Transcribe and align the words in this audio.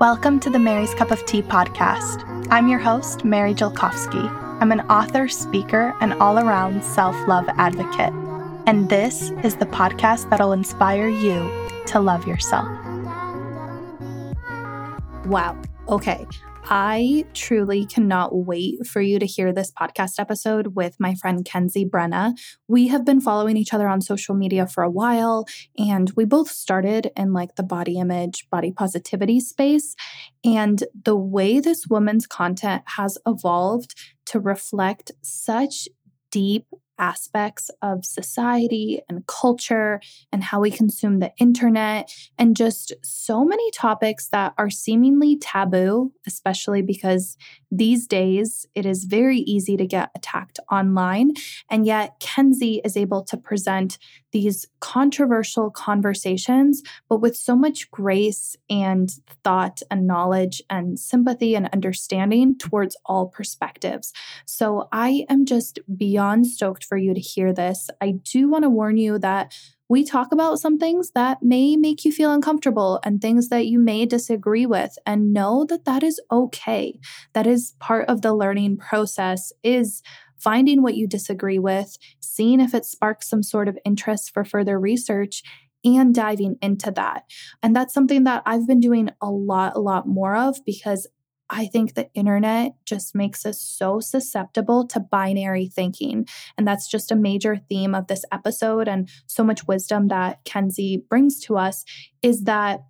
Welcome 0.00 0.40
to 0.40 0.50
the 0.50 0.58
Mary's 0.58 0.92
Cup 0.92 1.12
of 1.12 1.24
Tea 1.24 1.40
podcast. 1.40 2.48
I'm 2.50 2.66
your 2.66 2.80
host, 2.80 3.24
Mary 3.24 3.54
Jelkovsky. 3.54 4.28
I'm 4.60 4.72
an 4.72 4.80
author, 4.90 5.28
speaker, 5.28 5.94
and 6.00 6.14
all 6.14 6.40
around 6.40 6.82
self 6.82 7.14
love 7.28 7.48
advocate. 7.58 8.12
And 8.66 8.88
this 8.88 9.30
is 9.44 9.54
the 9.54 9.66
podcast 9.66 10.28
that'll 10.30 10.50
inspire 10.50 11.06
you 11.06 11.48
to 11.86 12.00
love 12.00 12.26
yourself. 12.26 12.66
Wow. 15.26 15.56
Okay. 15.88 16.26
I 16.66 17.26
truly 17.34 17.84
cannot 17.84 18.34
wait 18.34 18.86
for 18.86 19.02
you 19.02 19.18
to 19.18 19.26
hear 19.26 19.52
this 19.52 19.70
podcast 19.70 20.14
episode 20.18 20.68
with 20.68 20.96
my 20.98 21.14
friend 21.14 21.44
Kenzie 21.44 21.84
Brenna. 21.84 22.32
We 22.68 22.88
have 22.88 23.04
been 23.04 23.20
following 23.20 23.58
each 23.58 23.74
other 23.74 23.86
on 23.86 24.00
social 24.00 24.34
media 24.34 24.66
for 24.66 24.82
a 24.82 24.90
while, 24.90 25.46
and 25.76 26.10
we 26.16 26.24
both 26.24 26.50
started 26.50 27.10
in 27.16 27.34
like 27.34 27.56
the 27.56 27.62
body 27.62 27.98
image, 27.98 28.48
body 28.50 28.72
positivity 28.72 29.40
space. 29.40 29.94
And 30.42 30.82
the 31.04 31.16
way 31.16 31.60
this 31.60 31.86
woman's 31.86 32.26
content 32.26 32.82
has 32.96 33.18
evolved 33.26 33.94
to 34.26 34.40
reflect 34.40 35.12
such 35.20 35.86
deep 36.30 36.66
aspects 36.98 37.70
of 37.82 38.04
society 38.04 39.02
and 39.08 39.26
culture 39.26 40.00
and 40.32 40.44
how 40.44 40.60
we 40.60 40.70
consume 40.70 41.18
the 41.18 41.32
internet, 41.38 42.10
and 42.38 42.56
just 42.56 42.92
so 43.02 43.44
many 43.44 43.70
topics 43.70 44.28
that 44.28 44.54
are 44.58 44.70
seemingly 44.70 45.36
taboo, 45.36 46.12
especially 46.26 46.82
because 46.82 47.36
these 47.70 48.06
days 48.06 48.66
it 48.74 48.86
is 48.86 49.04
very 49.04 49.38
easy 49.38 49.76
to 49.76 49.86
get 49.86 50.10
attacked 50.14 50.60
online. 50.70 51.32
And 51.68 51.86
yet, 51.86 52.20
Kenzie 52.20 52.80
is 52.84 52.96
able 52.96 53.24
to 53.24 53.36
present 53.36 53.98
these 54.34 54.66
controversial 54.80 55.70
conversations, 55.70 56.82
but 57.08 57.20
with 57.20 57.36
so 57.36 57.54
much 57.54 57.88
grace 57.92 58.56
and 58.68 59.08
thought 59.44 59.80
and 59.90 60.06
knowledge 60.06 60.60
and 60.68 60.98
sympathy 60.98 61.54
and 61.54 61.70
understanding 61.72 62.58
towards 62.58 62.96
all 63.06 63.28
perspectives. 63.28 64.12
So 64.44 64.88
I 64.92 65.24
am 65.30 65.46
just 65.46 65.78
beyond 65.96 66.48
stoked 66.48 66.84
for 66.84 66.98
you 66.98 67.14
to 67.14 67.20
hear 67.20 67.54
this. 67.54 67.88
I 68.00 68.16
do 68.24 68.50
want 68.50 68.64
to 68.64 68.70
warn 68.70 68.96
you 68.96 69.20
that 69.20 69.54
we 69.88 70.02
talk 70.02 70.32
about 70.32 70.58
some 70.58 70.78
things 70.78 71.12
that 71.12 71.42
may 71.42 71.76
make 71.76 72.04
you 72.04 72.10
feel 72.10 72.32
uncomfortable 72.32 72.98
and 73.04 73.20
things 73.20 73.50
that 73.50 73.66
you 73.66 73.78
may 73.78 74.04
disagree 74.04 74.66
with 74.66 74.98
and 75.06 75.32
know 75.32 75.64
that 75.68 75.84
that 75.84 76.02
is 76.02 76.20
okay 76.32 76.98
that 77.34 77.46
is 77.46 77.74
part 77.80 78.08
of 78.08 78.22
the 78.22 78.34
learning 78.34 78.78
process 78.78 79.52
is 79.62 80.02
finding 80.44 80.82
what 80.82 80.94
you 80.94 81.08
disagree 81.08 81.58
with, 81.58 81.96
seeing 82.20 82.60
if 82.60 82.74
it 82.74 82.84
sparks 82.84 83.28
some 83.28 83.42
sort 83.42 83.66
of 83.66 83.78
interest 83.84 84.32
for 84.32 84.44
further 84.44 84.78
research, 84.78 85.42
and 85.84 86.14
diving 86.14 86.56
into 86.62 86.90
that. 86.92 87.24
And 87.62 87.74
that's 87.74 87.92
something 87.92 88.24
that 88.24 88.42
I've 88.46 88.66
been 88.66 88.80
doing 88.80 89.10
a 89.20 89.30
lot, 89.30 89.76
a 89.76 89.80
lot 89.80 90.06
more 90.08 90.34
of 90.34 90.64
because 90.64 91.06
I 91.50 91.66
think 91.66 91.94
the 91.94 92.08
internet 92.14 92.72
just 92.86 93.14
makes 93.14 93.44
us 93.44 93.60
so 93.60 94.00
susceptible 94.00 94.86
to 94.88 95.00
binary 95.00 95.66
thinking. 95.66 96.26
And 96.56 96.66
that's 96.66 96.88
just 96.88 97.12
a 97.12 97.16
major 97.16 97.56
theme 97.56 97.94
of 97.94 98.06
this 98.06 98.24
episode 98.32 98.88
and 98.88 99.10
so 99.26 99.44
much 99.44 99.66
wisdom 99.66 100.08
that 100.08 100.42
Kenzie 100.44 101.04
brings 101.08 101.38
to 101.40 101.58
us 101.58 101.84
is 102.22 102.44
that 102.44 102.80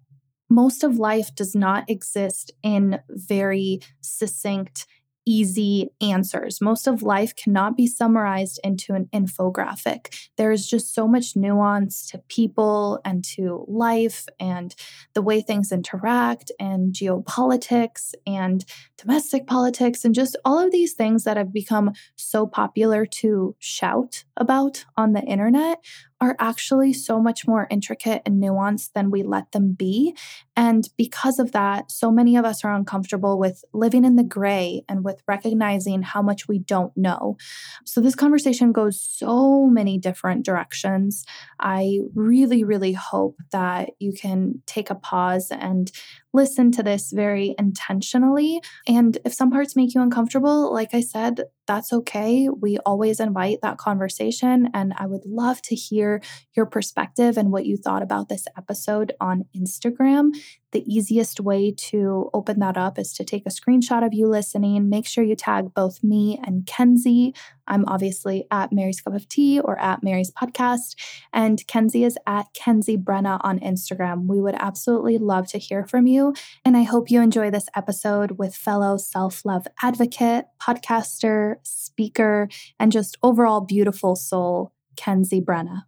most 0.48 0.84
of 0.84 0.98
life 0.98 1.34
does 1.34 1.56
not 1.56 1.90
exist 1.90 2.52
in 2.62 3.00
very 3.08 3.80
succinct 4.00 4.86
easy 5.26 5.90
answers. 6.00 6.60
Most 6.60 6.86
of 6.86 7.02
life 7.02 7.34
cannot 7.34 7.76
be 7.76 7.86
summarized 7.86 8.60
into 8.62 8.94
an 8.94 9.08
infographic. 9.12 10.14
There 10.36 10.52
is 10.52 10.68
just 10.68 10.94
so 10.94 11.06
much 11.08 11.36
nuance 11.36 12.06
to 12.10 12.18
people 12.28 13.00
and 13.04 13.24
to 13.36 13.64
life 13.68 14.26
and 14.38 14.74
the 15.14 15.22
way 15.22 15.40
things 15.40 15.72
interact 15.72 16.50
and 16.58 16.92
geopolitics 16.92 18.14
and 18.26 18.64
domestic 18.96 19.46
politics 19.46 20.04
and 20.04 20.14
just 20.14 20.36
all 20.44 20.58
of 20.58 20.72
these 20.72 20.94
things 20.94 21.24
that 21.24 21.36
have 21.36 21.52
become 21.52 21.92
so 22.16 22.46
popular 22.46 23.06
to 23.06 23.54
shout 23.58 24.24
about 24.36 24.84
on 24.96 25.12
the 25.12 25.22
internet 25.22 25.78
are 26.24 26.36
actually 26.38 26.92
so 26.92 27.20
much 27.20 27.46
more 27.46 27.66
intricate 27.70 28.22
and 28.24 28.42
nuanced 28.42 28.92
than 28.94 29.10
we 29.10 29.22
let 29.22 29.52
them 29.52 29.72
be. 29.72 30.16
And 30.56 30.88
because 30.96 31.38
of 31.38 31.52
that, 31.52 31.90
so 31.90 32.10
many 32.10 32.36
of 32.36 32.44
us 32.44 32.64
are 32.64 32.74
uncomfortable 32.74 33.38
with 33.38 33.62
living 33.74 34.04
in 34.04 34.16
the 34.16 34.24
gray 34.24 34.82
and 34.88 35.04
with 35.04 35.22
recognizing 35.28 36.02
how 36.02 36.22
much 36.22 36.48
we 36.48 36.58
don't 36.58 36.96
know. 36.96 37.36
So, 37.84 38.00
this 38.00 38.14
conversation 38.14 38.72
goes 38.72 39.00
so 39.00 39.66
many 39.66 39.98
different 39.98 40.44
directions. 40.44 41.24
I 41.60 42.00
really, 42.14 42.64
really 42.64 42.94
hope 42.94 43.36
that 43.52 43.90
you 43.98 44.12
can 44.12 44.62
take 44.66 44.90
a 44.90 44.94
pause 44.94 45.48
and 45.50 45.92
listen 46.34 46.70
to 46.72 46.82
this 46.82 47.12
very 47.12 47.54
intentionally. 47.58 48.60
And 48.86 49.16
if 49.24 49.32
some 49.32 49.50
parts 49.50 49.76
make 49.76 49.94
you 49.94 50.02
uncomfortable, 50.02 50.72
like 50.72 50.92
I 50.92 51.00
said, 51.00 51.44
that's 51.66 51.92
okay. 51.92 52.48
We 52.48 52.76
always 52.78 53.20
invite 53.20 53.60
that 53.62 53.78
conversation. 53.78 54.68
And 54.74 54.92
I 54.98 55.06
would 55.06 55.24
love 55.24 55.62
to 55.62 55.74
hear 55.74 56.20
your 56.54 56.66
perspective 56.66 57.38
and 57.38 57.50
what 57.50 57.64
you 57.64 57.76
thought 57.76 58.02
about 58.02 58.28
this 58.28 58.44
episode 58.58 59.12
on 59.20 59.44
Instagram. 59.56 60.30
The 60.74 60.92
easiest 60.92 61.38
way 61.38 61.70
to 61.70 62.30
open 62.34 62.58
that 62.58 62.76
up 62.76 62.98
is 62.98 63.12
to 63.12 63.22
take 63.22 63.46
a 63.46 63.48
screenshot 63.48 64.04
of 64.04 64.12
you 64.12 64.26
listening. 64.26 64.88
Make 64.88 65.06
sure 65.06 65.22
you 65.22 65.36
tag 65.36 65.72
both 65.72 66.02
me 66.02 66.40
and 66.44 66.66
Kenzie. 66.66 67.32
I'm 67.68 67.84
obviously 67.86 68.48
at 68.50 68.72
Mary's 68.72 69.00
Cup 69.00 69.14
of 69.14 69.28
Tea 69.28 69.60
or 69.60 69.80
at 69.80 70.02
Mary's 70.02 70.32
Podcast, 70.32 70.96
and 71.32 71.64
Kenzie 71.68 72.02
is 72.02 72.18
at 72.26 72.52
Kenzie 72.54 72.98
Brenna 72.98 73.40
on 73.44 73.60
Instagram. 73.60 74.26
We 74.26 74.40
would 74.40 74.56
absolutely 74.58 75.16
love 75.16 75.46
to 75.52 75.58
hear 75.58 75.86
from 75.86 76.08
you. 76.08 76.34
And 76.64 76.76
I 76.76 76.82
hope 76.82 77.08
you 77.08 77.20
enjoy 77.20 77.52
this 77.52 77.68
episode 77.76 78.32
with 78.32 78.56
fellow 78.56 78.96
self 78.96 79.44
love 79.44 79.68
advocate, 79.80 80.46
podcaster, 80.60 81.58
speaker, 81.62 82.48
and 82.80 82.90
just 82.90 83.16
overall 83.22 83.60
beautiful 83.60 84.16
soul, 84.16 84.72
Kenzie 84.96 85.40
Brenna. 85.40 85.84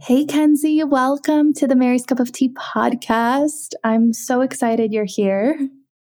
Hey, 0.00 0.24
Kenzie, 0.24 0.84
welcome 0.84 1.52
to 1.54 1.66
the 1.66 1.74
Mary's 1.74 2.06
Cup 2.06 2.20
of 2.20 2.30
Tea 2.30 2.50
podcast. 2.50 3.74
I'm 3.82 4.12
so 4.12 4.42
excited 4.42 4.92
you're 4.92 5.04
here. 5.04 5.58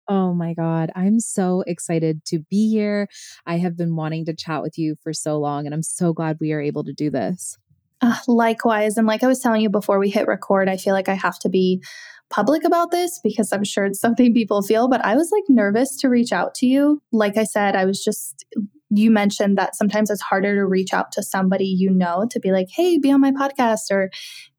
Oh 0.07 0.35
my 0.35 0.53
God. 0.53 0.91
I'm 0.95 1.19
so 1.19 1.63
excited 1.65 2.23
to 2.25 2.39
be 2.47 2.69
here. 2.69 3.07
I 3.47 3.57
have 3.57 3.75
been 3.75 3.95
wanting 3.95 4.25
to 4.25 4.35
chat 4.35 4.61
with 4.61 4.77
you 4.77 4.97
for 5.01 5.13
so 5.13 5.39
long, 5.39 5.65
and 5.65 5.73
I'm 5.73 5.81
so 5.81 6.13
glad 6.13 6.37
we 6.39 6.51
are 6.51 6.61
able 6.61 6.83
to 6.83 6.93
do 6.93 7.09
this. 7.09 7.57
Uh, 8.01 8.17
likewise. 8.27 8.97
And 8.97 9.05
like 9.05 9.23
I 9.23 9.27
was 9.27 9.39
telling 9.39 9.61
you 9.61 9.69
before 9.69 9.99
we 9.99 10.09
hit 10.09 10.27
record, 10.27 10.69
I 10.69 10.77
feel 10.77 10.93
like 10.93 11.09
I 11.09 11.13
have 11.13 11.37
to 11.39 11.49
be 11.49 11.83
public 12.31 12.63
about 12.63 12.89
this 12.89 13.19
because 13.23 13.51
I'm 13.51 13.63
sure 13.63 13.85
it's 13.85 13.99
something 14.01 14.33
people 14.33 14.61
feel, 14.61 14.87
but 14.87 15.03
I 15.05 15.15
was 15.15 15.31
like 15.31 15.43
nervous 15.49 15.95
to 15.97 16.09
reach 16.09 16.31
out 16.31 16.55
to 16.55 16.65
you. 16.65 17.01
Like 17.11 17.37
I 17.37 17.43
said, 17.43 17.75
I 17.75 17.85
was 17.85 18.03
just 18.03 18.45
you 18.93 19.09
mentioned 19.09 19.57
that 19.57 19.75
sometimes 19.75 20.09
it's 20.09 20.21
harder 20.21 20.55
to 20.55 20.65
reach 20.65 20.93
out 20.93 21.13
to 21.13 21.23
somebody 21.23 21.65
you 21.65 21.89
know 21.89 22.27
to 22.29 22.39
be 22.41 22.51
like, 22.51 22.67
hey, 22.69 22.97
be 22.97 23.11
on 23.11 23.21
my 23.21 23.31
podcast 23.31 23.89
or 23.89 24.09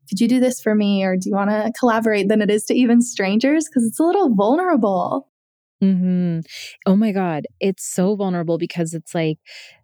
could 0.08 0.20
you 0.20 0.28
do 0.28 0.40
this 0.40 0.60
for 0.60 0.74
me 0.74 1.04
or 1.04 1.16
do 1.16 1.28
you 1.28 1.34
want 1.34 1.50
to 1.50 1.72
collaborate 1.78 2.28
than 2.28 2.42
it 2.42 2.50
is 2.50 2.64
to 2.64 2.74
even 2.74 3.02
strangers 3.02 3.68
because 3.68 3.86
it's 3.86 4.00
a 4.00 4.04
little 4.04 4.34
vulnerable. 4.34 5.28
Mm-hmm. 5.82 6.40
Oh 6.86 6.96
my 6.96 7.12
God. 7.12 7.46
It's 7.60 7.84
so 7.84 8.14
vulnerable 8.14 8.56
because 8.56 8.94
it's 8.94 9.14
like 9.14 9.38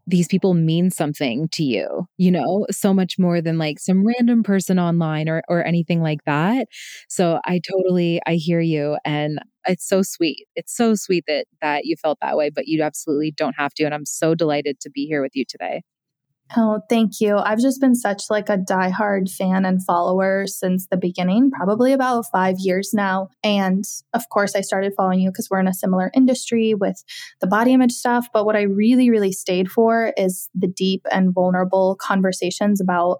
these 0.08 0.26
people 0.26 0.54
mean 0.54 0.90
something 0.90 1.48
to 1.50 1.62
you, 1.62 2.06
you 2.16 2.30
know, 2.30 2.66
so 2.70 2.94
much 2.94 3.18
more 3.18 3.40
than 3.42 3.58
like 3.58 3.78
some 3.78 4.06
random 4.06 4.42
person 4.42 4.78
online 4.78 5.28
or, 5.28 5.42
or 5.48 5.64
anything 5.66 6.02
like 6.02 6.24
that. 6.24 6.66
So 7.08 7.40
I 7.44 7.60
totally, 7.70 8.20
I 8.26 8.34
hear 8.34 8.60
you. 8.60 8.96
And 9.04 9.38
it's 9.66 9.86
so 9.86 10.00
sweet. 10.02 10.46
It's 10.56 10.74
so 10.74 10.94
sweet 10.94 11.24
that, 11.28 11.46
that 11.60 11.84
you 11.84 11.94
felt 11.96 12.18
that 12.22 12.38
way, 12.38 12.48
but 12.50 12.66
you 12.66 12.82
absolutely 12.82 13.32
don't 13.32 13.54
have 13.58 13.74
to. 13.74 13.84
And 13.84 13.94
I'm 13.94 14.06
so 14.06 14.34
delighted 14.34 14.80
to 14.80 14.90
be 14.90 15.06
here 15.06 15.20
with 15.22 15.32
you 15.36 15.44
today. 15.46 15.82
Oh, 16.56 16.80
thank 16.88 17.20
you. 17.20 17.36
I've 17.36 17.58
just 17.58 17.80
been 17.80 17.94
such 17.94 18.24
like 18.30 18.48
a 18.48 18.56
diehard 18.56 19.30
fan 19.30 19.66
and 19.66 19.84
follower 19.84 20.46
since 20.46 20.86
the 20.86 20.96
beginning, 20.96 21.50
probably 21.50 21.92
about 21.92 22.24
5 22.32 22.56
years 22.58 22.92
now. 22.94 23.28
And 23.44 23.84
of 24.14 24.28
course, 24.30 24.56
I 24.56 24.62
started 24.62 24.94
following 24.96 25.20
you 25.20 25.30
because 25.30 25.48
we're 25.50 25.60
in 25.60 25.68
a 25.68 25.74
similar 25.74 26.10
industry 26.14 26.72
with 26.72 27.04
the 27.40 27.46
body 27.46 27.74
image 27.74 27.92
stuff, 27.92 28.28
but 28.32 28.46
what 28.46 28.56
I 28.56 28.62
really 28.62 29.10
really 29.10 29.32
stayed 29.32 29.70
for 29.70 30.14
is 30.16 30.48
the 30.54 30.68
deep 30.68 31.06
and 31.12 31.34
vulnerable 31.34 31.96
conversations 32.00 32.80
about 32.80 33.18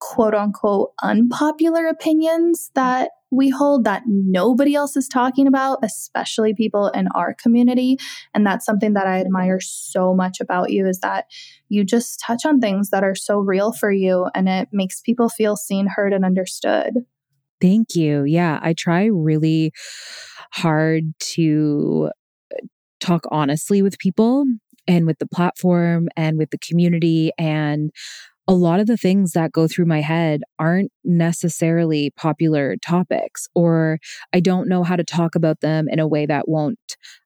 quote 0.00 0.34
unquote 0.34 0.90
unpopular 1.02 1.86
opinions 1.86 2.70
that 2.74 3.10
we 3.30 3.50
hold 3.50 3.84
that 3.84 4.02
nobody 4.06 4.74
else 4.74 4.96
is 4.96 5.08
talking 5.08 5.46
about, 5.46 5.78
especially 5.82 6.54
people 6.54 6.88
in 6.88 7.08
our 7.14 7.34
community. 7.34 7.98
And 8.34 8.46
that's 8.46 8.64
something 8.64 8.92
that 8.94 9.06
I 9.06 9.20
admire 9.20 9.60
so 9.60 10.14
much 10.14 10.40
about 10.40 10.70
you 10.70 10.86
is 10.86 11.00
that 11.00 11.26
you 11.68 11.84
just 11.84 12.20
touch 12.24 12.46
on 12.46 12.60
things 12.60 12.90
that 12.90 13.02
are 13.02 13.14
so 13.14 13.38
real 13.38 13.72
for 13.72 13.90
you 13.90 14.28
and 14.34 14.48
it 14.48 14.68
makes 14.72 15.00
people 15.00 15.28
feel 15.28 15.56
seen, 15.56 15.88
heard, 15.88 16.12
and 16.12 16.24
understood. 16.24 16.94
Thank 17.60 17.94
you. 17.94 18.24
Yeah, 18.24 18.60
I 18.62 18.74
try 18.74 19.06
really 19.06 19.72
hard 20.52 21.14
to 21.18 22.10
uh, 22.52 22.66
talk 23.00 23.24
honestly 23.30 23.82
with 23.82 23.98
people 23.98 24.44
and 24.86 25.06
with 25.06 25.18
the 25.18 25.26
platform 25.26 26.08
and 26.16 26.38
with 26.38 26.50
the 26.50 26.58
community 26.58 27.32
and 27.38 27.90
a 28.48 28.52
lot 28.54 28.78
of 28.78 28.86
the 28.86 28.96
things 28.96 29.32
that 29.32 29.50
go 29.50 29.66
through 29.66 29.86
my 29.86 30.00
head 30.00 30.42
aren't 30.58 30.92
necessarily 31.04 32.10
popular 32.16 32.76
topics, 32.80 33.48
or 33.56 33.98
I 34.32 34.38
don't 34.40 34.68
know 34.68 34.84
how 34.84 34.94
to 34.94 35.02
talk 35.02 35.34
about 35.34 35.60
them 35.62 35.86
in 35.90 35.98
a 35.98 36.06
way 36.06 36.26
that 36.26 36.48
won't, 36.48 36.78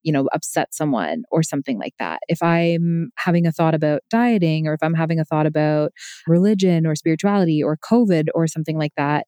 you 0.02 0.12
know, 0.12 0.28
upset 0.32 0.72
someone 0.74 1.24
or 1.30 1.42
something 1.42 1.78
like 1.78 1.92
that. 1.98 2.20
If 2.28 2.42
I'm 2.42 3.10
having 3.18 3.46
a 3.46 3.52
thought 3.52 3.74
about 3.74 4.00
dieting, 4.10 4.66
or 4.66 4.72
if 4.72 4.82
I'm 4.82 4.94
having 4.94 5.20
a 5.20 5.24
thought 5.26 5.46
about 5.46 5.92
religion 6.26 6.86
or 6.86 6.94
spirituality 6.94 7.62
or 7.62 7.76
COVID 7.76 8.28
or 8.34 8.46
something 8.46 8.78
like 8.78 8.92
that, 8.96 9.26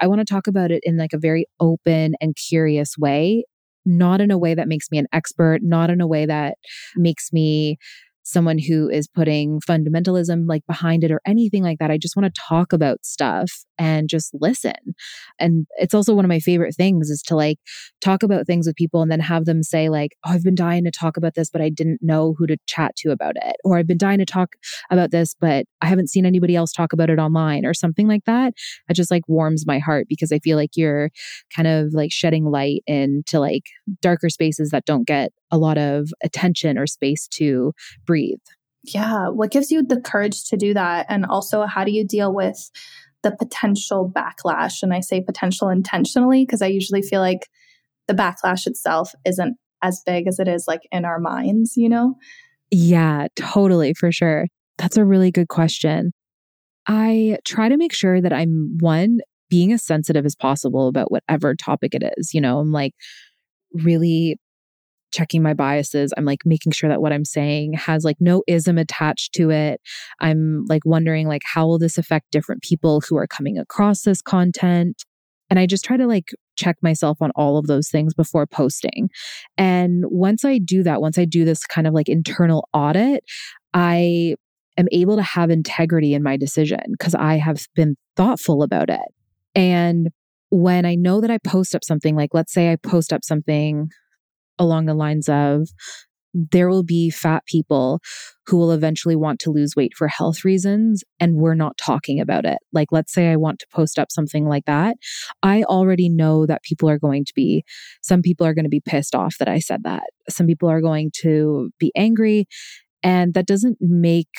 I 0.00 0.06
want 0.06 0.20
to 0.20 0.24
talk 0.24 0.46
about 0.46 0.70
it 0.70 0.80
in 0.84 0.96
like 0.96 1.12
a 1.12 1.18
very 1.18 1.46
open 1.60 2.14
and 2.20 2.34
curious 2.36 2.96
way 2.98 3.44
not 3.86 4.20
in 4.20 4.30
a 4.30 4.38
way 4.38 4.54
that 4.54 4.66
makes 4.66 4.90
me 4.90 4.96
an 4.96 5.06
expert, 5.12 5.60
not 5.62 5.90
in 5.90 6.00
a 6.00 6.06
way 6.06 6.24
that 6.24 6.56
makes 6.96 7.32
me 7.32 7.76
someone 8.24 8.58
who 8.58 8.88
is 8.88 9.06
putting 9.06 9.60
fundamentalism 9.60 10.46
like 10.48 10.66
behind 10.66 11.04
it 11.04 11.12
or 11.12 11.20
anything 11.26 11.62
like 11.62 11.78
that. 11.78 11.90
I 11.90 11.98
just 11.98 12.16
want 12.16 12.34
to 12.34 12.42
talk 12.48 12.72
about 12.72 13.04
stuff 13.04 13.50
and 13.78 14.08
just 14.08 14.34
listen. 14.34 14.74
And 15.38 15.66
it's 15.76 15.94
also 15.94 16.14
one 16.14 16.24
of 16.24 16.28
my 16.28 16.40
favorite 16.40 16.74
things 16.74 17.10
is 17.10 17.22
to 17.22 17.36
like 17.36 17.58
talk 18.00 18.22
about 18.22 18.46
things 18.46 18.66
with 18.66 18.76
people 18.76 19.02
and 19.02 19.10
then 19.10 19.20
have 19.20 19.44
them 19.44 19.62
say 19.62 19.88
like, 19.88 20.12
"Oh, 20.24 20.30
I've 20.32 20.42
been 20.42 20.54
dying 20.54 20.84
to 20.84 20.90
talk 20.90 21.16
about 21.16 21.34
this, 21.34 21.50
but 21.50 21.60
I 21.60 21.68
didn't 21.68 22.00
know 22.02 22.34
who 22.38 22.46
to 22.46 22.56
chat 22.66 22.96
to 22.96 23.10
about 23.10 23.36
it." 23.36 23.56
Or 23.64 23.78
I've 23.78 23.86
been 23.86 23.98
dying 23.98 24.18
to 24.18 24.24
talk 24.26 24.54
about 24.90 25.10
this, 25.10 25.34
but 25.38 25.66
I 25.82 25.86
haven't 25.86 26.10
seen 26.10 26.26
anybody 26.26 26.56
else 26.56 26.72
talk 26.72 26.92
about 26.92 27.10
it 27.10 27.18
online 27.18 27.66
or 27.66 27.74
something 27.74 28.08
like 28.08 28.24
that. 28.24 28.54
It 28.88 28.94
just 28.94 29.10
like 29.10 29.28
warms 29.28 29.66
my 29.66 29.78
heart 29.78 30.06
because 30.08 30.32
I 30.32 30.38
feel 30.38 30.56
like 30.56 30.76
you're 30.76 31.10
kind 31.54 31.68
of 31.68 31.92
like 31.92 32.12
shedding 32.12 32.44
light 32.46 32.82
into 32.86 33.38
like 33.40 33.64
darker 34.00 34.30
spaces 34.30 34.70
that 34.70 34.86
don't 34.86 35.06
get 35.06 35.32
a 35.50 35.58
lot 35.58 35.78
of 35.78 36.08
attention 36.22 36.78
or 36.78 36.86
space 36.86 37.28
to 37.28 37.72
breathe. 38.06 38.13
Yeah. 38.82 39.28
What 39.28 39.50
gives 39.50 39.70
you 39.70 39.82
the 39.82 40.00
courage 40.00 40.44
to 40.50 40.56
do 40.56 40.74
that? 40.74 41.06
And 41.08 41.24
also, 41.24 41.64
how 41.66 41.84
do 41.84 41.92
you 41.92 42.06
deal 42.06 42.34
with 42.34 42.70
the 43.22 43.34
potential 43.34 44.12
backlash? 44.14 44.82
And 44.82 44.92
I 44.92 45.00
say 45.00 45.22
potential 45.22 45.68
intentionally 45.68 46.44
because 46.44 46.62
I 46.62 46.66
usually 46.66 47.02
feel 47.02 47.20
like 47.20 47.48
the 48.06 48.14
backlash 48.14 48.66
itself 48.66 49.12
isn't 49.24 49.56
as 49.82 50.02
big 50.04 50.26
as 50.26 50.38
it 50.38 50.48
is 50.48 50.64
like 50.68 50.82
in 50.92 51.04
our 51.04 51.18
minds, 51.18 51.76
you 51.76 51.88
know? 51.88 52.16
Yeah, 52.70 53.28
totally, 53.36 53.94
for 53.94 54.12
sure. 54.12 54.46
That's 54.78 54.96
a 54.96 55.04
really 55.04 55.30
good 55.30 55.48
question. 55.48 56.12
I 56.86 57.38
try 57.44 57.68
to 57.68 57.76
make 57.76 57.92
sure 57.92 58.20
that 58.20 58.32
I'm 58.32 58.76
one, 58.80 59.18
being 59.48 59.72
as 59.72 59.84
sensitive 59.84 60.26
as 60.26 60.34
possible 60.34 60.88
about 60.88 61.12
whatever 61.12 61.54
topic 61.54 61.94
it 61.94 62.02
is. 62.16 62.34
You 62.34 62.40
know, 62.40 62.58
I'm 62.58 62.72
like 62.72 62.92
really 63.72 64.36
checking 65.14 65.42
my 65.42 65.54
biases. 65.54 66.12
I'm 66.16 66.24
like 66.24 66.40
making 66.44 66.72
sure 66.72 66.90
that 66.90 67.00
what 67.00 67.12
I'm 67.12 67.24
saying 67.24 67.74
has 67.74 68.04
like 68.04 68.16
no 68.20 68.42
ism 68.46 68.76
attached 68.78 69.32
to 69.34 69.50
it. 69.50 69.80
I'm 70.20 70.64
like 70.68 70.84
wondering 70.84 71.28
like 71.28 71.42
how 71.44 71.66
will 71.66 71.78
this 71.78 71.96
affect 71.96 72.32
different 72.32 72.62
people 72.62 73.00
who 73.08 73.16
are 73.16 73.26
coming 73.26 73.56
across 73.56 74.02
this 74.02 74.20
content? 74.20 75.04
And 75.50 75.58
I 75.58 75.66
just 75.66 75.84
try 75.84 75.96
to 75.96 76.06
like 76.06 76.30
check 76.56 76.76
myself 76.82 77.18
on 77.20 77.30
all 77.36 77.58
of 77.58 77.66
those 77.66 77.88
things 77.88 78.12
before 78.12 78.46
posting. 78.46 79.08
And 79.56 80.04
once 80.08 80.44
I 80.44 80.58
do 80.58 80.82
that, 80.82 81.00
once 81.00 81.16
I 81.16 81.24
do 81.24 81.44
this 81.44 81.64
kind 81.64 81.86
of 81.86 81.94
like 81.94 82.08
internal 82.08 82.68
audit, 82.72 83.24
I 83.72 84.34
am 84.76 84.86
able 84.90 85.16
to 85.16 85.22
have 85.22 85.50
integrity 85.50 86.14
in 86.14 86.22
my 86.22 86.36
decision 86.36 86.80
because 86.90 87.14
I 87.14 87.36
have 87.36 87.66
been 87.76 87.96
thoughtful 88.16 88.62
about 88.62 88.90
it. 88.90 89.00
And 89.54 90.08
when 90.50 90.84
I 90.84 90.96
know 90.96 91.20
that 91.20 91.30
I 91.30 91.38
post 91.38 91.74
up 91.74 91.84
something, 91.84 92.16
like 92.16 92.30
let's 92.32 92.52
say 92.52 92.72
I 92.72 92.76
post 92.76 93.12
up 93.12 93.22
something 93.24 93.90
along 94.58 94.86
the 94.86 94.94
lines 94.94 95.28
of 95.28 95.68
there 96.34 96.68
will 96.68 96.82
be 96.82 97.10
fat 97.10 97.44
people 97.46 98.00
who 98.46 98.56
will 98.56 98.72
eventually 98.72 99.14
want 99.14 99.38
to 99.38 99.50
lose 99.50 99.76
weight 99.76 99.92
for 99.96 100.08
health 100.08 100.44
reasons 100.44 101.04
and 101.20 101.36
we're 101.36 101.54
not 101.54 101.78
talking 101.78 102.20
about 102.20 102.44
it. 102.44 102.58
Like, 102.72 102.88
let's 102.90 103.12
say 103.12 103.30
I 103.30 103.36
want 103.36 103.60
to 103.60 103.66
post 103.72 103.98
up 103.98 104.10
something 104.10 104.48
like 104.48 104.64
that. 104.66 104.96
I 105.42 105.62
already 105.62 106.08
know 106.08 106.44
that 106.46 106.64
people 106.64 106.90
are 106.90 106.98
going 106.98 107.24
to 107.24 107.32
be, 107.36 107.64
some 108.02 108.20
people 108.20 108.46
are 108.46 108.54
going 108.54 108.64
to 108.64 108.68
be 108.68 108.80
pissed 108.80 109.14
off 109.14 109.36
that 109.38 109.48
I 109.48 109.60
said 109.60 109.84
that. 109.84 110.02
Some 110.28 110.46
people 110.46 110.68
are 110.68 110.80
going 110.80 111.12
to 111.22 111.70
be 111.78 111.92
angry. 111.94 112.46
And 113.04 113.34
that 113.34 113.46
doesn't 113.46 113.78
make 113.80 114.34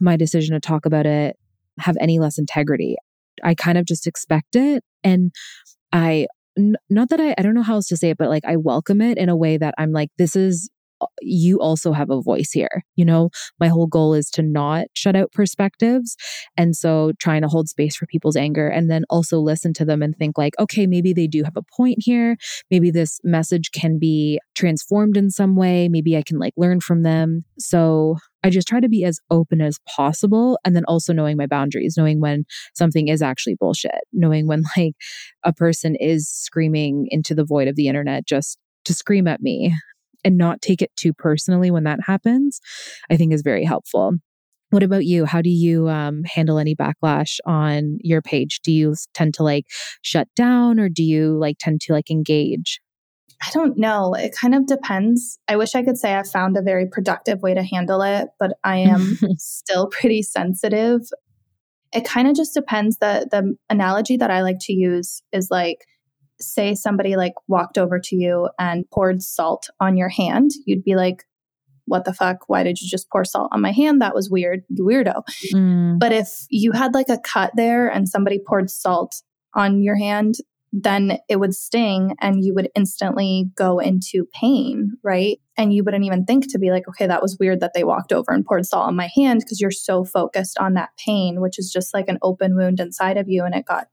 my 0.00 0.16
decision 0.16 0.54
to 0.54 0.60
talk 0.60 0.86
about 0.86 1.06
it 1.06 1.36
have 1.80 1.96
any 2.00 2.20
less 2.20 2.38
integrity. 2.38 2.96
I 3.42 3.54
kind 3.54 3.76
of 3.76 3.86
just 3.86 4.06
expect 4.06 4.54
it. 4.54 4.84
And 5.02 5.32
I 5.92 6.28
not 6.56 7.08
that 7.10 7.20
I, 7.20 7.34
I 7.36 7.42
don't 7.42 7.54
know 7.54 7.62
how 7.62 7.74
else 7.74 7.88
to 7.88 7.96
say 7.96 8.10
it, 8.10 8.18
but 8.18 8.28
like 8.28 8.44
I 8.44 8.56
welcome 8.56 9.00
it 9.00 9.18
in 9.18 9.28
a 9.28 9.36
way 9.36 9.56
that 9.56 9.74
I'm 9.78 9.92
like, 9.92 10.10
this 10.18 10.36
is 10.36 10.70
uh, 11.00 11.06
you 11.22 11.60
also 11.60 11.92
have 11.92 12.10
a 12.10 12.22
voice 12.22 12.50
here. 12.52 12.84
You 12.94 13.04
know, 13.04 13.30
my 13.58 13.68
whole 13.68 13.86
goal 13.86 14.14
is 14.14 14.30
to 14.30 14.42
not 14.42 14.86
shut 14.94 15.16
out 15.16 15.32
perspectives. 15.32 16.16
And 16.56 16.76
so 16.76 17.12
trying 17.18 17.42
to 17.42 17.48
hold 17.48 17.68
space 17.68 17.96
for 17.96 18.06
people's 18.06 18.36
anger 18.36 18.68
and 18.68 18.90
then 18.90 19.04
also 19.10 19.38
listen 19.38 19.72
to 19.74 19.84
them 19.84 20.02
and 20.02 20.16
think, 20.16 20.38
like, 20.38 20.54
okay, 20.60 20.86
maybe 20.86 21.12
they 21.12 21.26
do 21.26 21.42
have 21.42 21.56
a 21.56 21.64
point 21.76 21.98
here. 22.00 22.36
Maybe 22.70 22.90
this 22.90 23.18
message 23.24 23.72
can 23.72 23.98
be 23.98 24.38
transformed 24.54 25.16
in 25.16 25.30
some 25.30 25.56
way. 25.56 25.88
Maybe 25.88 26.16
I 26.16 26.22
can 26.22 26.38
like 26.38 26.54
learn 26.56 26.80
from 26.80 27.02
them. 27.02 27.44
So 27.58 28.16
I 28.44 28.50
just 28.50 28.68
try 28.68 28.78
to 28.78 28.88
be 28.88 29.04
as 29.04 29.18
open 29.30 29.62
as 29.62 29.78
possible 29.88 30.58
and 30.64 30.76
then 30.76 30.84
also 30.86 31.12
knowing 31.14 31.38
my 31.38 31.46
boundaries, 31.46 31.96
knowing 31.96 32.20
when 32.20 32.44
something 32.74 33.08
is 33.08 33.22
actually 33.22 33.56
bullshit, 33.58 34.02
knowing 34.12 34.46
when 34.46 34.62
like 34.76 34.94
a 35.42 35.52
person 35.52 35.96
is 35.96 36.28
screaming 36.28 37.06
into 37.10 37.34
the 37.34 37.44
void 37.44 37.66
of 37.68 37.76
the 37.76 37.88
internet 37.88 38.26
just 38.26 38.58
to 38.84 38.94
scream 38.94 39.26
at 39.26 39.40
me 39.40 39.74
and 40.24 40.36
not 40.36 40.60
take 40.60 40.82
it 40.82 40.94
too 40.96 41.12
personally 41.14 41.70
when 41.70 41.84
that 41.84 42.00
happens, 42.06 42.60
I 43.10 43.16
think 43.16 43.32
is 43.32 43.42
very 43.42 43.64
helpful. 43.64 44.12
What 44.70 44.82
about 44.82 45.04
you? 45.04 45.24
How 45.24 45.40
do 45.40 45.50
you 45.50 45.88
um, 45.88 46.24
handle 46.24 46.58
any 46.58 46.74
backlash 46.74 47.38
on 47.46 47.98
your 48.00 48.20
page? 48.20 48.60
Do 48.62 48.72
you 48.72 48.94
tend 49.14 49.34
to 49.34 49.42
like 49.42 49.66
shut 50.02 50.28
down 50.36 50.80
or 50.80 50.88
do 50.88 51.02
you 51.02 51.38
like 51.38 51.56
tend 51.58 51.80
to 51.82 51.92
like 51.92 52.10
engage? 52.10 52.80
I 53.44 53.50
don't 53.52 53.76
know. 53.76 54.14
It 54.14 54.34
kind 54.34 54.54
of 54.54 54.66
depends. 54.66 55.38
I 55.48 55.56
wish 55.56 55.74
I 55.74 55.82
could 55.82 55.98
say 55.98 56.14
I 56.14 56.22
found 56.22 56.56
a 56.56 56.62
very 56.62 56.86
productive 56.90 57.42
way 57.42 57.54
to 57.54 57.62
handle 57.62 58.00
it, 58.02 58.28
but 58.38 58.52
I 58.64 58.78
am 58.78 59.18
still 59.38 59.88
pretty 59.88 60.22
sensitive. 60.22 61.02
It 61.92 62.04
kind 62.04 62.26
of 62.26 62.34
just 62.34 62.54
depends. 62.54 62.98
The 62.98 63.28
the 63.30 63.56
analogy 63.68 64.16
that 64.16 64.30
I 64.30 64.42
like 64.42 64.58
to 64.62 64.72
use 64.72 65.22
is 65.32 65.48
like 65.50 65.84
say 66.40 66.74
somebody 66.74 67.16
like 67.16 67.34
walked 67.46 67.78
over 67.78 68.00
to 68.00 68.16
you 68.16 68.48
and 68.58 68.88
poured 68.90 69.22
salt 69.22 69.68
on 69.78 69.96
your 69.96 70.08
hand, 70.08 70.50
you'd 70.66 70.84
be 70.84 70.96
like, 70.96 71.24
what 71.86 72.04
the 72.04 72.14
fuck? 72.14 72.48
Why 72.48 72.62
did 72.62 72.80
you 72.80 72.88
just 72.88 73.10
pour 73.10 73.24
salt 73.24 73.50
on 73.52 73.60
my 73.60 73.72
hand? 73.72 74.00
That 74.00 74.14
was 74.14 74.30
weird, 74.30 74.62
you 74.68 74.84
weirdo. 74.84 75.22
Mm. 75.52 75.98
But 75.98 76.12
if 76.12 76.46
you 76.48 76.72
had 76.72 76.94
like 76.94 77.08
a 77.08 77.18
cut 77.18 77.52
there 77.56 77.88
and 77.88 78.08
somebody 78.08 78.40
poured 78.44 78.70
salt 78.70 79.22
on 79.54 79.82
your 79.82 79.96
hand, 79.96 80.36
then 80.76 81.18
it 81.28 81.36
would 81.36 81.54
sting 81.54 82.16
and 82.20 82.44
you 82.44 82.52
would 82.52 82.68
instantly 82.74 83.48
go 83.54 83.78
into 83.78 84.26
pain, 84.34 84.94
right? 85.04 85.38
And 85.56 85.72
you 85.72 85.84
wouldn't 85.84 86.04
even 86.04 86.24
think 86.24 86.50
to 86.50 86.58
be 86.58 86.72
like, 86.72 86.88
okay, 86.88 87.06
that 87.06 87.22
was 87.22 87.38
weird 87.38 87.60
that 87.60 87.74
they 87.74 87.84
walked 87.84 88.12
over 88.12 88.32
and 88.32 88.44
poured 88.44 88.66
salt 88.66 88.88
on 88.88 88.96
my 88.96 89.08
hand 89.14 89.40
because 89.40 89.60
you're 89.60 89.70
so 89.70 90.04
focused 90.04 90.58
on 90.58 90.74
that 90.74 90.90
pain, 90.98 91.40
which 91.40 91.60
is 91.60 91.70
just 91.72 91.94
like 91.94 92.08
an 92.08 92.18
open 92.22 92.56
wound 92.56 92.80
inside 92.80 93.16
of 93.16 93.28
you 93.28 93.44
and 93.44 93.54
it 93.54 93.64
got 93.64 93.86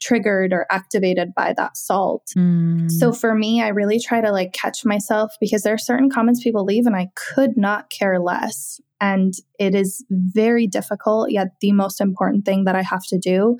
triggered 0.00 0.52
or 0.52 0.66
activated 0.70 1.34
by 1.34 1.52
that 1.56 1.76
salt. 1.76 2.28
Mm. 2.36 2.88
So 2.92 3.12
for 3.12 3.34
me, 3.34 3.60
I 3.60 3.68
really 3.68 3.98
try 3.98 4.20
to 4.20 4.30
like 4.30 4.52
catch 4.52 4.84
myself 4.84 5.32
because 5.40 5.62
there 5.62 5.74
are 5.74 5.78
certain 5.78 6.10
comments 6.10 6.44
people 6.44 6.64
leave 6.64 6.86
and 6.86 6.94
I 6.94 7.08
could 7.16 7.56
not 7.56 7.90
care 7.90 8.20
less. 8.20 8.80
And 9.00 9.34
it 9.58 9.74
is 9.74 10.04
very 10.10 10.68
difficult, 10.68 11.32
yet 11.32 11.48
the 11.60 11.72
most 11.72 12.00
important 12.00 12.44
thing 12.44 12.64
that 12.64 12.76
I 12.76 12.82
have 12.82 13.04
to 13.08 13.18
do 13.18 13.56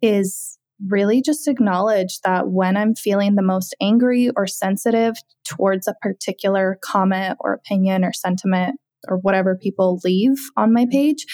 is 0.00 0.57
really 0.86 1.20
just 1.20 1.48
acknowledge 1.48 2.20
that 2.24 2.48
when 2.48 2.76
I'm 2.76 2.94
feeling 2.94 3.34
the 3.34 3.42
most 3.42 3.74
angry 3.80 4.30
or 4.36 4.46
sensitive 4.46 5.14
towards 5.44 5.88
a 5.88 5.94
particular 6.00 6.78
comment 6.82 7.36
or 7.40 7.52
opinion 7.52 8.04
or 8.04 8.12
sentiment 8.12 8.78
or 9.08 9.18
whatever 9.18 9.56
people 9.56 10.00
leave 10.04 10.36
on 10.56 10.72
my 10.72 10.86
page, 10.90 11.26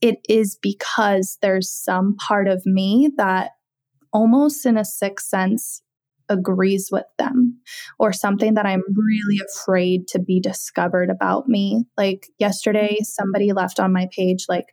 it 0.00 0.16
is 0.28 0.58
because 0.60 1.38
there's 1.42 1.70
some 1.70 2.16
part 2.16 2.48
of 2.48 2.62
me 2.66 3.10
that 3.16 3.50
almost 4.12 4.66
in 4.66 4.76
a 4.76 4.84
sixth 4.84 5.28
sense 5.28 5.82
agrees 6.28 6.88
with 6.90 7.06
them 7.18 7.60
or 7.98 8.12
something 8.12 8.54
that 8.54 8.66
I'm 8.66 8.82
really 8.94 9.40
afraid 9.52 10.08
to 10.08 10.18
be 10.20 10.40
discovered 10.40 11.10
about 11.10 11.48
me. 11.48 11.84
Like 11.96 12.28
yesterday, 12.38 12.98
somebody 13.02 13.52
left 13.52 13.80
on 13.80 13.92
my 13.92 14.08
page, 14.16 14.46
like, 14.48 14.66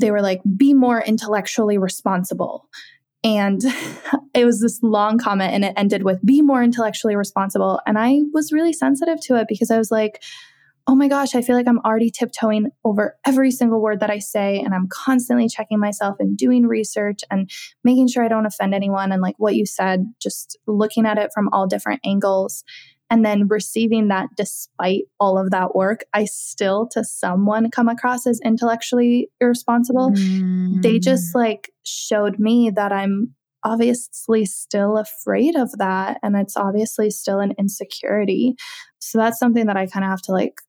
they 0.00 0.10
were 0.10 0.22
like, 0.22 0.40
be 0.56 0.74
more 0.74 1.02
intellectually 1.02 1.76
responsible. 1.76 2.68
And 3.24 3.62
it 4.34 4.44
was 4.44 4.60
this 4.60 4.80
long 4.82 5.18
comment 5.18 5.52
and 5.52 5.64
it 5.64 5.74
ended 5.76 6.02
with 6.02 6.24
be 6.24 6.42
more 6.42 6.62
intellectually 6.62 7.16
responsible. 7.16 7.80
And 7.86 7.98
I 7.98 8.20
was 8.32 8.52
really 8.52 8.72
sensitive 8.72 9.20
to 9.22 9.36
it 9.36 9.46
because 9.48 9.70
I 9.70 9.78
was 9.78 9.90
like, 9.90 10.22
oh 10.88 10.94
my 10.94 11.06
gosh, 11.06 11.34
I 11.34 11.42
feel 11.42 11.54
like 11.54 11.68
I'm 11.68 11.80
already 11.80 12.10
tiptoeing 12.10 12.70
over 12.82 13.18
every 13.26 13.50
single 13.50 13.82
word 13.82 14.00
that 14.00 14.08
I 14.08 14.20
say. 14.20 14.58
And 14.58 14.74
I'm 14.74 14.88
constantly 14.88 15.46
checking 15.46 15.78
myself 15.78 16.16
and 16.18 16.34
doing 16.34 16.66
research 16.66 17.20
and 17.30 17.50
making 17.84 18.08
sure 18.08 18.24
I 18.24 18.28
don't 18.28 18.46
offend 18.46 18.74
anyone. 18.74 19.12
And 19.12 19.20
like 19.20 19.34
what 19.36 19.54
you 19.54 19.66
said, 19.66 20.06
just 20.20 20.58
looking 20.66 21.04
at 21.04 21.18
it 21.18 21.30
from 21.34 21.50
all 21.52 21.66
different 21.66 22.00
angles. 22.06 22.64
And 23.10 23.24
then 23.24 23.48
receiving 23.48 24.08
that 24.08 24.28
despite 24.36 25.04
all 25.18 25.38
of 25.38 25.50
that 25.50 25.74
work, 25.74 26.04
I 26.12 26.26
still 26.26 26.86
to 26.88 27.04
someone 27.04 27.70
come 27.70 27.88
across 27.88 28.26
as 28.26 28.40
intellectually 28.44 29.30
irresponsible. 29.40 30.10
Mm. 30.10 30.82
They 30.82 30.98
just 30.98 31.34
like 31.34 31.72
showed 31.84 32.38
me 32.38 32.70
that 32.70 32.92
I'm 32.92 33.34
obviously 33.64 34.44
still 34.44 34.98
afraid 34.98 35.56
of 35.56 35.70
that. 35.78 36.18
And 36.22 36.36
it's 36.36 36.56
obviously 36.56 37.10
still 37.10 37.40
an 37.40 37.54
insecurity. 37.58 38.54
So 38.98 39.18
that's 39.18 39.38
something 39.38 39.66
that 39.66 39.76
I 39.76 39.86
kind 39.86 40.04
of 40.04 40.10
have 40.10 40.22
to 40.22 40.32
like 40.32 40.60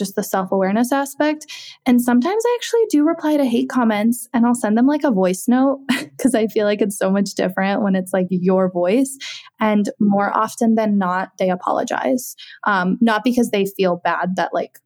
just 0.00 0.16
the 0.16 0.24
self 0.24 0.50
awareness 0.50 0.90
aspect. 0.90 1.46
And 1.86 2.02
sometimes 2.02 2.42
I 2.44 2.58
actually 2.58 2.86
do 2.90 3.04
reply 3.04 3.36
to 3.36 3.44
hate 3.44 3.68
comments 3.68 4.28
and 4.34 4.44
I'll 4.44 4.54
send 4.54 4.76
them 4.76 4.86
like 4.86 5.04
a 5.04 5.12
voice 5.12 5.44
note 5.46 5.80
because 5.88 6.34
I 6.34 6.48
feel 6.48 6.64
like 6.64 6.80
it's 6.80 6.98
so 6.98 7.10
much 7.10 7.34
different 7.34 7.82
when 7.82 7.94
it's 7.94 8.12
like 8.12 8.26
your 8.30 8.68
voice. 8.70 9.16
And 9.60 9.88
more 10.00 10.36
often 10.36 10.74
than 10.74 10.98
not, 10.98 11.30
they 11.38 11.50
apologize. 11.50 12.34
Um, 12.66 12.98
not 13.00 13.22
because 13.22 13.50
they 13.50 13.66
feel 13.66 14.00
bad 14.02 14.36
that 14.36 14.52
like 14.52 14.78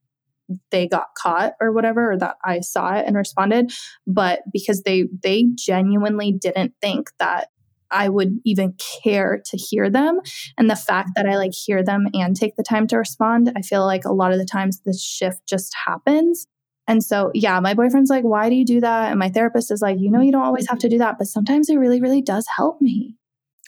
they 0.70 0.86
got 0.86 1.06
caught 1.16 1.54
or 1.60 1.72
whatever 1.72 2.12
or 2.12 2.18
that 2.18 2.36
I 2.44 2.60
saw 2.60 2.94
it 2.94 3.06
and 3.06 3.16
responded 3.16 3.72
but 4.06 4.42
because 4.52 4.82
they 4.82 5.06
they 5.22 5.46
genuinely 5.54 6.32
didn't 6.32 6.74
think 6.82 7.08
that 7.18 7.48
I 7.94 8.08
would 8.08 8.40
even 8.44 8.74
care 9.02 9.40
to 9.46 9.56
hear 9.56 9.88
them. 9.88 10.20
And 10.58 10.68
the 10.68 10.76
fact 10.76 11.10
that 11.16 11.26
I 11.26 11.36
like 11.36 11.52
hear 11.54 11.82
them 11.82 12.08
and 12.12 12.34
take 12.34 12.56
the 12.56 12.62
time 12.62 12.86
to 12.88 12.98
respond, 12.98 13.52
I 13.56 13.62
feel 13.62 13.86
like 13.86 14.04
a 14.04 14.12
lot 14.12 14.32
of 14.32 14.38
the 14.38 14.44
times 14.44 14.80
this 14.80 15.02
shift 15.02 15.46
just 15.46 15.74
happens. 15.86 16.46
And 16.86 17.02
so, 17.02 17.30
yeah, 17.32 17.60
my 17.60 17.72
boyfriend's 17.72 18.10
like, 18.10 18.24
why 18.24 18.50
do 18.50 18.56
you 18.56 18.64
do 18.64 18.80
that? 18.80 19.10
And 19.10 19.18
my 19.18 19.30
therapist 19.30 19.70
is 19.70 19.80
like, 19.80 19.98
you 19.98 20.10
know, 20.10 20.20
you 20.20 20.32
don't 20.32 20.44
always 20.44 20.68
have 20.68 20.78
to 20.80 20.88
do 20.88 20.98
that, 20.98 21.16
but 21.18 21.28
sometimes 21.28 21.70
it 21.70 21.76
really, 21.76 22.00
really 22.00 22.20
does 22.20 22.46
help 22.54 22.80
me. 22.82 23.16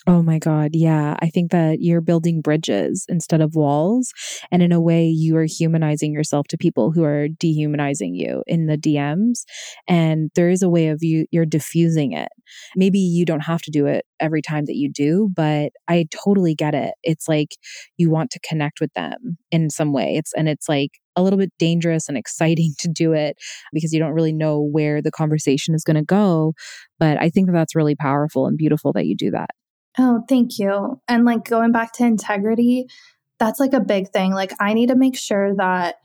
Oh 0.08 0.22
my 0.22 0.38
God. 0.38 0.70
Yeah. 0.72 1.16
I 1.20 1.30
think 1.30 1.50
that 1.50 1.78
you're 1.80 2.00
building 2.00 2.40
bridges 2.40 3.04
instead 3.08 3.40
of 3.40 3.56
walls. 3.56 4.12
And 4.52 4.62
in 4.62 4.70
a 4.70 4.80
way, 4.80 5.08
you 5.08 5.36
are 5.36 5.46
humanizing 5.48 6.12
yourself 6.12 6.46
to 6.48 6.56
people 6.56 6.92
who 6.92 7.02
are 7.02 7.26
dehumanizing 7.26 8.14
you 8.14 8.44
in 8.46 8.66
the 8.66 8.78
DMs. 8.78 9.44
And 9.88 10.30
there 10.36 10.48
is 10.48 10.62
a 10.62 10.68
way 10.68 10.88
of 10.88 11.02
you, 11.02 11.26
you're 11.32 11.44
diffusing 11.44 12.12
it. 12.12 12.28
Maybe 12.76 13.00
you 13.00 13.24
don't 13.24 13.40
have 13.40 13.62
to 13.62 13.72
do 13.72 13.86
it 13.86 14.04
every 14.20 14.42
time 14.42 14.66
that 14.66 14.76
you 14.76 14.92
do, 14.92 15.28
but 15.34 15.72
I 15.88 16.06
totally 16.24 16.54
get 16.54 16.72
it. 16.72 16.94
It's 17.02 17.26
like 17.28 17.56
you 17.96 18.08
want 18.08 18.30
to 18.30 18.40
connect 18.48 18.80
with 18.80 18.92
them 18.94 19.38
in 19.50 19.70
some 19.70 19.92
way. 19.92 20.14
It's, 20.16 20.32
and 20.34 20.48
it's 20.48 20.68
like, 20.68 20.90
a 21.18 21.22
little 21.22 21.38
bit 21.38 21.50
dangerous 21.58 22.10
and 22.10 22.18
exciting 22.18 22.74
to 22.78 22.88
do 22.88 23.14
it 23.14 23.38
because 23.72 23.90
you 23.94 23.98
don't 23.98 24.12
really 24.12 24.34
know 24.34 24.60
where 24.60 25.00
the 25.00 25.10
conversation 25.10 25.74
is 25.74 25.82
going 25.82 25.96
to 25.96 26.02
go. 26.04 26.52
But 26.98 27.16
I 27.18 27.30
think 27.30 27.46
that 27.46 27.54
that's 27.54 27.74
really 27.74 27.94
powerful 27.94 28.46
and 28.46 28.58
beautiful 28.58 28.92
that 28.92 29.06
you 29.06 29.16
do 29.16 29.30
that. 29.30 29.48
Oh, 29.98 30.22
thank 30.28 30.58
you. 30.58 31.00
And 31.08 31.24
like 31.24 31.44
going 31.44 31.72
back 31.72 31.92
to 31.94 32.04
integrity, 32.04 32.86
that's 33.38 33.60
like 33.60 33.72
a 33.72 33.80
big 33.80 34.10
thing. 34.10 34.32
Like 34.32 34.52
I 34.60 34.74
need 34.74 34.88
to 34.88 34.96
make 34.96 35.16
sure 35.16 35.54
that 35.56 35.96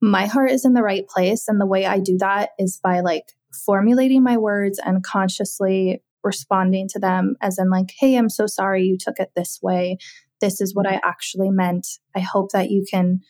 my 0.00 0.26
heart 0.26 0.50
is 0.50 0.64
in 0.64 0.74
the 0.74 0.82
right 0.82 1.06
place. 1.06 1.48
And 1.48 1.60
the 1.60 1.66
way 1.66 1.84
I 1.84 1.98
do 1.98 2.16
that 2.18 2.50
is 2.58 2.78
by 2.82 3.00
like 3.00 3.24
formulating 3.64 4.22
my 4.22 4.36
words 4.36 4.78
and 4.82 5.02
consciously 5.02 6.02
responding 6.22 6.88
to 6.88 6.98
them 6.98 7.36
as 7.40 7.58
in 7.58 7.70
like, 7.70 7.92
hey, 7.98 8.16
I'm 8.16 8.28
so 8.28 8.46
sorry 8.46 8.84
you 8.84 8.96
took 8.98 9.18
it 9.18 9.32
this 9.34 9.58
way. 9.62 9.98
This 10.40 10.60
is 10.60 10.74
what 10.74 10.86
I 10.86 10.94
mm-hmm. 10.96 11.08
actually 11.08 11.50
meant. 11.50 11.86
I 12.14 12.20
hope 12.20 12.52
that 12.52 12.70
you 12.70 12.84
can 12.88 13.20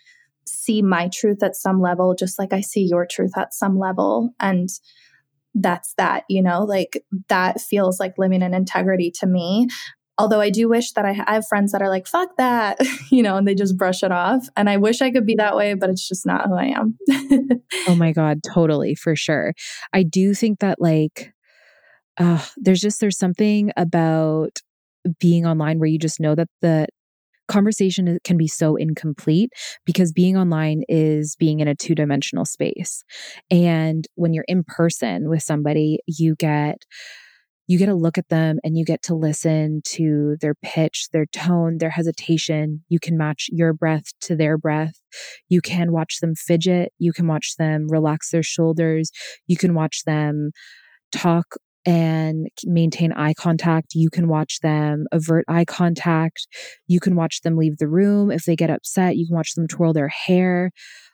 see 0.46 0.82
my 0.82 1.08
truth 1.12 1.42
at 1.42 1.56
some 1.56 1.80
level, 1.80 2.14
just 2.14 2.38
like 2.38 2.52
I 2.52 2.60
see 2.60 2.86
your 2.88 3.06
truth 3.06 3.36
at 3.36 3.54
some 3.54 3.78
level. 3.78 4.30
And 4.40 4.68
that's 5.54 5.94
that, 5.98 6.24
you 6.28 6.42
know, 6.42 6.62
like 6.62 7.04
that 7.28 7.60
feels 7.60 7.98
like 8.00 8.14
living 8.18 8.42
in 8.42 8.54
integrity 8.54 9.10
to 9.20 9.26
me. 9.26 9.68
Although 10.20 10.40
I 10.40 10.50
do 10.50 10.68
wish 10.68 10.92
that 10.92 11.04
I, 11.04 11.10
I 11.26 11.34
have 11.34 11.46
friends 11.46 11.70
that 11.72 11.80
are 11.82 11.88
like, 11.88 12.06
fuck 12.06 12.30
that, 12.38 12.78
you 13.10 13.22
know, 13.22 13.36
and 13.36 13.46
they 13.46 13.54
just 13.54 13.76
brush 13.76 14.02
it 14.02 14.10
off. 14.10 14.48
And 14.56 14.68
I 14.68 14.76
wish 14.76 15.00
I 15.00 15.10
could 15.10 15.26
be 15.26 15.36
that 15.36 15.56
way, 15.56 15.74
but 15.74 15.90
it's 15.90 16.06
just 16.06 16.26
not 16.26 16.46
who 16.46 16.54
I 16.54 16.66
am. 16.66 16.98
oh 17.86 17.94
my 17.94 18.12
God, 18.16 18.40
totally, 18.42 18.94
for 18.94 19.14
sure. 19.14 19.54
I 19.92 20.02
do 20.02 20.34
think 20.34 20.58
that 20.58 20.80
like, 20.80 21.32
uh, 22.18 22.44
there's 22.56 22.80
just, 22.80 23.00
there's 23.00 23.18
something 23.18 23.70
about 23.76 24.58
being 25.20 25.46
online 25.46 25.78
where 25.78 25.88
you 25.88 25.98
just 25.98 26.20
know 26.20 26.34
that 26.34 26.48
the 26.60 26.88
conversation 27.48 28.18
can 28.24 28.36
be 28.36 28.48
so 28.48 28.76
incomplete 28.76 29.50
because 29.84 30.12
being 30.12 30.36
online 30.36 30.82
is 30.88 31.36
being 31.36 31.60
in 31.60 31.68
a 31.68 31.74
two 31.74 31.94
dimensional 31.94 32.44
space. 32.44 33.02
And 33.50 34.06
when 34.14 34.32
you're 34.32 34.44
in 34.48 34.64
person 34.64 35.28
with 35.28 35.42
somebody, 35.42 36.00
you 36.06 36.34
get 36.36 36.84
you 37.68 37.78
get 37.78 37.86
to 37.86 37.94
look 37.94 38.16
at 38.16 38.30
them 38.30 38.58
and 38.64 38.78
you 38.78 38.84
get 38.84 39.02
to 39.02 39.14
listen 39.14 39.82
to 39.84 40.36
their 40.40 40.54
pitch, 40.62 41.08
their 41.12 41.26
tone, 41.26 41.76
their 41.78 41.90
hesitation. 41.90 42.82
You 42.88 42.98
can 42.98 43.18
match 43.18 43.48
your 43.52 43.74
breath 43.74 44.04
to 44.22 44.34
their 44.34 44.56
breath. 44.56 44.94
You 45.50 45.60
can 45.60 45.92
watch 45.92 46.20
them 46.20 46.34
fidget. 46.34 46.92
You 46.98 47.12
can 47.12 47.26
watch 47.26 47.56
them 47.58 47.86
relax 47.90 48.30
their 48.30 48.42
shoulders. 48.42 49.10
You 49.46 49.58
can 49.58 49.74
watch 49.74 50.04
them 50.06 50.52
talk 51.12 51.56
and 51.86 52.48
maintain 52.64 53.12
eye 53.12 53.34
contact. 53.34 53.94
You 53.94 54.10
can 54.10 54.28
watch 54.28 54.60
them 54.60 55.06
avert 55.12 55.44
eye 55.48 55.64
contact. 55.64 56.46
You 56.86 57.00
can 57.00 57.16
watch 57.16 57.42
them 57.42 57.56
leave 57.56 57.78
the 57.78 57.88
room. 57.88 58.30
If 58.30 58.44
they 58.44 58.56
get 58.56 58.70
upset, 58.70 59.16
you 59.16 59.26
can 59.26 59.36
watch 59.36 59.54
them 59.54 59.66
twirl 59.68 59.92
their 59.92 60.08
hair. 60.08 60.70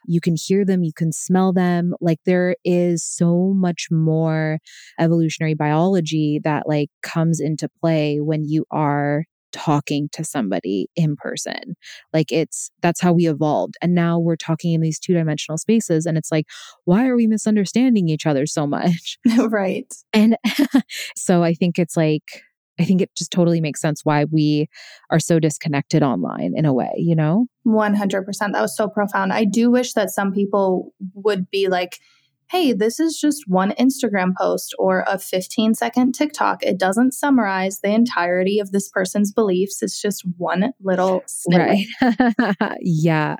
You 0.07 0.21
can 0.21 0.35
hear 0.37 0.65
them. 0.65 0.83
You 0.83 0.93
can 0.95 1.11
smell 1.11 1.53
them. 1.53 1.93
Like 2.01 2.19
there 2.25 2.55
is 2.65 3.03
so 3.03 3.53
much 3.55 3.87
more 3.91 4.59
evolutionary 4.99 5.53
biology 5.53 6.39
that 6.43 6.67
like 6.67 6.89
comes 7.03 7.39
into 7.39 7.69
play 7.81 8.19
when 8.19 8.45
you 8.45 8.65
are 8.71 9.25
talking 9.55 10.09
to 10.11 10.23
somebody 10.23 10.89
in 10.97 11.15
person. 11.15 11.75
Like 12.11 12.31
it's 12.31 12.69
that's 12.81 12.99
how 12.99 13.13
we 13.13 13.27
evolved. 13.27 13.75
And 13.81 13.95
now 13.95 14.19
we're 14.19 14.35
talking 14.35 14.73
in 14.73 14.81
these 14.81 14.99
two 14.99 15.13
dimensional 15.13 15.57
spaces. 15.57 16.05
And 16.05 16.17
it's 16.17 16.31
like, 16.31 16.45
why 16.83 17.07
are 17.07 17.15
we 17.15 17.25
misunderstanding 17.25 18.09
each 18.09 18.25
other 18.25 18.45
so 18.45 18.67
much? 18.67 19.17
right. 19.37 19.91
And 20.11 20.37
so 21.15 21.41
I 21.41 21.53
think 21.53 21.79
it's 21.79 21.95
like, 21.95 22.43
I 22.77 22.83
think 22.83 23.01
it 23.01 23.15
just 23.15 23.31
totally 23.31 23.61
makes 23.61 23.79
sense 23.79 24.01
why 24.03 24.25
we 24.25 24.67
are 25.09 25.19
so 25.19 25.39
disconnected 25.39 26.03
online 26.03 26.51
in 26.57 26.65
a 26.65 26.73
way, 26.73 26.91
you 26.97 27.15
know? 27.15 27.47
100%. 27.65 28.25
That 28.51 28.61
was 28.61 28.75
so 28.75 28.89
profound. 28.89 29.31
I 29.31 29.45
do 29.45 29.71
wish 29.71 29.93
that 29.93 30.09
some 30.09 30.33
people 30.33 30.93
would 31.13 31.49
be 31.49 31.69
like, 31.69 31.99
hey, 32.49 32.73
this 32.73 32.99
is 32.99 33.19
just 33.19 33.45
one 33.47 33.71
Instagram 33.71 34.33
post 34.37 34.75
or 34.77 35.03
a 35.07 35.17
15 35.17 35.73
second 35.73 36.13
TikTok. 36.13 36.63
It 36.63 36.77
doesn't 36.77 37.13
summarize 37.13 37.79
the 37.79 37.89
entirety 37.89 38.59
of 38.59 38.71
this 38.71 38.89
person's 38.89 39.31
beliefs. 39.31 39.81
It's 39.81 40.01
just 40.01 40.23
one 40.37 40.73
little 40.81 41.23
snippet. 41.27 41.87
Right. 42.01 42.77
yeah. 42.81 43.35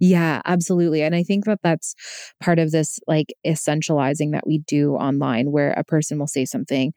Yeah, 0.00 0.40
absolutely. 0.44 1.02
And 1.02 1.14
I 1.14 1.22
think 1.22 1.44
that 1.44 1.60
that's 1.62 1.94
part 2.42 2.58
of 2.58 2.70
this 2.70 2.98
like 3.06 3.34
essentializing 3.46 4.32
that 4.32 4.46
we 4.46 4.58
do 4.58 4.94
online 4.94 5.52
where 5.52 5.72
a 5.72 5.84
person 5.84 6.18
will 6.18 6.26
say 6.26 6.44
something 6.44 6.92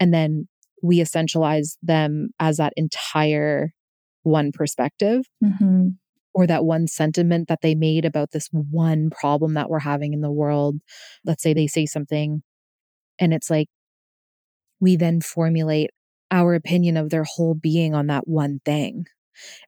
and 0.00 0.12
then 0.12 0.48
we 0.82 0.98
essentialize 0.98 1.76
them 1.82 2.28
as 2.38 2.58
that 2.58 2.72
entire 2.76 3.72
one 4.24 4.50
perspective. 4.52 5.24
Mm-hmm 5.42 5.88
or 6.36 6.46
that 6.46 6.66
one 6.66 6.86
sentiment 6.86 7.48
that 7.48 7.60
they 7.62 7.74
made 7.74 8.04
about 8.04 8.32
this 8.32 8.48
one 8.52 9.10
problem 9.10 9.54
that 9.54 9.70
we're 9.70 9.80
having 9.80 10.12
in 10.12 10.20
the 10.20 10.30
world. 10.30 10.76
Let's 11.24 11.42
say 11.42 11.54
they 11.54 11.66
say 11.66 11.86
something 11.86 12.42
and 13.18 13.34
it's 13.34 13.50
like 13.50 13.68
we 14.80 14.96
then 14.96 15.20
formulate 15.20 15.90
our 16.30 16.54
opinion 16.54 16.96
of 16.96 17.10
their 17.10 17.24
whole 17.24 17.54
being 17.54 17.94
on 17.94 18.08
that 18.08 18.26
one 18.26 18.60
thing. 18.64 19.06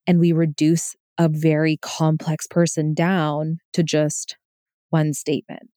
And 0.06 0.20
we 0.20 0.32
reduce 0.32 0.96
a 1.18 1.28
very 1.28 1.78
complex 1.82 2.46
person 2.46 2.94
down 2.94 3.58
to 3.74 3.82
just 3.82 4.36
one 4.90 5.14
statement. 5.14 5.70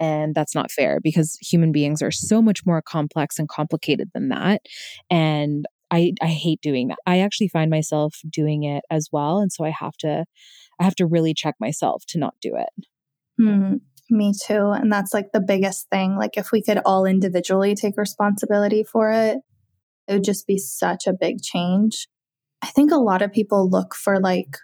And 0.00 0.34
that's 0.34 0.54
not 0.54 0.70
fair 0.70 1.00
because 1.02 1.38
human 1.40 1.72
beings 1.72 2.02
are 2.02 2.10
so 2.12 2.42
much 2.42 2.66
more 2.66 2.82
complex 2.82 3.38
and 3.38 3.48
complicated 3.48 4.10
than 4.14 4.28
that. 4.30 4.62
And 5.10 5.66
I, 5.96 6.12
I 6.20 6.26
hate 6.26 6.60
doing 6.60 6.88
that. 6.88 6.98
I 7.06 7.20
actually 7.20 7.48
find 7.48 7.70
myself 7.70 8.20
doing 8.28 8.64
it 8.64 8.84
as 8.90 9.08
well. 9.10 9.38
And 9.38 9.50
so 9.50 9.64
I 9.64 9.70
have 9.70 9.96
to, 9.98 10.26
I 10.78 10.84
have 10.84 10.94
to 10.96 11.06
really 11.06 11.32
check 11.32 11.54
myself 11.58 12.04
to 12.08 12.18
not 12.18 12.34
do 12.42 12.56
it. 12.56 12.86
Mm, 13.40 13.80
me 14.10 14.32
too. 14.46 14.70
And 14.70 14.92
that's 14.92 15.14
like 15.14 15.32
the 15.32 15.40
biggest 15.40 15.88
thing. 15.90 16.16
Like 16.16 16.36
if 16.36 16.52
we 16.52 16.62
could 16.62 16.80
all 16.84 17.06
individually 17.06 17.74
take 17.74 17.96
responsibility 17.96 18.84
for 18.84 19.10
it, 19.10 19.38
it 20.06 20.12
would 20.12 20.24
just 20.24 20.46
be 20.46 20.58
such 20.58 21.06
a 21.06 21.12
big 21.18 21.40
change. 21.42 22.08
I 22.62 22.66
think 22.66 22.92
a 22.92 22.96
lot 22.96 23.22
of 23.22 23.32
people 23.32 23.68
look 23.68 23.94
for 23.94 24.20
like 24.20 24.58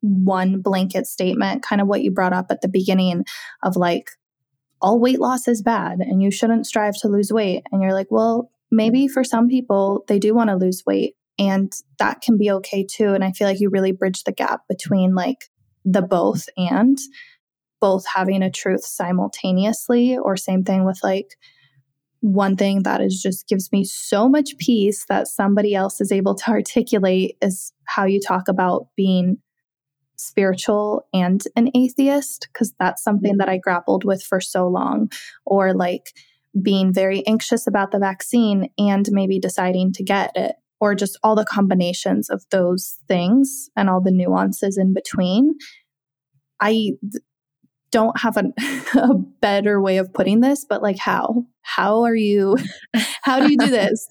one 0.00 0.60
blanket 0.60 1.06
statement, 1.06 1.62
kind 1.62 1.80
of 1.80 1.86
what 1.86 2.02
you 2.02 2.10
brought 2.10 2.34
up 2.34 2.46
at 2.50 2.60
the 2.60 2.68
beginning 2.68 3.24
of 3.62 3.76
like, 3.76 4.10
all 4.82 5.00
weight 5.00 5.20
loss 5.20 5.48
is 5.48 5.62
bad 5.62 6.00
and 6.00 6.22
you 6.22 6.30
shouldn't 6.30 6.66
strive 6.66 6.94
to 6.94 7.08
lose 7.08 7.32
weight. 7.32 7.62
And 7.72 7.80
you're 7.80 7.94
like, 7.94 8.08
well, 8.10 8.50
maybe 8.74 9.04
mm-hmm. 9.04 9.12
for 9.12 9.24
some 9.24 9.48
people, 9.48 10.04
they 10.08 10.18
do 10.18 10.34
want 10.34 10.50
to 10.50 10.56
lose 10.56 10.82
weight 10.86 11.14
and 11.38 11.72
that 11.98 12.20
can 12.20 12.36
be 12.38 12.50
okay 12.50 12.84
too. 12.84 13.12
And 13.12 13.24
I 13.24 13.32
feel 13.32 13.48
like 13.48 13.60
you 13.60 13.70
really 13.70 13.92
bridge 13.92 14.24
the 14.24 14.32
gap 14.32 14.62
between 14.68 15.14
like 15.14 15.50
the 15.84 16.02
both 16.02 16.44
and 16.56 16.98
both 17.80 18.04
having 18.14 18.42
a 18.42 18.50
truth 18.50 18.84
simultaneously, 18.84 20.16
or 20.16 20.36
same 20.36 20.64
thing 20.64 20.84
with 20.84 20.98
like 21.02 21.36
one 22.20 22.56
thing 22.56 22.84
that 22.84 23.02
is 23.02 23.20
just 23.20 23.46
gives 23.48 23.70
me 23.70 23.84
so 23.84 24.28
much 24.28 24.56
peace 24.58 25.04
that 25.10 25.28
somebody 25.28 25.74
else 25.74 26.00
is 26.00 26.10
able 26.10 26.34
to 26.34 26.48
articulate 26.50 27.36
is 27.42 27.72
how 27.84 28.06
you 28.06 28.18
talk 28.18 28.48
about 28.48 28.86
being 28.96 29.36
spiritual 30.16 31.06
and 31.12 31.42
an 31.56 31.68
atheist 31.74 32.48
because 32.50 32.72
that's 32.78 33.02
something 33.02 33.32
mm-hmm. 33.32 33.38
that 33.38 33.48
I 33.48 33.58
grappled 33.58 34.04
with 34.04 34.22
for 34.22 34.40
so 34.40 34.66
long. 34.68 35.10
Or 35.44 35.74
like 35.74 36.12
being 36.60 36.92
very 36.92 37.26
anxious 37.26 37.66
about 37.66 37.90
the 37.90 37.98
vaccine 37.98 38.68
and 38.78 39.08
maybe 39.10 39.38
deciding 39.38 39.92
to 39.94 40.04
get 40.04 40.32
it, 40.34 40.56
or 40.80 40.94
just 40.94 41.18
all 41.22 41.34
the 41.34 41.44
combinations 41.44 42.30
of 42.30 42.44
those 42.50 42.98
things 43.08 43.70
and 43.76 43.88
all 43.88 44.00
the 44.00 44.10
nuances 44.10 44.78
in 44.78 44.94
between. 44.94 45.54
I 46.60 46.92
don't 47.94 48.18
have 48.18 48.36
a, 48.94 49.14
better 49.40 49.80
way 49.80 49.98
of 49.98 50.12
putting 50.12 50.40
this, 50.40 50.66
but 50.68 50.82
like 50.82 50.98
how? 50.98 51.44
How 51.62 52.02
are 52.02 52.14
you? 52.14 52.56
How 53.22 53.40
do 53.40 53.50
you 53.50 53.56
do 53.56 53.68
this? 53.68 54.08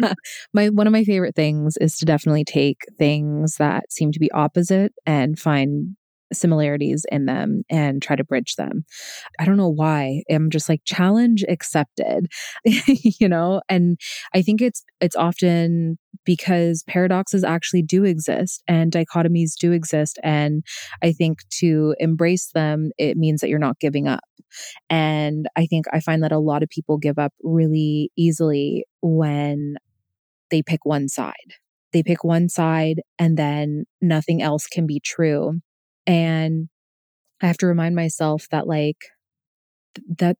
my 0.52 0.68
one 0.70 0.86
of 0.86 0.92
my 0.92 1.04
favorite 1.04 1.36
things 1.36 1.76
is 1.80 1.96
to 1.98 2.04
definitely 2.04 2.44
take 2.44 2.78
things 2.98 3.56
that 3.56 3.92
seem 3.92 4.10
to 4.12 4.18
be 4.18 4.30
opposite 4.32 4.92
and 5.06 5.38
find 5.38 5.96
similarities 6.32 7.04
in 7.10 7.26
them 7.26 7.62
and 7.70 8.02
try 8.02 8.16
to 8.16 8.24
bridge 8.24 8.56
them. 8.56 8.84
I 9.38 9.44
don't 9.44 9.56
know 9.56 9.68
why. 9.68 10.22
I'm 10.30 10.50
just 10.50 10.68
like 10.68 10.82
challenge 10.84 11.44
accepted, 11.48 12.26
you 12.64 13.28
know? 13.28 13.62
And 13.68 13.98
I 14.34 14.42
think 14.42 14.60
it's 14.60 14.84
it's 15.00 15.16
often 15.16 15.98
because 16.24 16.84
paradoxes 16.86 17.44
actually 17.44 17.82
do 17.82 18.04
exist 18.04 18.62
and 18.68 18.92
dichotomies 18.92 19.52
do 19.58 19.72
exist 19.72 20.18
and 20.22 20.62
I 21.02 21.12
think 21.12 21.38
to 21.60 21.94
embrace 21.98 22.50
them 22.52 22.90
it 22.98 23.16
means 23.16 23.40
that 23.40 23.48
you're 23.48 23.58
not 23.58 23.80
giving 23.80 24.06
up. 24.06 24.24
And 24.90 25.46
I 25.56 25.66
think 25.66 25.86
I 25.92 26.00
find 26.00 26.22
that 26.22 26.32
a 26.32 26.38
lot 26.38 26.62
of 26.62 26.68
people 26.68 26.98
give 26.98 27.18
up 27.18 27.32
really 27.42 28.10
easily 28.16 28.84
when 29.02 29.76
they 30.50 30.62
pick 30.62 30.84
one 30.84 31.08
side. 31.08 31.34
They 31.92 32.02
pick 32.02 32.24
one 32.24 32.48
side 32.48 33.00
and 33.18 33.38
then 33.38 33.84
nothing 34.02 34.42
else 34.42 34.66
can 34.66 34.86
be 34.86 35.00
true 35.00 35.60
and 36.08 36.68
I 37.42 37.46
have 37.46 37.58
to 37.58 37.68
remind 37.68 37.96
myself 37.96 38.48
that, 38.50 38.66
like, 38.66 38.98
that 40.18 40.36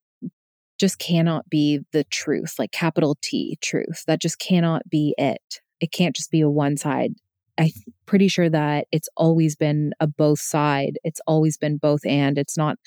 just 0.78 0.98
cannot 0.98 1.48
be 1.50 1.80
the 1.92 2.04
truth, 2.04 2.54
like 2.58 2.72
capital 2.72 3.16
T 3.22 3.58
truth. 3.62 4.04
That 4.06 4.20
just 4.20 4.38
cannot 4.40 4.82
be 4.90 5.14
it. 5.18 5.60
It 5.80 5.92
can't 5.92 6.16
just 6.16 6.30
be 6.30 6.40
a 6.40 6.50
one 6.50 6.76
side. 6.76 7.14
I'm 7.58 7.70
pretty 8.06 8.28
sure 8.28 8.48
that 8.50 8.86
it's 8.92 9.08
always 9.16 9.56
been 9.56 9.92
a 10.00 10.06
both 10.06 10.40
side. 10.40 10.98
It's 11.04 11.20
always 11.26 11.56
been 11.56 11.76
both 11.78 12.06
and. 12.06 12.38
It's 12.38 12.56
not 12.56 12.78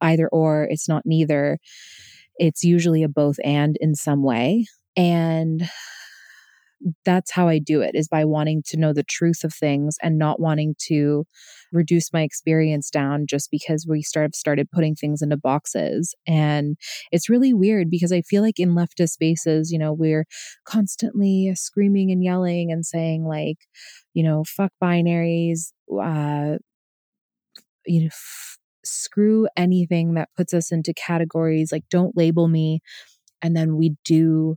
either 0.00 0.28
or, 0.28 0.64
it's 0.70 0.88
not 0.88 1.02
neither. 1.04 1.58
It's 2.36 2.64
usually 2.64 3.02
a 3.02 3.08
both 3.08 3.36
and 3.44 3.76
in 3.80 3.94
some 3.96 4.22
way. 4.22 4.66
And 4.96 5.68
that's 7.04 7.30
how 7.30 7.48
I 7.48 7.58
do 7.58 7.82
it 7.82 7.94
is 7.94 8.08
by 8.08 8.24
wanting 8.24 8.62
to 8.68 8.76
know 8.76 8.92
the 8.92 9.02
truth 9.02 9.44
of 9.44 9.52
things 9.52 9.96
and 10.02 10.18
not 10.18 10.40
wanting 10.40 10.74
to 10.86 11.24
reduce 11.72 12.12
my 12.12 12.22
experience 12.22 12.90
down 12.90 13.26
just 13.28 13.50
because 13.50 13.86
we 13.88 14.02
start 14.02 14.34
started 14.34 14.70
putting 14.70 14.94
things 14.94 15.22
into 15.22 15.36
boxes. 15.36 16.14
And 16.26 16.76
it's 17.12 17.28
really 17.28 17.52
weird 17.52 17.90
because 17.90 18.12
I 18.12 18.22
feel 18.22 18.42
like 18.42 18.58
in 18.58 18.70
leftist 18.74 19.10
spaces, 19.10 19.70
you 19.70 19.78
know, 19.78 19.92
we're 19.92 20.24
constantly 20.64 21.52
screaming 21.54 22.10
and 22.10 22.24
yelling 22.24 22.72
and 22.72 22.84
saying 22.84 23.24
like, 23.26 23.58
you 24.14 24.22
know, 24.22 24.44
fuck 24.46 24.72
binaries, 24.82 25.72
uh, 25.92 26.56
you 27.86 28.02
know, 28.02 28.06
f- 28.06 28.58
screw 28.84 29.48
anything 29.56 30.14
that 30.14 30.30
puts 30.36 30.54
us 30.54 30.72
into 30.72 30.94
categories, 30.94 31.72
like 31.72 31.84
don't 31.90 32.16
label 32.16 32.48
me. 32.48 32.80
And 33.42 33.56
then 33.56 33.76
we 33.76 33.96
do 34.04 34.56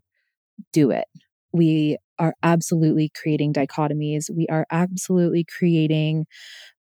do 0.73 0.91
it. 0.91 1.05
We 1.51 1.97
are 2.23 2.33
absolutely 2.41 3.11
creating 3.21 3.53
dichotomies. 3.53 4.29
We 4.33 4.47
are 4.47 4.65
absolutely 4.71 5.43
creating 5.43 6.25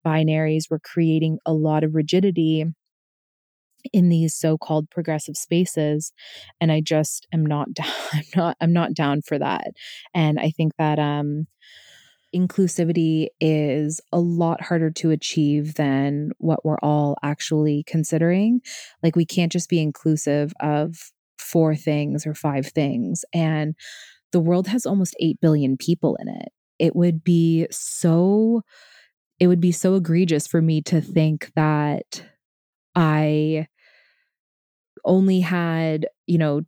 binaries. 0.05 0.65
We're 0.69 0.79
creating 0.79 1.39
a 1.47 1.53
lot 1.53 1.83
of 1.83 1.95
rigidity 1.95 2.65
in 3.91 4.09
these 4.09 4.35
so-called 4.35 4.87
progressive 4.91 5.35
spaces 5.35 6.13
and 6.61 6.71
i 6.71 6.79
just 6.79 7.25
am 7.33 7.43
not 7.43 7.73
down 7.73 7.91
i'm 8.13 8.23
not 8.35 8.57
i'm 8.61 8.73
not 8.73 8.93
down 8.93 9.23
for 9.23 9.39
that 9.39 9.71
and 10.13 10.39
i 10.39 10.51
think 10.51 10.71
that 10.77 10.99
um 10.99 11.47
inclusivity 12.35 13.27
is 13.41 13.99
a 14.13 14.19
lot 14.19 14.61
harder 14.61 14.91
to 14.91 15.09
achieve 15.11 15.73
than 15.73 16.31
what 16.37 16.63
we're 16.63 16.79
all 16.83 17.17
actually 17.23 17.83
considering 17.87 18.61
like 19.03 19.15
we 19.15 19.25
can't 19.25 19.51
just 19.51 19.67
be 19.67 19.81
inclusive 19.81 20.53
of 20.61 21.11
four 21.37 21.75
things 21.75 22.25
or 22.25 22.33
five 22.35 22.67
things 22.67 23.25
and 23.33 23.75
the 24.31 24.39
world 24.39 24.67
has 24.67 24.85
almost 24.85 25.15
8 25.19 25.39
billion 25.41 25.77
people 25.77 26.17
in 26.21 26.27
it. 26.27 26.49
It 26.79 26.95
would 26.95 27.23
be 27.23 27.67
so 27.71 28.61
it 29.39 29.47
would 29.47 29.61
be 29.61 29.71
so 29.71 29.95
egregious 29.95 30.47
for 30.47 30.61
me 30.61 30.81
to 30.83 31.01
think 31.01 31.51
that 31.55 32.23
I 32.95 33.67
only 35.05 35.39
had, 35.39 36.07
you 36.27 36.37
know, 36.37 36.61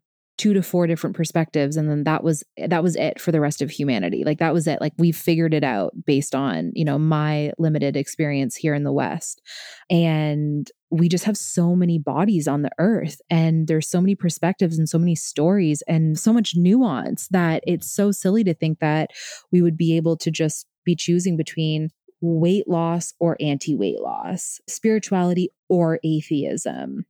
two 0.44 0.54
to 0.54 0.62
four 0.62 0.88
different 0.88 1.16
perspectives 1.16 1.78
and 1.78 1.90
then 1.90 2.04
that 2.04 2.22
was 2.22 2.44
that 2.58 2.84
was 2.84 2.98
it 2.98 3.22
for 3.22 3.32
the 3.32 3.40
rest 3.40 3.62
of 3.62 3.72
humanity. 3.72 4.26
Like 4.26 4.40
that 4.40 4.54
was 4.54 4.68
it. 4.68 4.82
Like 4.82 4.92
we 4.98 5.14
figured 5.14 5.54
it 5.54 5.64
out 5.64 5.94
based 6.06 6.36
on 6.36 6.74
you 6.76 6.84
know 6.84 7.00
my 7.00 7.54
limited 7.58 7.96
experience 7.96 8.54
here 8.54 8.74
in 8.74 8.84
the 8.84 8.92
west. 8.92 9.42
And 9.90 10.70
we 10.92 11.08
just 11.08 11.24
have 11.24 11.38
so 11.38 11.78
many 11.78 11.98
bodies 11.98 12.46
on 12.46 12.62
the 12.62 12.72
earth 12.78 13.22
and 13.30 13.70
there's 13.70 13.88
so 13.88 14.02
many 14.02 14.16
perspectives 14.16 14.78
and 14.78 14.90
so 14.90 15.00
many 15.00 15.16
stories 15.16 15.82
and 15.88 16.20
so 16.20 16.34
much 16.34 16.58
nuance 16.58 17.30
that 17.30 17.64
it's 17.66 17.90
so 17.90 18.12
silly 18.12 18.44
to 18.44 18.54
think 18.54 18.80
that 18.80 19.12
we 19.50 19.62
would 19.62 19.78
be 19.78 19.96
able 19.96 20.18
to 20.18 20.30
just 20.30 20.68
be 20.84 20.94
choosing 20.94 21.38
between 21.38 21.88
weight 22.20 22.68
loss 22.68 23.14
or 23.22 23.38
anti 23.40 23.76
weight 23.76 24.02
loss, 24.02 24.60
spirituality 24.68 25.52
or 25.70 26.02
atheism. 26.04 27.06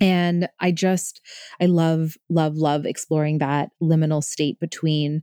And 0.00 0.48
I 0.60 0.72
just, 0.72 1.20
I 1.60 1.66
love, 1.66 2.16
love, 2.28 2.56
love 2.56 2.86
exploring 2.86 3.38
that 3.38 3.70
liminal 3.82 4.22
state 4.22 4.58
between 4.60 5.22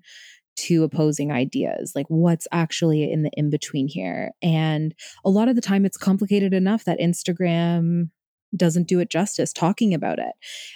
two 0.55 0.83
opposing 0.83 1.31
ideas 1.31 1.93
like 1.95 2.05
what's 2.09 2.47
actually 2.51 3.11
in 3.11 3.23
the 3.23 3.31
in 3.33 3.49
between 3.49 3.87
here. 3.87 4.31
And 4.43 4.93
a 5.25 5.29
lot 5.29 5.47
of 5.47 5.55
the 5.55 5.61
time 5.61 5.83
it's 5.83 5.97
complicated 5.97 6.53
enough 6.53 6.83
that 6.85 6.99
instagram 6.99 8.09
doesn't 8.55 8.87
do 8.87 8.99
it 8.99 9.09
justice 9.09 9.51
talking 9.51 9.93
about 9.93 10.19
it. 10.19 10.33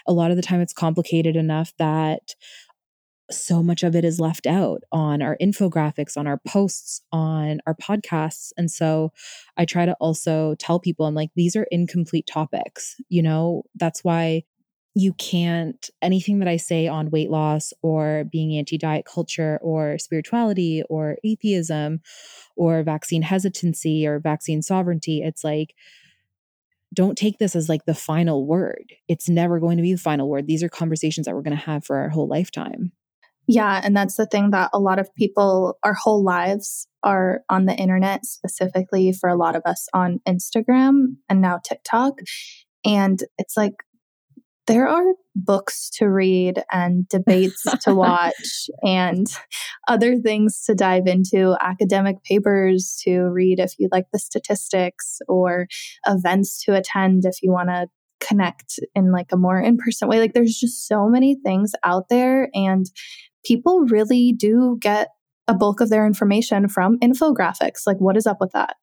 A 0.07 0.13
lot 0.13 0.31
of 0.31 0.37
the 0.37 0.43
time 0.43 0.61
it's 0.61 0.73
complicated 0.73 1.35
enough 1.35 1.73
that 1.77 2.35
so 3.29 3.61
much 3.61 3.83
of 3.83 3.95
it 3.95 4.05
is 4.05 4.19
left 4.19 4.47
out 4.47 4.83
on 4.91 5.21
our 5.21 5.37
infographics, 5.41 6.17
on 6.17 6.27
our 6.27 6.39
posts, 6.47 7.01
on 7.11 7.59
our 7.65 7.75
podcasts. 7.75 8.51
And 8.57 8.71
so 8.71 9.11
I 9.57 9.65
try 9.65 9.85
to 9.85 9.93
also 9.99 10.55
tell 10.55 10.79
people, 10.79 11.05
I'm 11.05 11.15
like, 11.15 11.31
these 11.35 11.55
are 11.55 11.67
incomplete 11.71 12.27
topics. 12.31 12.95
You 13.09 13.21
know, 13.21 13.63
that's 13.75 14.03
why 14.03 14.43
you 14.95 15.13
can't 15.13 15.89
anything 16.01 16.39
that 16.39 16.47
I 16.47 16.57
say 16.57 16.87
on 16.87 17.11
weight 17.11 17.29
loss 17.29 17.71
or 17.83 18.23
being 18.31 18.57
anti 18.57 18.77
diet 18.77 19.05
culture 19.05 19.59
or 19.61 19.99
spirituality 19.99 20.81
or 20.89 21.17
atheism 21.23 21.99
or 22.55 22.81
vaccine 22.81 23.21
hesitancy 23.21 24.07
or 24.07 24.19
vaccine 24.19 24.63
sovereignty. 24.63 25.21
It's 25.21 25.43
like, 25.43 25.75
don't 26.93 27.17
take 27.17 27.37
this 27.37 27.55
as 27.55 27.69
like 27.69 27.85
the 27.85 27.93
final 27.93 28.47
word. 28.47 28.93
It's 29.07 29.29
never 29.29 29.59
going 29.59 29.77
to 29.77 29.83
be 29.83 29.93
the 29.93 29.99
final 29.99 30.27
word. 30.27 30.47
These 30.47 30.63
are 30.63 30.69
conversations 30.69 31.25
that 31.25 31.35
we're 31.35 31.43
going 31.43 31.57
to 31.57 31.63
have 31.63 31.85
for 31.85 31.97
our 31.97 32.09
whole 32.09 32.27
lifetime. 32.27 32.91
Yeah. 33.47 33.79
And 33.83 33.95
that's 33.95 34.15
the 34.15 34.25
thing 34.25 34.51
that 34.51 34.71
a 34.73 34.79
lot 34.79 34.99
of 34.99 35.13
people, 35.15 35.77
our 35.83 35.93
whole 35.93 36.23
lives 36.23 36.87
are 37.03 37.41
on 37.49 37.65
the 37.65 37.73
internet, 37.73 38.25
specifically 38.25 39.13
for 39.13 39.29
a 39.29 39.37
lot 39.37 39.55
of 39.55 39.61
us 39.65 39.87
on 39.93 40.19
Instagram 40.27 41.15
and 41.29 41.41
now 41.41 41.59
TikTok. 41.63 42.19
And 42.83 43.19
it's 43.37 43.55
like 43.55 43.73
there 44.67 44.87
are 44.87 45.13
books 45.33 45.89
to 45.91 46.07
read 46.07 46.61
and 46.71 47.07
debates 47.07 47.63
to 47.83 47.95
watch 47.95 48.69
and 48.83 49.27
other 49.87 50.17
things 50.17 50.63
to 50.65 50.75
dive 50.75 51.07
into, 51.07 51.55
academic 51.61 52.21
papers 52.23 52.99
to 53.05 53.21
read 53.21 53.59
if 53.59 53.73
you 53.79 53.87
like 53.91 54.05
the 54.11 54.19
statistics, 54.19 55.19
or 55.29 55.67
events 56.05 56.63
to 56.65 56.75
attend 56.75 57.23
if 57.23 57.41
you 57.41 57.51
want 57.51 57.69
to 57.69 57.87
connect 58.19 58.79
in 58.95 59.11
like 59.11 59.27
a 59.31 59.37
more 59.37 59.61
in-person 59.61 60.07
way 60.07 60.19
like 60.19 60.33
there's 60.33 60.57
just 60.57 60.87
so 60.87 61.07
many 61.07 61.37
things 61.45 61.73
out 61.83 62.09
there 62.09 62.49
and 62.55 62.87
people 63.47 63.81
really 63.89 64.33
do 64.33 64.77
get 64.81 65.09
a 65.47 65.53
bulk 65.53 65.79
of 65.79 65.89
their 65.89 66.05
information 66.05 66.67
from 66.67 66.99
infographics 66.99 67.81
like 67.87 67.97
what 67.97 68.17
is 68.17 68.27
up 68.27 68.37
with 68.39 68.51
that 68.51 68.75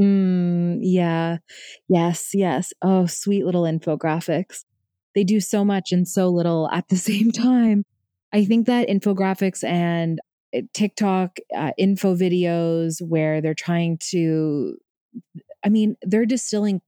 Mm, 0.00 0.78
yeah. 0.80 1.38
Yes, 1.88 2.30
yes. 2.32 2.72
Oh, 2.82 3.06
sweet 3.06 3.44
little 3.44 3.64
infographics 3.64 4.62
they 5.18 5.24
do 5.24 5.40
so 5.40 5.64
much 5.64 5.90
and 5.90 6.06
so 6.06 6.28
little 6.28 6.70
at 6.70 6.88
the 6.88 6.96
same 7.10 7.32
time. 7.32 7.84
I 8.32 8.44
think 8.44 8.66
that 8.66 8.88
infographics 8.88 9.64
and 9.64 10.20
eh, 10.52 10.62
TikTok 10.72 11.38
uh, 11.56 11.72
info 11.76 12.14
videos 12.14 13.02
where 13.02 13.40
they're 13.40 13.54
trying 13.54 13.98
to, 14.10 14.76
I 15.64 15.70
mean, 15.70 15.96
they're 16.02 16.26
distilling 16.26 16.80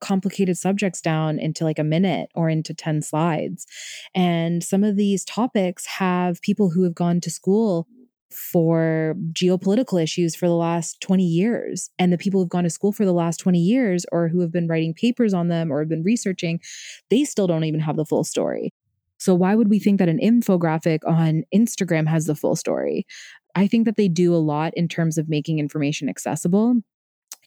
complicated 0.00 0.56
subjects 0.56 1.00
down 1.00 1.38
into 1.38 1.64
like 1.64 1.78
a 1.78 1.84
minute 1.84 2.30
or 2.34 2.48
into 2.48 2.74
10 2.74 3.02
slides. 3.02 3.66
And 4.14 4.62
some 4.62 4.84
of 4.84 4.96
these 4.96 5.24
topics 5.24 5.86
have 5.86 6.40
people 6.42 6.70
who 6.70 6.82
have 6.84 6.94
gone 6.94 7.20
to 7.20 7.30
school 7.30 7.86
for 8.30 9.14
geopolitical 9.32 10.02
issues 10.02 10.34
for 10.34 10.46
the 10.46 10.54
last 10.54 11.00
20 11.00 11.24
years. 11.24 11.90
And 11.98 12.12
the 12.12 12.18
people 12.18 12.40
who've 12.40 12.48
gone 12.48 12.64
to 12.64 12.70
school 12.70 12.92
for 12.92 13.04
the 13.04 13.12
last 13.12 13.38
20 13.38 13.58
years 13.58 14.04
or 14.12 14.28
who 14.28 14.40
have 14.40 14.52
been 14.52 14.68
writing 14.68 14.94
papers 14.94 15.32
on 15.32 15.48
them 15.48 15.72
or 15.72 15.80
have 15.80 15.88
been 15.88 16.02
researching, 16.02 16.60
they 17.08 17.24
still 17.24 17.46
don't 17.46 17.64
even 17.64 17.80
have 17.80 17.96
the 17.96 18.04
full 18.04 18.24
story. 18.24 18.72
So, 19.18 19.34
why 19.34 19.54
would 19.54 19.70
we 19.70 19.78
think 19.78 19.98
that 19.98 20.10
an 20.10 20.18
infographic 20.18 20.98
on 21.06 21.44
Instagram 21.54 22.06
has 22.06 22.26
the 22.26 22.34
full 22.34 22.56
story? 22.56 23.06
I 23.54 23.66
think 23.66 23.86
that 23.86 23.96
they 23.96 24.08
do 24.08 24.34
a 24.34 24.36
lot 24.36 24.74
in 24.76 24.88
terms 24.88 25.16
of 25.16 25.28
making 25.28 25.58
information 25.58 26.08
accessible. 26.08 26.74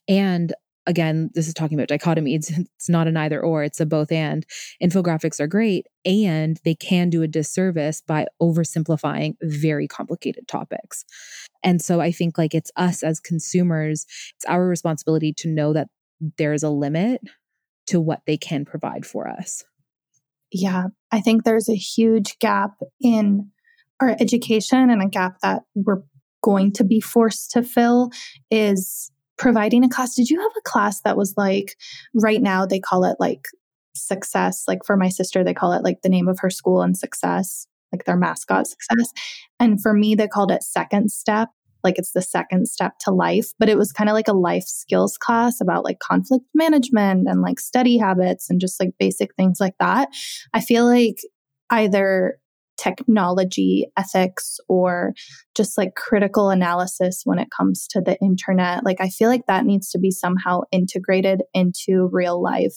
And 0.08 0.54
again, 0.88 1.30
this 1.34 1.48
is 1.48 1.54
talking 1.54 1.78
about 1.78 1.88
dichotomy. 1.88 2.36
It's, 2.36 2.50
it's 2.58 2.90
not 2.90 3.08
an 3.08 3.18
either 3.18 3.42
or, 3.42 3.64
it's 3.64 3.80
a 3.80 3.86
both 3.86 4.12
and. 4.12 4.46
Infographics 4.84 5.40
are 5.40 5.48
great 5.48 5.88
and 6.06 6.60
they 6.64 6.76
can 6.76 7.10
do 7.10 7.22
a 7.22 7.28
disservice 7.28 8.02
by 8.02 8.26
oversimplifying 8.42 9.36
very 9.42 9.88
complicated 9.88 10.48
topics. 10.48 11.06
And 11.64 11.82
so 11.82 12.00
I 12.00 12.12
think 12.12 12.38
like 12.38 12.56
it's 12.56 12.72
us 12.76 13.04
as 13.04 13.20
consumers, 13.20 14.06
it's 14.36 14.46
our 14.46 14.66
responsibility 14.66 15.34
to 15.34 15.50
know 15.50 15.74
that 15.74 15.90
there's 16.38 16.64
a 16.64 16.70
limit 16.70 17.22
to 17.88 18.00
what 18.00 18.22
they 18.26 18.38
can 18.38 18.66
provide 18.66 19.06
for 19.06 19.28
us. 19.28 19.64
Yeah, 20.52 20.88
I 21.12 21.22
think 21.22 21.44
there's 21.44 21.70
a 21.70 21.76
huge 21.76 22.40
gap 22.40 22.72
in 23.02 23.52
our 24.00 24.16
education 24.20 24.90
and 24.90 25.02
a 25.02 25.08
gap 25.08 25.40
that 25.42 25.64
we're 25.76 26.02
going 26.42 26.72
to 26.74 26.84
be 26.84 27.02
forced 27.02 27.52
to 27.52 27.64
fill 27.64 28.12
is 28.50 29.12
providing 29.40 29.84
a 29.84 29.90
class. 29.90 30.14
Did 30.14 30.30
you 30.30 30.40
have 30.40 30.52
a 30.58 30.70
class 30.70 31.02
that 31.02 31.18
was 31.18 31.34
like, 31.38 31.76
right 32.14 32.42
now 32.42 32.66
they 32.66 32.80
call 32.80 33.06
it 33.06 33.18
like 33.20 33.46
success? 33.96 34.66
Like 34.68 34.86
for 34.86 34.96
my 34.96 35.10
sister, 35.10 35.44
they 35.44 35.54
call 35.54 35.74
it 35.74 35.84
like 35.84 36.02
the 36.04 36.10
name 36.10 36.28
of 36.28 36.40
her 36.42 36.52
school 36.52 36.84
and 36.84 36.96
success, 36.96 37.66
like 37.92 38.06
their 38.06 38.18
mascot 38.18 38.68
success. 38.68 39.12
And 39.60 39.82
for 39.82 39.94
me, 39.94 40.14
they 40.14 40.28
called 40.28 40.52
it 40.52 40.62
second 40.62 41.10
step. 41.10 41.50
Like 41.82 41.98
it's 41.98 42.12
the 42.12 42.22
second 42.22 42.68
step 42.68 43.00
to 43.06 43.12
life, 43.12 43.54
but 43.58 43.70
it 43.70 43.78
was 43.78 43.94
kind 43.94 44.10
of 44.10 44.14
like 44.14 44.28
a 44.28 44.34
life 44.34 44.66
skills 44.66 45.18
class 45.18 45.62
about 45.62 45.86
like 45.86 46.00
conflict 46.00 46.44
management 46.54 47.26
and 47.30 47.42
like 47.42 47.58
study 47.58 47.98
habits 47.98 48.50
and 48.50 48.60
just 48.60 48.82
like 48.82 48.92
basic 49.00 49.34
things 49.36 49.62
like 49.62 49.76
that. 49.80 50.10
I 50.54 50.60
feel 50.60 50.86
like 50.86 51.16
either 51.70 52.38
technology 52.82 53.92
ethics 53.98 54.58
or 54.68 55.14
just 55.56 55.78
like 55.78 55.96
critical 55.96 56.50
analysis 56.50 57.22
when 57.26 57.40
it 57.40 57.50
comes 57.56 57.88
to 57.88 58.02
the 58.02 58.18
internet. 58.22 58.86
Like, 58.86 59.02
I 59.02 59.10
feel 59.10 59.30
like 59.30 59.46
that 59.48 59.66
needs 59.66 59.90
to 59.92 60.00
be 60.00 60.12
somehow 60.12 60.62
integrated 60.72 61.42
into 61.54 62.10
real 62.12 62.42
life, 62.42 62.76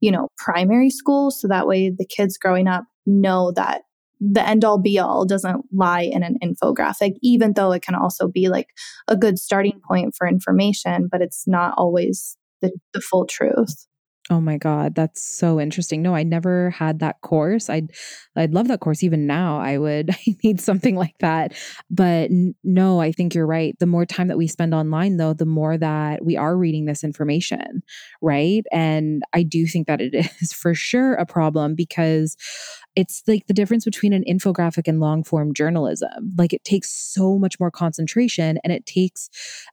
you 0.00 0.10
know, 0.10 0.28
primary 0.38 0.90
school. 0.90 1.30
So 1.30 1.48
that 1.48 1.66
way 1.66 1.90
the 1.90 2.06
kids 2.06 2.38
growing 2.38 2.68
up 2.68 2.84
know 3.06 3.52
that 3.52 3.82
the 4.20 4.46
end 4.46 4.64
all 4.64 4.78
be 4.78 4.98
all 4.98 5.26
doesn't 5.26 5.64
lie 5.72 6.02
in 6.02 6.22
an 6.22 6.38
infographic, 6.42 7.12
even 7.22 7.52
though 7.52 7.72
it 7.72 7.82
can 7.82 7.94
also 7.94 8.28
be 8.28 8.48
like 8.48 8.68
a 9.08 9.16
good 9.16 9.38
starting 9.38 9.80
point 9.86 10.14
for 10.16 10.26
information, 10.26 11.08
but 11.10 11.20
it's 11.20 11.44
not 11.46 11.74
always 11.76 12.36
the, 12.62 12.72
the 12.94 13.00
full 13.00 13.26
truth. 13.26 13.86
Oh 14.30 14.40
my 14.40 14.56
god, 14.56 14.94
that's 14.94 15.22
so 15.22 15.60
interesting. 15.60 16.00
No, 16.00 16.14
I 16.14 16.22
never 16.22 16.70
had 16.70 17.00
that 17.00 17.20
course. 17.20 17.68
I'd 17.68 17.90
I'd 18.34 18.54
love 18.54 18.68
that 18.68 18.80
course 18.80 19.02
even 19.02 19.26
now. 19.26 19.58
I 19.58 19.76
would 19.76 20.10
I 20.14 20.36
need 20.42 20.62
something 20.62 20.96
like 20.96 21.16
that. 21.20 21.52
But 21.90 22.30
n- 22.30 22.54
no, 22.64 23.02
I 23.02 23.12
think 23.12 23.34
you're 23.34 23.46
right. 23.46 23.78
The 23.80 23.86
more 23.86 24.06
time 24.06 24.28
that 24.28 24.38
we 24.38 24.46
spend 24.46 24.72
online 24.72 25.18
though, 25.18 25.34
the 25.34 25.44
more 25.44 25.76
that 25.76 26.24
we 26.24 26.38
are 26.38 26.56
reading 26.56 26.86
this 26.86 27.04
information, 27.04 27.82
right? 28.22 28.64
And 28.72 29.22
I 29.34 29.42
do 29.42 29.66
think 29.66 29.88
that 29.88 30.00
it 30.00 30.14
is 30.40 30.54
for 30.54 30.74
sure 30.74 31.12
a 31.14 31.26
problem 31.26 31.74
because 31.74 32.34
it's 32.96 33.22
like 33.26 33.46
the 33.46 33.54
difference 33.54 33.84
between 33.84 34.12
an 34.12 34.24
infographic 34.28 34.86
and 34.86 35.00
long 35.00 35.24
form 35.24 35.52
journalism. 35.52 36.32
Like 36.38 36.52
it 36.52 36.64
takes 36.64 36.90
so 36.90 37.38
much 37.38 37.58
more 37.58 37.70
concentration 37.70 38.58
and 38.62 38.72
it 38.72 38.86
takes 38.86 39.28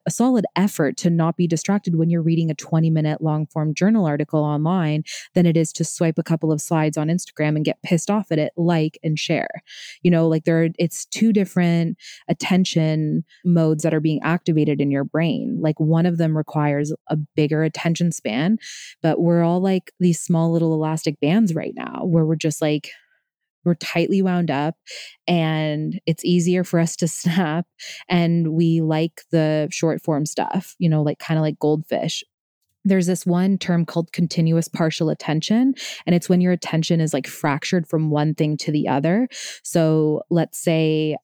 a 0.07 0.11
solid 0.11 0.45
effort 0.55 0.97
to 0.97 1.09
not 1.09 1.37
be 1.37 1.47
distracted 1.47 1.95
when 1.95 2.09
you're 2.09 2.21
reading 2.21 2.49
a 2.49 2.55
20 2.55 2.89
minute 2.89 3.21
long 3.21 3.45
form 3.45 3.73
journal 3.73 4.05
article 4.05 4.43
online 4.43 5.03
than 5.35 5.45
it 5.45 5.55
is 5.55 5.71
to 5.73 5.83
swipe 5.83 6.17
a 6.17 6.23
couple 6.23 6.51
of 6.51 6.61
slides 6.61 6.97
on 6.97 7.09
Instagram 7.09 7.55
and 7.55 7.65
get 7.65 7.81
pissed 7.83 8.09
off 8.09 8.31
at 8.31 8.39
it, 8.39 8.53
like 8.57 8.97
and 9.03 9.19
share. 9.19 9.61
You 10.01 10.09
know, 10.09 10.27
like 10.27 10.45
there, 10.45 10.63
are, 10.63 10.69
it's 10.79 11.05
two 11.05 11.31
different 11.31 11.97
attention 12.27 13.23
modes 13.45 13.83
that 13.83 13.93
are 13.93 13.99
being 13.99 14.19
activated 14.23 14.81
in 14.81 14.89
your 14.89 15.03
brain. 15.03 15.59
Like 15.61 15.79
one 15.79 16.07
of 16.07 16.17
them 16.17 16.35
requires 16.35 16.91
a 17.07 17.15
bigger 17.15 17.63
attention 17.63 18.11
span, 18.11 18.57
but 19.03 19.21
we're 19.21 19.43
all 19.43 19.61
like 19.61 19.91
these 19.99 20.19
small 20.19 20.51
little 20.51 20.73
elastic 20.73 21.19
bands 21.19 21.53
right 21.53 21.73
now 21.75 22.03
where 22.05 22.25
we're 22.25 22.35
just 22.35 22.61
like, 22.61 22.89
we're 23.63 23.75
tightly 23.75 24.21
wound 24.21 24.49
up 24.51 24.75
and 25.27 25.99
it's 26.05 26.25
easier 26.25 26.63
for 26.63 26.79
us 26.79 26.95
to 26.97 27.07
snap 27.21 27.65
and 28.09 28.53
we 28.53 28.81
like 28.81 29.21
the 29.31 29.67
short 29.71 30.01
form 30.01 30.25
stuff 30.25 30.75
you 30.79 30.89
know 30.89 31.01
like 31.01 31.19
kind 31.19 31.37
of 31.37 31.41
like 31.41 31.59
goldfish. 31.59 32.23
There's 32.83 33.05
this 33.05 33.27
one 33.27 33.59
term 33.59 33.85
called 33.85 34.11
continuous 34.11 34.67
partial 34.67 35.11
attention 35.11 35.75
and 36.07 36.15
it's 36.15 36.27
when 36.27 36.41
your 36.41 36.51
attention 36.51 36.99
is 36.99 37.13
like 37.13 37.27
fractured 37.27 37.87
from 37.87 38.09
one 38.09 38.33
thing 38.33 38.57
to 38.57 38.71
the 38.71 38.87
other. 38.87 39.27
So 39.63 40.23
let's 40.31 40.57
say 40.57 41.17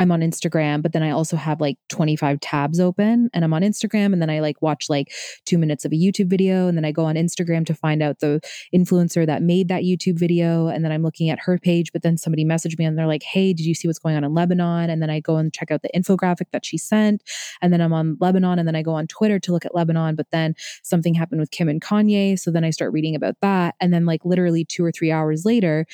I'm 0.00 0.10
on 0.12 0.20
Instagram, 0.20 0.80
but 0.80 0.92
then 0.92 1.02
I 1.02 1.10
also 1.10 1.36
have 1.36 1.60
like 1.60 1.76
25 1.90 2.40
tabs 2.40 2.80
open 2.80 3.28
and 3.34 3.44
I'm 3.44 3.52
on 3.52 3.60
Instagram 3.60 4.14
and 4.14 4.22
then 4.22 4.30
I 4.30 4.40
like 4.40 4.62
watch 4.62 4.86
like 4.88 5.12
two 5.44 5.58
minutes 5.58 5.84
of 5.84 5.92
a 5.92 5.94
YouTube 5.94 6.28
video 6.28 6.68
and 6.68 6.76
then 6.78 6.86
I 6.86 6.90
go 6.90 7.04
on 7.04 7.16
Instagram 7.16 7.66
to 7.66 7.74
find 7.74 8.02
out 8.02 8.20
the 8.20 8.40
influencer 8.74 9.26
that 9.26 9.42
made 9.42 9.68
that 9.68 9.82
YouTube 9.82 10.18
video 10.18 10.68
and 10.68 10.82
then 10.82 10.90
I'm 10.90 11.02
looking 11.02 11.28
at 11.28 11.40
her 11.40 11.58
page, 11.58 11.92
but 11.92 12.00
then 12.00 12.16
somebody 12.16 12.46
messaged 12.46 12.78
me 12.78 12.86
and 12.86 12.98
they're 12.98 13.06
like, 13.06 13.22
hey, 13.22 13.52
did 13.52 13.66
you 13.66 13.74
see 13.74 13.88
what's 13.88 13.98
going 13.98 14.16
on 14.16 14.24
in 14.24 14.32
Lebanon? 14.32 14.88
And 14.88 15.02
then 15.02 15.10
I 15.10 15.20
go 15.20 15.36
and 15.36 15.52
check 15.52 15.70
out 15.70 15.82
the 15.82 15.90
infographic 15.94 16.46
that 16.52 16.64
she 16.64 16.78
sent 16.78 17.22
and 17.60 17.70
then 17.70 17.82
I'm 17.82 17.92
on 17.92 18.16
Lebanon 18.20 18.58
and 18.58 18.66
then 18.66 18.76
I 18.76 18.80
go 18.80 18.94
on 18.94 19.06
Twitter 19.06 19.38
to 19.38 19.52
look 19.52 19.66
at 19.66 19.74
Lebanon, 19.74 20.16
but 20.16 20.30
then 20.32 20.54
something 20.82 21.12
happened 21.12 21.42
with 21.42 21.50
Kim 21.50 21.68
and 21.68 21.82
Kanye. 21.82 22.38
So 22.38 22.50
then 22.50 22.64
I 22.64 22.70
start 22.70 22.94
reading 22.94 23.14
about 23.14 23.34
that. 23.42 23.74
And 23.80 23.92
then 23.92 24.06
like 24.06 24.24
literally 24.24 24.64
two 24.64 24.82
or 24.82 24.92
three 24.92 25.12
hours 25.12 25.44
later, 25.44 25.84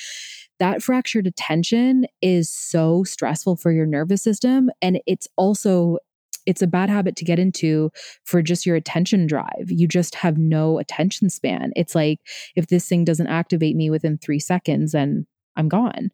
that 0.59 0.81
fractured 0.81 1.27
attention 1.27 2.05
is 2.21 2.51
so 2.51 3.03
stressful 3.03 3.57
for 3.57 3.71
your 3.71 3.85
nervous 3.85 4.21
system 4.21 4.69
and 4.81 4.99
it's 5.05 5.27
also 5.37 5.97
it's 6.45 6.61
a 6.61 6.67
bad 6.67 6.89
habit 6.89 7.17
to 7.17 7.25
get 7.25 7.39
into 7.39 7.91
for 8.23 8.41
just 8.41 8.65
your 8.65 8.77
attention 8.77 9.27
drive. 9.27 9.65
You 9.67 9.85
just 9.85 10.15
have 10.15 10.37
no 10.37 10.79
attention 10.79 11.29
span. 11.29 11.73
It's 11.75 11.93
like 11.93 12.19
if 12.55 12.67
this 12.67 12.87
thing 12.87 13.03
doesn't 13.03 13.27
activate 13.27 13.75
me 13.75 13.89
within 13.89 14.17
3 14.17 14.39
seconds 14.39 14.93
then 14.93 15.27
I'm 15.57 15.67
gone. 15.67 16.11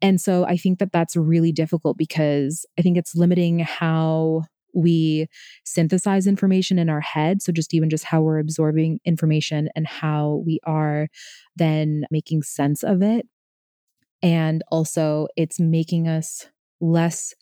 And 0.00 0.20
so 0.20 0.44
I 0.46 0.56
think 0.56 0.78
that 0.78 0.92
that's 0.92 1.16
really 1.16 1.52
difficult 1.52 1.98
because 1.98 2.64
I 2.78 2.82
think 2.82 2.96
it's 2.96 3.14
limiting 3.14 3.58
how 3.58 4.44
we 4.74 5.28
synthesize 5.64 6.26
information 6.26 6.78
in 6.78 6.88
our 6.88 7.00
head. 7.00 7.42
So, 7.42 7.52
just 7.52 7.74
even 7.74 7.88
just 7.88 8.04
how 8.04 8.22
we're 8.22 8.38
absorbing 8.38 9.00
information 9.04 9.68
and 9.76 9.86
how 9.86 10.42
we 10.44 10.58
are 10.64 11.08
then 11.56 12.06
making 12.10 12.42
sense 12.42 12.82
of 12.82 13.02
it. 13.02 13.26
And 14.24 14.64
also, 14.70 15.28
it's 15.36 15.60
making 15.60 16.08
us 16.08 16.46
less 16.80 17.34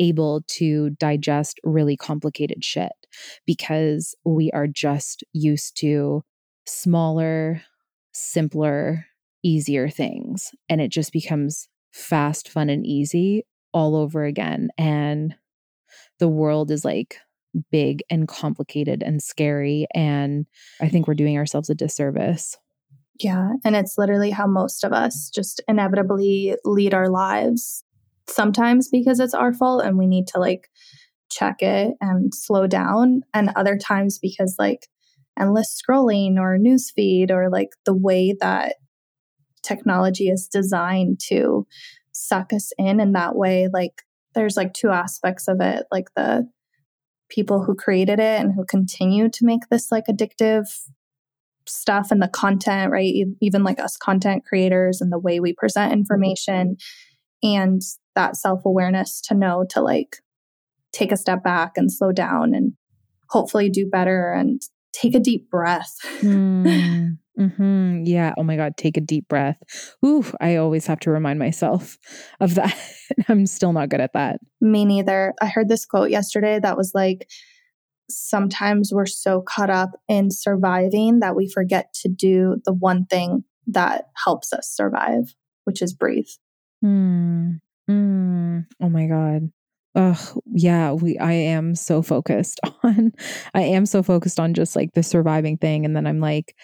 able 0.00 0.42
to 0.48 0.90
digest 0.98 1.60
really 1.62 1.96
complicated 1.96 2.64
shit 2.64 2.92
because 3.46 4.14
we 4.24 4.50
are 4.52 4.66
just 4.66 5.22
used 5.34 5.76
to 5.80 6.24
smaller, 6.66 7.62
simpler, 8.12 9.06
easier 9.44 9.90
things. 9.90 10.50
And 10.68 10.80
it 10.80 10.88
just 10.88 11.12
becomes 11.12 11.68
fast, 11.92 12.48
fun, 12.48 12.70
and 12.70 12.86
easy 12.86 13.44
all 13.74 13.94
over 13.94 14.24
again. 14.24 14.70
And 14.78 15.34
the 16.18 16.28
world 16.28 16.70
is 16.70 16.84
like 16.84 17.18
big 17.70 18.02
and 18.08 18.26
complicated 18.26 19.02
and 19.02 19.22
scary. 19.22 19.86
And 19.94 20.46
I 20.80 20.88
think 20.88 21.06
we're 21.06 21.14
doing 21.14 21.36
ourselves 21.36 21.68
a 21.68 21.74
disservice. 21.74 22.56
Yeah. 23.22 23.52
And 23.64 23.76
it's 23.76 23.96
literally 23.96 24.30
how 24.30 24.46
most 24.46 24.84
of 24.84 24.92
us 24.92 25.30
just 25.32 25.62
inevitably 25.68 26.56
lead 26.64 26.92
our 26.92 27.08
lives. 27.08 27.84
Sometimes 28.28 28.88
because 28.88 29.20
it's 29.20 29.34
our 29.34 29.52
fault 29.52 29.84
and 29.84 29.96
we 29.96 30.06
need 30.06 30.26
to 30.28 30.40
like 30.40 30.68
check 31.30 31.62
it 31.62 31.94
and 32.00 32.34
slow 32.34 32.66
down. 32.66 33.22
And 33.32 33.50
other 33.54 33.78
times 33.78 34.18
because 34.18 34.56
like 34.58 34.88
endless 35.38 35.80
scrolling 35.80 36.36
or 36.36 36.58
newsfeed 36.58 37.30
or 37.30 37.48
like 37.48 37.70
the 37.84 37.94
way 37.94 38.34
that 38.40 38.76
technology 39.62 40.28
is 40.28 40.48
designed 40.48 41.20
to 41.28 41.66
suck 42.12 42.52
us 42.52 42.72
in 42.76 43.00
in 43.00 43.12
that 43.12 43.36
way. 43.36 43.68
Like 43.72 44.02
there's 44.34 44.56
like 44.56 44.72
two 44.72 44.90
aspects 44.90 45.46
of 45.46 45.60
it 45.60 45.86
like 45.92 46.08
the 46.16 46.48
people 47.28 47.64
who 47.64 47.74
created 47.74 48.18
it 48.18 48.40
and 48.40 48.52
who 48.54 48.64
continue 48.64 49.28
to 49.28 49.44
make 49.44 49.68
this 49.70 49.90
like 49.90 50.04
addictive 50.10 50.66
stuff 51.66 52.10
and 52.10 52.22
the 52.22 52.28
content, 52.28 52.90
right? 52.90 53.12
Even 53.40 53.64
like 53.64 53.80
us 53.80 53.96
content 53.96 54.44
creators 54.44 55.00
and 55.00 55.12
the 55.12 55.18
way 55.18 55.40
we 55.40 55.52
present 55.52 55.92
information 55.92 56.76
and 57.42 57.82
that 58.14 58.36
self 58.36 58.64
awareness 58.64 59.20
to 59.22 59.34
know 59.34 59.64
to 59.70 59.80
like 59.80 60.16
take 60.92 61.12
a 61.12 61.16
step 61.16 61.42
back 61.42 61.72
and 61.76 61.92
slow 61.92 62.12
down 62.12 62.54
and 62.54 62.74
hopefully 63.30 63.70
do 63.70 63.88
better 63.88 64.32
and 64.32 64.60
take 64.92 65.14
a 65.14 65.20
deep 65.20 65.50
breath. 65.50 65.96
mm, 66.22 67.18
Mm-hmm. 67.38 68.04
Yeah. 68.04 68.34
Oh 68.36 68.42
my 68.42 68.56
God. 68.56 68.76
Take 68.76 68.96
a 68.96 69.00
deep 69.00 69.28
breath. 69.28 69.56
Ooh, 70.04 70.24
I 70.40 70.56
always 70.56 70.86
have 70.86 71.00
to 71.00 71.10
remind 71.10 71.38
myself 71.38 71.98
of 72.40 72.56
that. 72.56 72.76
I'm 73.28 73.46
still 73.46 73.72
not 73.72 73.88
good 73.88 74.00
at 74.00 74.12
that. 74.12 74.40
Me 74.60 74.84
neither. 74.84 75.34
I 75.40 75.46
heard 75.46 75.68
this 75.68 75.86
quote 75.86 76.10
yesterday 76.10 76.60
that 76.60 76.76
was 76.76 76.92
like, 76.94 77.28
sometimes 78.10 78.90
we're 78.92 79.06
so 79.06 79.42
caught 79.42 79.70
up 79.70 79.90
in 80.08 80.30
surviving 80.30 81.20
that 81.20 81.36
we 81.36 81.48
forget 81.48 81.92
to 81.94 82.08
do 82.08 82.56
the 82.64 82.72
one 82.72 83.06
thing 83.06 83.44
that 83.66 84.06
helps 84.14 84.52
us 84.52 84.70
survive, 84.70 85.34
which 85.64 85.82
is 85.82 85.94
breathe. 85.94 86.28
Mm. 86.84 87.60
Mm. 87.88 88.66
Oh 88.80 88.88
my 88.88 89.06
God. 89.06 89.50
Ugh, 89.94 90.40
yeah, 90.54 90.92
we 90.92 91.18
I 91.18 91.32
am 91.32 91.74
so 91.74 92.00
focused 92.00 92.60
on 92.82 93.12
I 93.54 93.62
am 93.62 93.84
so 93.84 94.02
focused 94.02 94.40
on 94.40 94.54
just 94.54 94.74
like 94.74 94.92
the 94.94 95.02
surviving 95.02 95.58
thing. 95.58 95.84
And 95.84 95.94
then 95.94 96.06
I'm 96.06 96.20
like, 96.20 96.54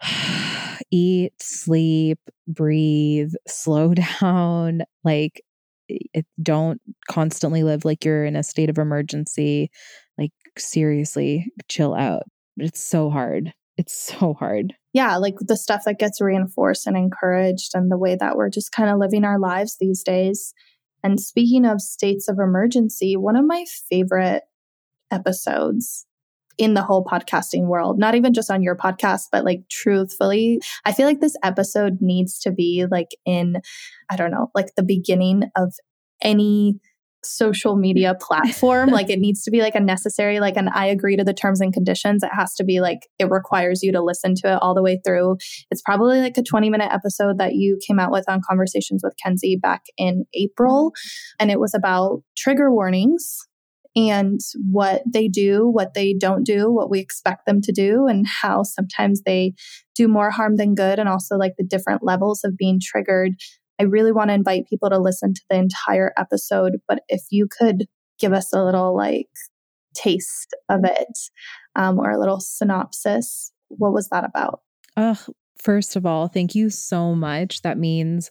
eat, 0.90 1.32
sleep, 1.40 2.18
breathe, 2.46 3.32
slow 3.48 3.94
down, 4.20 4.82
like 5.04 5.42
it, 5.88 6.26
don't 6.42 6.80
constantly 7.10 7.62
live 7.62 7.84
like 7.84 8.04
you're 8.04 8.24
in 8.24 8.36
a 8.36 8.42
state 8.42 8.70
of 8.70 8.78
emergency. 8.78 9.70
Seriously, 10.58 11.52
chill 11.68 11.94
out. 11.94 12.22
It's 12.56 12.80
so 12.80 13.10
hard. 13.10 13.52
It's 13.76 13.94
so 13.94 14.34
hard. 14.34 14.74
Yeah, 14.92 15.16
like 15.16 15.36
the 15.40 15.56
stuff 15.56 15.84
that 15.86 15.98
gets 15.98 16.20
reinforced 16.20 16.86
and 16.86 16.96
encouraged 16.96 17.70
and 17.74 17.90
the 17.90 17.98
way 17.98 18.16
that 18.18 18.36
we're 18.36 18.50
just 18.50 18.72
kind 18.72 18.90
of 18.90 18.98
living 18.98 19.24
our 19.24 19.38
lives 19.38 19.76
these 19.80 20.02
days. 20.02 20.52
And 21.02 21.18
speaking 21.18 21.64
of 21.64 21.80
states 21.80 22.28
of 22.28 22.38
emergency, 22.38 23.16
one 23.16 23.36
of 23.36 23.46
my 23.46 23.64
favorite 23.88 24.42
episodes 25.10 26.06
in 26.58 26.74
the 26.74 26.82
whole 26.82 27.04
podcasting 27.04 27.68
world, 27.68 27.98
not 27.98 28.14
even 28.14 28.34
just 28.34 28.50
on 28.50 28.62
your 28.62 28.76
podcast, 28.76 29.22
but 29.32 29.44
like 29.46 29.62
truthfully, 29.70 30.60
I 30.84 30.92
feel 30.92 31.06
like 31.06 31.20
this 31.20 31.36
episode 31.42 31.98
needs 32.00 32.38
to 32.40 32.50
be 32.50 32.84
like 32.90 33.08
in, 33.24 33.62
I 34.10 34.16
don't 34.16 34.30
know, 34.30 34.50
like 34.54 34.74
the 34.76 34.82
beginning 34.82 35.44
of 35.56 35.72
any 36.20 36.78
social 37.24 37.76
media 37.76 38.14
platform. 38.20 38.90
like 38.90 39.10
it 39.10 39.18
needs 39.18 39.42
to 39.44 39.50
be 39.50 39.60
like 39.60 39.74
a 39.74 39.80
necessary, 39.80 40.40
like 40.40 40.56
an 40.56 40.68
I 40.68 40.86
agree 40.86 41.16
to 41.16 41.24
the 41.24 41.34
terms 41.34 41.60
and 41.60 41.72
conditions. 41.72 42.22
It 42.22 42.30
has 42.32 42.54
to 42.54 42.64
be 42.64 42.80
like 42.80 43.08
it 43.18 43.30
requires 43.30 43.82
you 43.82 43.92
to 43.92 44.02
listen 44.02 44.34
to 44.36 44.54
it 44.54 44.58
all 44.62 44.74
the 44.74 44.82
way 44.82 45.00
through. 45.04 45.36
It's 45.70 45.82
probably 45.82 46.20
like 46.20 46.36
a 46.36 46.42
20 46.42 46.70
minute 46.70 46.92
episode 46.92 47.38
that 47.38 47.54
you 47.54 47.78
came 47.86 47.98
out 47.98 48.12
with 48.12 48.28
on 48.28 48.40
Conversations 48.46 49.02
with 49.04 49.14
Kenzie 49.22 49.58
back 49.60 49.82
in 49.96 50.24
April. 50.34 50.92
And 51.38 51.50
it 51.50 51.60
was 51.60 51.74
about 51.74 52.22
trigger 52.36 52.72
warnings 52.72 53.46
and 53.96 54.40
what 54.70 55.02
they 55.10 55.28
do, 55.28 55.66
what 55.66 55.94
they 55.94 56.14
don't 56.14 56.44
do, 56.44 56.70
what 56.70 56.90
we 56.90 57.00
expect 57.00 57.46
them 57.46 57.60
to 57.62 57.72
do, 57.72 58.06
and 58.06 58.24
how 58.26 58.62
sometimes 58.62 59.22
they 59.22 59.54
do 59.96 60.06
more 60.06 60.30
harm 60.30 60.56
than 60.56 60.74
good, 60.74 60.98
and 60.98 61.08
also 61.08 61.36
like 61.36 61.54
the 61.58 61.64
different 61.64 62.02
levels 62.02 62.42
of 62.44 62.56
being 62.56 62.78
triggered. 62.80 63.32
I 63.80 63.84
really 63.84 64.12
want 64.12 64.28
to 64.28 64.34
invite 64.34 64.68
people 64.68 64.90
to 64.90 64.98
listen 64.98 65.32
to 65.32 65.40
the 65.48 65.56
entire 65.56 66.12
episode, 66.18 66.76
but 66.86 67.02
if 67.08 67.22
you 67.30 67.48
could 67.50 67.86
give 68.18 68.34
us 68.34 68.52
a 68.52 68.62
little 68.62 68.94
like 68.94 69.30
taste 69.94 70.54
of 70.68 70.80
it 70.84 71.18
um, 71.76 71.98
or 71.98 72.10
a 72.10 72.18
little 72.18 72.40
synopsis, 72.40 73.52
what 73.68 73.94
was 73.94 74.10
that 74.10 74.24
about? 74.24 74.60
Uh, 74.98 75.14
first 75.58 75.96
of 75.96 76.04
all, 76.04 76.28
thank 76.28 76.54
you 76.54 76.68
so 76.68 77.14
much. 77.14 77.62
That 77.62 77.78
means 77.78 78.30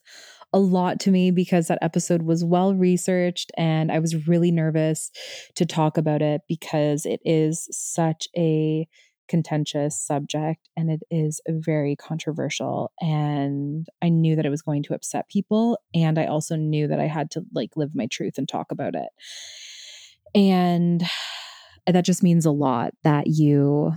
a 0.54 0.60
lot 0.60 1.00
to 1.02 1.12
me 1.12 1.32
because 1.32 1.68
that 1.68 1.80
episode 1.82 2.22
was 2.24 2.46
well 2.46 2.76
researched 2.76 3.52
and 3.58 3.92
I 3.92 4.00
was 4.00 4.28
really 4.28 4.52
nervous 4.52 5.12
to 5.56 5.66
talk 5.66 5.98
about 5.98 6.22
it 6.22 6.42
because 6.48 7.06
it 7.06 7.22
is 7.26 7.68
such 7.72 8.28
a 8.38 8.88
contentious 9.30 9.98
subject 9.98 10.68
and 10.76 10.90
it 10.90 11.02
is 11.10 11.40
very 11.48 11.96
controversial 11.96 12.92
and 13.00 13.88
I 14.02 14.10
knew 14.10 14.36
that 14.36 14.46
it 14.46 14.50
was 14.50 14.64
going 14.64 14.84
to 14.84 14.96
upset 14.96 15.30
people 15.30 15.80
and 15.94 16.20
I 16.20 16.26
also 16.26 16.56
knew 16.56 16.88
that 16.88 17.00
I 17.00 17.06
had 17.06 17.32
to 17.32 17.46
like 17.54 17.78
live 17.78 17.92
my 17.94 18.08
truth 18.08 18.38
and 18.38 18.50
talk 18.50 18.72
about 18.72 18.96
it. 18.96 19.10
And 20.36 21.04
that 21.88 22.06
just 22.06 22.24
means 22.24 22.46
a 22.46 22.52
lot 22.52 22.94
that 23.04 23.28
you 23.28 23.94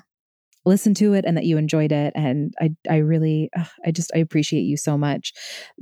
listened 0.65 0.97
to 0.97 1.15
it 1.15 1.25
and 1.25 1.37
that 1.37 1.45
you 1.45 1.59
enjoyed 1.59 1.91
it 1.91 2.13
and 2.15 2.55
i 2.61 2.71
i 2.89 2.99
really 2.99 3.51
i 3.85 3.91
just 3.91 4.13
i 4.15 4.19
appreciate 4.19 4.63
you 4.63 4.77
so 4.77 4.97
much. 4.97 5.33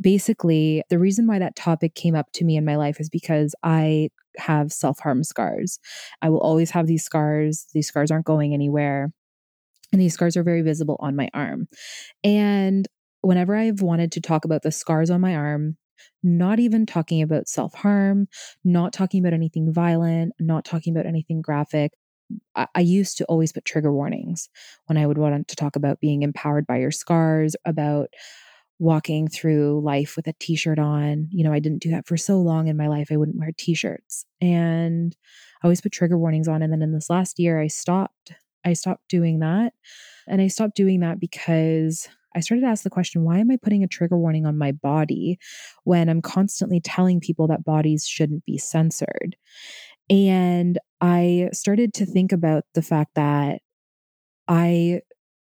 Basically 0.00 0.82
the 0.88 0.98
reason 0.98 1.26
why 1.26 1.40
that 1.40 1.56
topic 1.56 1.94
came 1.94 2.14
up 2.14 2.32
to 2.34 2.44
me 2.44 2.56
in 2.56 2.64
my 2.64 2.76
life 2.76 3.00
is 3.00 3.10
because 3.10 3.54
i 3.62 4.08
have 4.38 4.72
self-harm 4.72 5.24
scars. 5.24 5.80
I 6.22 6.30
will 6.30 6.38
always 6.38 6.70
have 6.70 6.86
these 6.86 7.02
scars. 7.02 7.66
These 7.74 7.88
scars 7.88 8.12
aren't 8.12 8.26
going 8.26 8.54
anywhere 8.54 9.12
and 9.92 10.00
these 10.00 10.14
scars 10.14 10.36
are 10.36 10.42
very 10.42 10.62
visible 10.62 10.96
on 11.00 11.16
my 11.16 11.28
arm 11.34 11.68
and 12.24 12.88
whenever 13.22 13.54
i've 13.56 13.82
wanted 13.82 14.12
to 14.12 14.20
talk 14.20 14.44
about 14.44 14.62
the 14.62 14.72
scars 14.72 15.10
on 15.10 15.20
my 15.20 15.34
arm 15.34 15.76
not 16.22 16.58
even 16.58 16.86
talking 16.86 17.20
about 17.20 17.46
self 17.46 17.74
harm, 17.74 18.26
not 18.64 18.92
talking 18.92 19.20
about 19.20 19.34
anything 19.34 19.70
violent, 19.72 20.32
not 20.40 20.64
talking 20.64 20.94
about 20.94 21.04
anything 21.06 21.42
graphic, 21.42 21.92
I, 22.54 22.66
I 22.74 22.80
used 22.80 23.18
to 23.18 23.24
always 23.26 23.52
put 23.52 23.64
trigger 23.64 23.92
warnings 23.92 24.48
when 24.86 24.96
I 24.96 25.06
would 25.06 25.18
want 25.18 25.48
to 25.48 25.56
talk 25.56 25.76
about 25.76 26.00
being 26.00 26.22
empowered 26.22 26.66
by 26.66 26.78
your 26.78 26.90
scars, 26.90 27.56
about 27.64 28.08
walking 28.78 29.28
through 29.28 29.82
life 29.84 30.16
with 30.16 30.26
a 30.26 30.34
t-shirt 30.40 30.78
on. 30.78 31.28
You 31.30 31.44
know, 31.44 31.52
I 31.52 31.58
didn't 31.58 31.82
do 31.82 31.90
that 31.90 32.06
for 32.06 32.16
so 32.16 32.40
long 32.40 32.68
in 32.68 32.76
my 32.76 32.88
life. 32.88 33.08
I 33.10 33.16
wouldn't 33.16 33.38
wear 33.38 33.50
t-shirts. 33.56 34.24
And 34.40 35.14
I 35.62 35.66
always 35.66 35.80
put 35.80 35.92
trigger 35.92 36.16
warnings 36.16 36.48
on. 36.48 36.62
And 36.62 36.72
then 36.72 36.82
in 36.82 36.92
this 36.92 37.10
last 37.10 37.38
year, 37.38 37.60
I 37.60 37.66
stopped. 37.66 38.32
I 38.64 38.74
stopped 38.74 39.08
doing 39.08 39.40
that. 39.40 39.72
And 40.26 40.40
I 40.40 40.48
stopped 40.48 40.76
doing 40.76 41.00
that 41.00 41.18
because 41.20 42.08
I 42.34 42.40
started 42.40 42.62
to 42.62 42.68
ask 42.68 42.84
the 42.84 42.90
question 42.90 43.24
why 43.24 43.38
am 43.38 43.50
I 43.50 43.58
putting 43.60 43.82
a 43.82 43.88
trigger 43.88 44.16
warning 44.16 44.46
on 44.46 44.56
my 44.56 44.72
body 44.72 45.38
when 45.84 46.08
I'm 46.08 46.22
constantly 46.22 46.80
telling 46.80 47.20
people 47.20 47.48
that 47.48 47.64
bodies 47.64 48.06
shouldn't 48.06 48.44
be 48.44 48.58
censored? 48.58 49.36
And 50.08 50.78
I 51.00 51.48
started 51.52 51.94
to 51.94 52.06
think 52.06 52.32
about 52.32 52.64
the 52.74 52.82
fact 52.82 53.12
that 53.14 53.60
I 54.48 55.00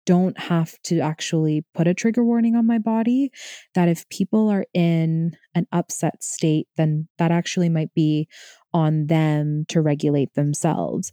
don't 0.06 0.38
have 0.38 0.80
to 0.84 1.00
actually 1.00 1.64
put 1.74 1.86
a 1.86 1.94
trigger 1.94 2.24
warning 2.24 2.56
on 2.56 2.66
my 2.66 2.78
body. 2.78 3.30
That 3.74 3.88
if 3.88 4.08
people 4.08 4.48
are 4.48 4.66
in 4.74 5.36
an 5.54 5.66
upset 5.72 6.22
state, 6.22 6.68
then 6.76 7.08
that 7.18 7.30
actually 7.30 7.68
might 7.68 7.94
be 7.94 8.28
on 8.72 9.06
them 9.06 9.64
to 9.68 9.80
regulate 9.80 10.34
themselves. 10.34 11.12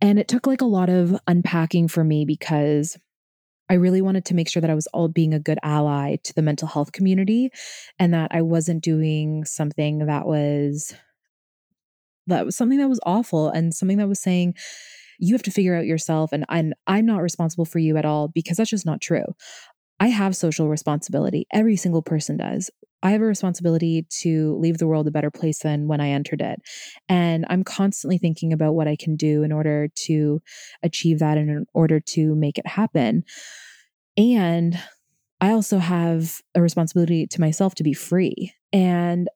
And 0.00 0.18
it 0.18 0.28
took 0.28 0.46
like 0.46 0.60
a 0.60 0.66
lot 0.66 0.88
of 0.88 1.18
unpacking 1.26 1.88
for 1.88 2.04
me 2.04 2.24
because 2.24 2.98
I 3.70 3.74
really 3.74 4.02
wanted 4.02 4.24
to 4.26 4.34
make 4.34 4.50
sure 4.50 4.60
that 4.60 4.70
I 4.70 4.74
was 4.74 4.88
all 4.88 5.08
being 5.08 5.32
a 5.32 5.38
good 5.38 5.58
ally 5.62 6.16
to 6.24 6.34
the 6.34 6.42
mental 6.42 6.66
health 6.66 6.90
community 6.90 7.50
and 8.00 8.12
that 8.12 8.32
I 8.34 8.42
wasn't 8.42 8.82
doing 8.82 9.44
something 9.44 10.06
that 10.06 10.26
was 10.26 10.92
that 12.26 12.44
was 12.44 12.56
something 12.56 12.78
that 12.78 12.88
was 12.88 13.00
awful 13.06 13.48
and 13.48 13.72
something 13.72 13.98
that 13.98 14.08
was 14.08 14.20
saying 14.20 14.54
you 15.20 15.34
have 15.34 15.42
to 15.44 15.50
figure 15.50 15.76
out 15.76 15.86
yourself 15.86 16.32
and 16.32 16.44
I'm 16.48 16.72
I'm 16.86 17.06
not 17.06 17.22
responsible 17.22 17.64
for 17.64 17.78
you 17.78 17.96
at 17.96 18.04
all 18.04 18.28
because 18.28 18.56
that's 18.56 18.70
just 18.70 18.86
not 18.86 19.00
true. 19.00 19.24
I 20.00 20.08
have 20.08 20.34
social 20.34 20.68
responsibility. 20.68 21.46
Every 21.52 21.76
single 21.76 22.02
person 22.02 22.38
does. 22.38 22.70
I 23.02 23.12
have 23.12 23.20
a 23.20 23.26
responsibility 23.26 24.06
to 24.22 24.56
leave 24.58 24.78
the 24.78 24.86
world 24.86 25.06
a 25.06 25.10
better 25.10 25.30
place 25.30 25.60
than 25.60 25.88
when 25.88 26.00
I 26.00 26.10
entered 26.10 26.40
it. 26.40 26.60
And 27.08 27.46
I'm 27.48 27.64
constantly 27.64 28.18
thinking 28.18 28.52
about 28.52 28.74
what 28.74 28.88
I 28.88 28.96
can 28.96 29.16
do 29.16 29.42
in 29.42 29.52
order 29.52 29.88
to 30.06 30.40
achieve 30.82 31.18
that 31.20 31.38
and 31.38 31.50
in 31.50 31.66
order 31.74 32.00
to 32.00 32.34
make 32.34 32.58
it 32.58 32.66
happen. 32.66 33.24
And 34.16 34.78
I 35.40 35.52
also 35.52 35.78
have 35.78 36.40
a 36.54 36.60
responsibility 36.60 37.26
to 37.28 37.40
myself 37.40 37.74
to 37.76 37.82
be 37.82 37.94
free. 37.94 38.52
And 38.72 39.28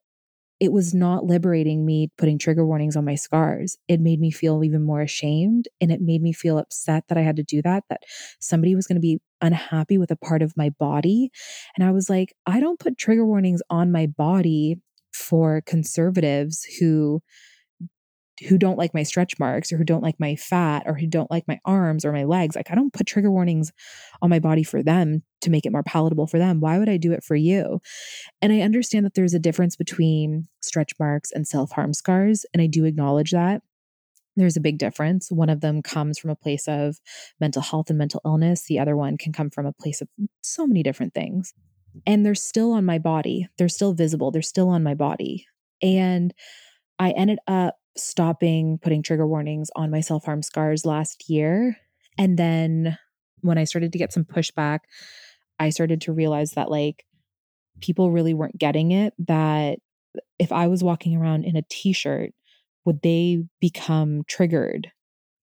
it 0.59 0.71
was 0.71 0.93
not 0.93 1.25
liberating 1.25 1.85
me 1.85 2.09
putting 2.17 2.37
trigger 2.39 2.65
warnings 2.65 2.95
on 2.95 3.05
my 3.05 3.15
scars. 3.15 3.77
It 3.87 3.99
made 3.99 4.19
me 4.19 4.31
feel 4.31 4.63
even 4.63 4.83
more 4.83 5.01
ashamed 5.01 5.67
and 5.81 5.91
it 5.91 6.01
made 6.01 6.21
me 6.21 6.31
feel 6.33 6.57
upset 6.57 7.03
that 7.09 7.17
I 7.17 7.21
had 7.21 7.35
to 7.35 7.43
do 7.43 7.61
that, 7.63 7.83
that 7.89 8.03
somebody 8.39 8.75
was 8.75 8.87
going 8.87 8.95
to 8.95 9.01
be 9.01 9.19
unhappy 9.41 9.97
with 9.97 10.11
a 10.11 10.15
part 10.15 10.41
of 10.41 10.55
my 10.55 10.69
body. 10.69 11.29
And 11.75 11.85
I 11.85 11.91
was 11.91 12.09
like, 12.09 12.33
I 12.45 12.59
don't 12.59 12.79
put 12.79 12.97
trigger 12.97 13.25
warnings 13.25 13.61
on 13.69 13.91
my 13.91 14.07
body 14.07 14.77
for 15.13 15.61
conservatives 15.65 16.65
who 16.79 17.21
who 18.47 18.57
don't 18.57 18.77
like 18.77 18.93
my 18.93 19.03
stretch 19.03 19.39
marks 19.39 19.71
or 19.71 19.77
who 19.77 19.83
don't 19.83 20.03
like 20.03 20.19
my 20.19 20.35
fat 20.35 20.83
or 20.85 20.95
who 20.95 21.07
don't 21.07 21.31
like 21.31 21.47
my 21.47 21.59
arms 21.63 22.03
or 22.03 22.11
my 22.11 22.25
legs. 22.25 22.55
Like, 22.55 22.69
I 22.69 22.75
don't 22.75 22.93
put 22.93 23.07
trigger 23.07 23.31
warnings 23.31 23.71
on 24.21 24.29
my 24.29 24.39
body 24.39 24.63
for 24.63 24.83
them 24.83 25.23
to 25.41 25.49
make 25.49 25.65
it 25.65 25.71
more 25.71 25.83
palatable 25.83 26.27
for 26.27 26.37
them. 26.37 26.59
Why 26.59 26.77
would 26.77 26.89
I 26.89 26.97
do 26.97 27.13
it 27.13 27.23
for 27.23 27.35
you? 27.35 27.79
And 28.41 28.51
I 28.51 28.61
understand 28.61 29.05
that 29.05 29.13
there's 29.13 29.33
a 29.33 29.39
difference 29.39 29.75
between 29.75 30.47
stretch 30.61 30.91
marks 30.99 31.31
and 31.31 31.47
self 31.47 31.71
harm 31.71 31.93
scars. 31.93 32.45
And 32.53 32.61
I 32.61 32.67
do 32.67 32.85
acknowledge 32.85 33.31
that. 33.31 33.61
There's 34.35 34.57
a 34.57 34.61
big 34.61 34.77
difference. 34.77 35.31
One 35.31 35.49
of 35.49 35.61
them 35.61 35.81
comes 35.81 36.19
from 36.19 36.29
a 36.29 36.35
place 36.35 36.67
of 36.67 36.99
mental 37.39 37.61
health 37.61 37.89
and 37.89 37.97
mental 37.97 38.21
illness. 38.25 38.65
The 38.65 38.79
other 38.79 38.97
one 38.97 39.17
can 39.17 39.31
come 39.31 39.49
from 39.49 39.65
a 39.65 39.71
place 39.71 40.01
of 40.01 40.09
so 40.41 40.67
many 40.67 40.83
different 40.83 41.13
things. 41.13 41.53
And 42.05 42.25
they're 42.25 42.35
still 42.35 42.73
on 42.73 42.83
my 42.83 42.99
body. 42.99 43.47
They're 43.57 43.69
still 43.69 43.93
visible. 43.93 44.31
They're 44.31 44.41
still 44.41 44.67
on 44.67 44.83
my 44.83 44.93
body. 44.93 45.47
And 45.81 46.33
I 46.99 47.11
ended 47.11 47.39
up 47.47 47.75
stopping 47.97 48.77
putting 48.81 49.01
trigger 49.01 49.27
warnings 49.27 49.69
on 49.75 49.91
my 49.91 50.01
self 50.01 50.25
harm 50.25 50.41
scars 50.41 50.85
last 50.85 51.29
year. 51.29 51.77
And 52.17 52.37
then 52.37 52.97
when 53.41 53.57
I 53.57 53.63
started 53.63 53.91
to 53.91 53.97
get 53.97 54.13
some 54.13 54.25
pushback, 54.25 54.79
I 55.59 55.69
started 55.69 56.01
to 56.01 56.13
realize 56.13 56.51
that 56.51 56.69
like 56.69 57.05
people 57.81 58.11
really 58.11 58.33
weren't 58.33 58.57
getting 58.57 58.91
it. 58.91 59.13
That 59.19 59.79
if 60.39 60.51
I 60.51 60.67
was 60.67 60.83
walking 60.83 61.15
around 61.15 61.45
in 61.45 61.55
a 61.55 61.63
t 61.69 61.93
shirt, 61.93 62.31
would 62.85 63.01
they 63.01 63.43
become 63.59 64.23
triggered 64.27 64.91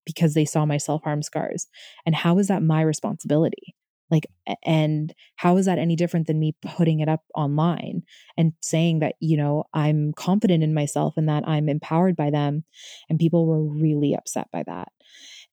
because 0.04 0.34
they 0.34 0.44
saw 0.44 0.64
my 0.64 0.78
self 0.78 1.02
harm 1.02 1.22
scars? 1.22 1.66
And 2.06 2.14
how 2.14 2.38
is 2.38 2.48
that 2.48 2.62
my 2.62 2.82
responsibility? 2.82 3.74
Like, 4.12 4.26
and 4.66 5.14
how 5.36 5.56
is 5.56 5.66
that 5.66 5.78
any 5.78 5.96
different 5.96 6.28
than 6.28 6.38
me 6.38 6.54
putting 6.62 7.00
it 7.00 7.08
up 7.08 7.22
online 7.34 8.04
and 8.38 8.52
saying 8.62 9.00
that, 9.00 9.16
you 9.20 9.38
know, 9.38 9.64
I'm 9.74 10.12
confident 10.14 10.62
in 10.62 10.74
myself 10.74 11.14
and 11.16 11.28
that 11.30 11.48
I'm 11.48 11.68
empowered 11.70 12.16
by 12.16 12.30
them? 12.30 12.64
And 13.10 13.18
people 13.18 13.46
were 13.46 13.62
really 13.64 14.14
upset 14.14 14.48
by 14.52 14.64
that. 14.68 14.92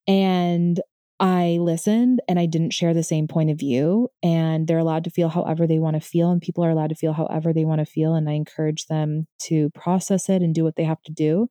And 0.06 0.80
I 1.20 1.58
listened 1.60 2.22
and 2.28 2.38
I 2.38 2.46
didn't 2.46 2.72
share 2.72 2.94
the 2.94 3.02
same 3.02 3.28
point 3.28 3.50
of 3.50 3.58
view. 3.58 4.08
And 4.22 4.66
they're 4.66 4.78
allowed 4.78 5.04
to 5.04 5.10
feel 5.10 5.28
however 5.28 5.66
they 5.66 5.78
want 5.78 5.94
to 5.94 6.00
feel, 6.00 6.30
and 6.30 6.40
people 6.40 6.64
are 6.64 6.70
allowed 6.70 6.88
to 6.88 6.94
feel 6.94 7.12
however 7.12 7.52
they 7.52 7.66
want 7.66 7.80
to 7.80 7.84
feel. 7.84 8.14
And 8.14 8.28
I 8.28 8.32
encourage 8.32 8.86
them 8.86 9.26
to 9.42 9.68
process 9.70 10.30
it 10.30 10.40
and 10.40 10.54
do 10.54 10.64
what 10.64 10.76
they 10.76 10.84
have 10.84 11.02
to 11.02 11.12
do. 11.12 11.48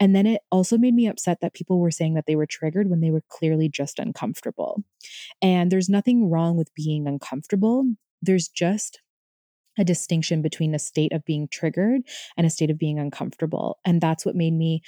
And 0.00 0.16
then 0.16 0.26
it 0.26 0.40
also 0.50 0.78
made 0.78 0.94
me 0.94 1.06
upset 1.08 1.40
that 1.42 1.54
people 1.54 1.78
were 1.78 1.90
saying 1.90 2.14
that 2.14 2.24
they 2.26 2.36
were 2.36 2.46
triggered 2.46 2.88
when 2.88 3.00
they 3.00 3.10
were 3.10 3.22
clearly 3.28 3.68
just 3.68 3.98
uncomfortable. 3.98 4.82
And 5.42 5.70
there's 5.70 5.90
nothing 5.90 6.30
wrong 6.30 6.56
with 6.56 6.74
being 6.74 7.06
uncomfortable, 7.06 7.84
there's 8.22 8.48
just 8.48 9.00
a 9.78 9.84
distinction 9.84 10.42
between 10.42 10.74
a 10.74 10.78
state 10.78 11.12
of 11.12 11.24
being 11.24 11.48
triggered 11.50 12.02
and 12.36 12.46
a 12.46 12.50
state 12.50 12.70
of 12.70 12.78
being 12.78 12.98
uncomfortable. 12.98 13.78
And 13.84 14.00
that's 14.00 14.26
what 14.26 14.36
made 14.36 14.52
me 14.52 14.82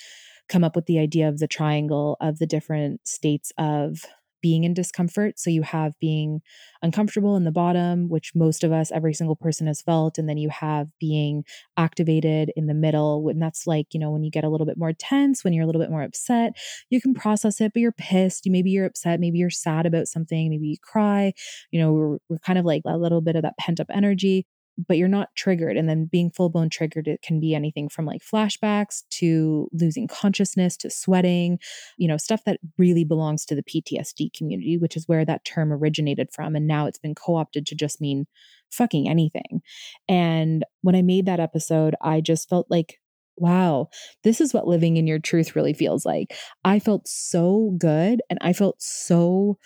come 0.48 0.64
up 0.64 0.76
with 0.76 0.86
the 0.86 0.98
idea 0.98 1.28
of 1.28 1.38
the 1.38 1.48
triangle 1.48 2.16
of 2.20 2.38
the 2.38 2.46
different 2.46 3.06
states 3.06 3.52
of 3.58 4.04
being 4.44 4.64
in 4.64 4.74
discomfort. 4.74 5.38
So 5.38 5.48
you 5.48 5.62
have 5.62 5.98
being 6.00 6.42
uncomfortable 6.82 7.34
in 7.34 7.44
the 7.44 7.50
bottom, 7.50 8.10
which 8.10 8.32
most 8.34 8.62
of 8.62 8.72
us, 8.72 8.92
every 8.92 9.14
single 9.14 9.36
person 9.36 9.66
has 9.68 9.80
felt. 9.80 10.18
And 10.18 10.28
then 10.28 10.36
you 10.36 10.50
have 10.50 10.88
being 11.00 11.44
activated 11.78 12.52
in 12.54 12.66
the 12.66 12.74
middle. 12.74 13.26
And 13.30 13.40
that's 13.40 13.66
like, 13.66 13.86
you 13.94 13.98
know, 13.98 14.10
when 14.10 14.22
you 14.22 14.30
get 14.30 14.44
a 14.44 14.50
little 14.50 14.66
bit 14.66 14.76
more 14.76 14.92
tense, 14.92 15.44
when 15.44 15.54
you're 15.54 15.62
a 15.62 15.66
little 15.66 15.80
bit 15.80 15.88
more 15.88 16.02
upset, 16.02 16.52
you 16.90 17.00
can 17.00 17.14
process 17.14 17.58
it, 17.62 17.72
but 17.72 17.80
you're 17.80 17.92
pissed. 17.92 18.44
You 18.44 18.52
Maybe 18.52 18.68
you're 18.68 18.84
upset. 18.84 19.18
Maybe 19.18 19.38
you're 19.38 19.48
sad 19.48 19.86
about 19.86 20.08
something. 20.08 20.50
Maybe 20.50 20.66
you 20.66 20.76
cry. 20.82 21.32
You 21.70 21.80
know, 21.80 21.92
we're, 21.94 22.18
we're 22.28 22.38
kind 22.40 22.58
of 22.58 22.66
like 22.66 22.82
a 22.84 22.98
little 22.98 23.22
bit 23.22 23.36
of 23.36 23.42
that 23.44 23.56
pent 23.58 23.80
up 23.80 23.86
energy 23.90 24.46
but 24.76 24.98
you're 24.98 25.08
not 25.08 25.34
triggered. 25.36 25.76
And 25.76 25.88
then 25.88 26.06
being 26.06 26.30
full 26.30 26.48
blown 26.48 26.68
triggered, 26.68 27.08
it 27.08 27.22
can 27.22 27.40
be 27.40 27.54
anything 27.54 27.88
from 27.88 28.06
like 28.06 28.22
flashbacks 28.22 29.02
to 29.10 29.68
losing 29.72 30.08
consciousness 30.08 30.76
to 30.78 30.90
sweating, 30.90 31.58
you 31.96 32.08
know, 32.08 32.16
stuff 32.16 32.44
that 32.44 32.60
really 32.78 33.04
belongs 33.04 33.44
to 33.46 33.54
the 33.54 33.62
PTSD 33.62 34.32
community, 34.36 34.76
which 34.76 34.96
is 34.96 35.08
where 35.08 35.24
that 35.24 35.44
term 35.44 35.72
originated 35.72 36.28
from. 36.32 36.56
And 36.56 36.66
now 36.66 36.86
it's 36.86 36.98
been 36.98 37.14
co 37.14 37.36
opted 37.36 37.66
to 37.66 37.74
just 37.74 38.00
mean 38.00 38.26
fucking 38.70 39.08
anything. 39.08 39.62
And 40.08 40.64
when 40.82 40.96
I 40.96 41.02
made 41.02 41.26
that 41.26 41.40
episode, 41.40 41.94
I 42.00 42.20
just 42.20 42.48
felt 42.48 42.66
like, 42.70 42.98
wow, 43.36 43.88
this 44.22 44.40
is 44.40 44.54
what 44.54 44.66
living 44.66 44.96
in 44.96 45.06
your 45.06 45.18
truth 45.18 45.56
really 45.56 45.72
feels 45.72 46.04
like. 46.04 46.34
I 46.64 46.78
felt 46.78 47.08
so 47.08 47.74
good 47.78 48.22
and 48.30 48.38
I 48.42 48.52
felt 48.52 48.80
so 48.80 49.58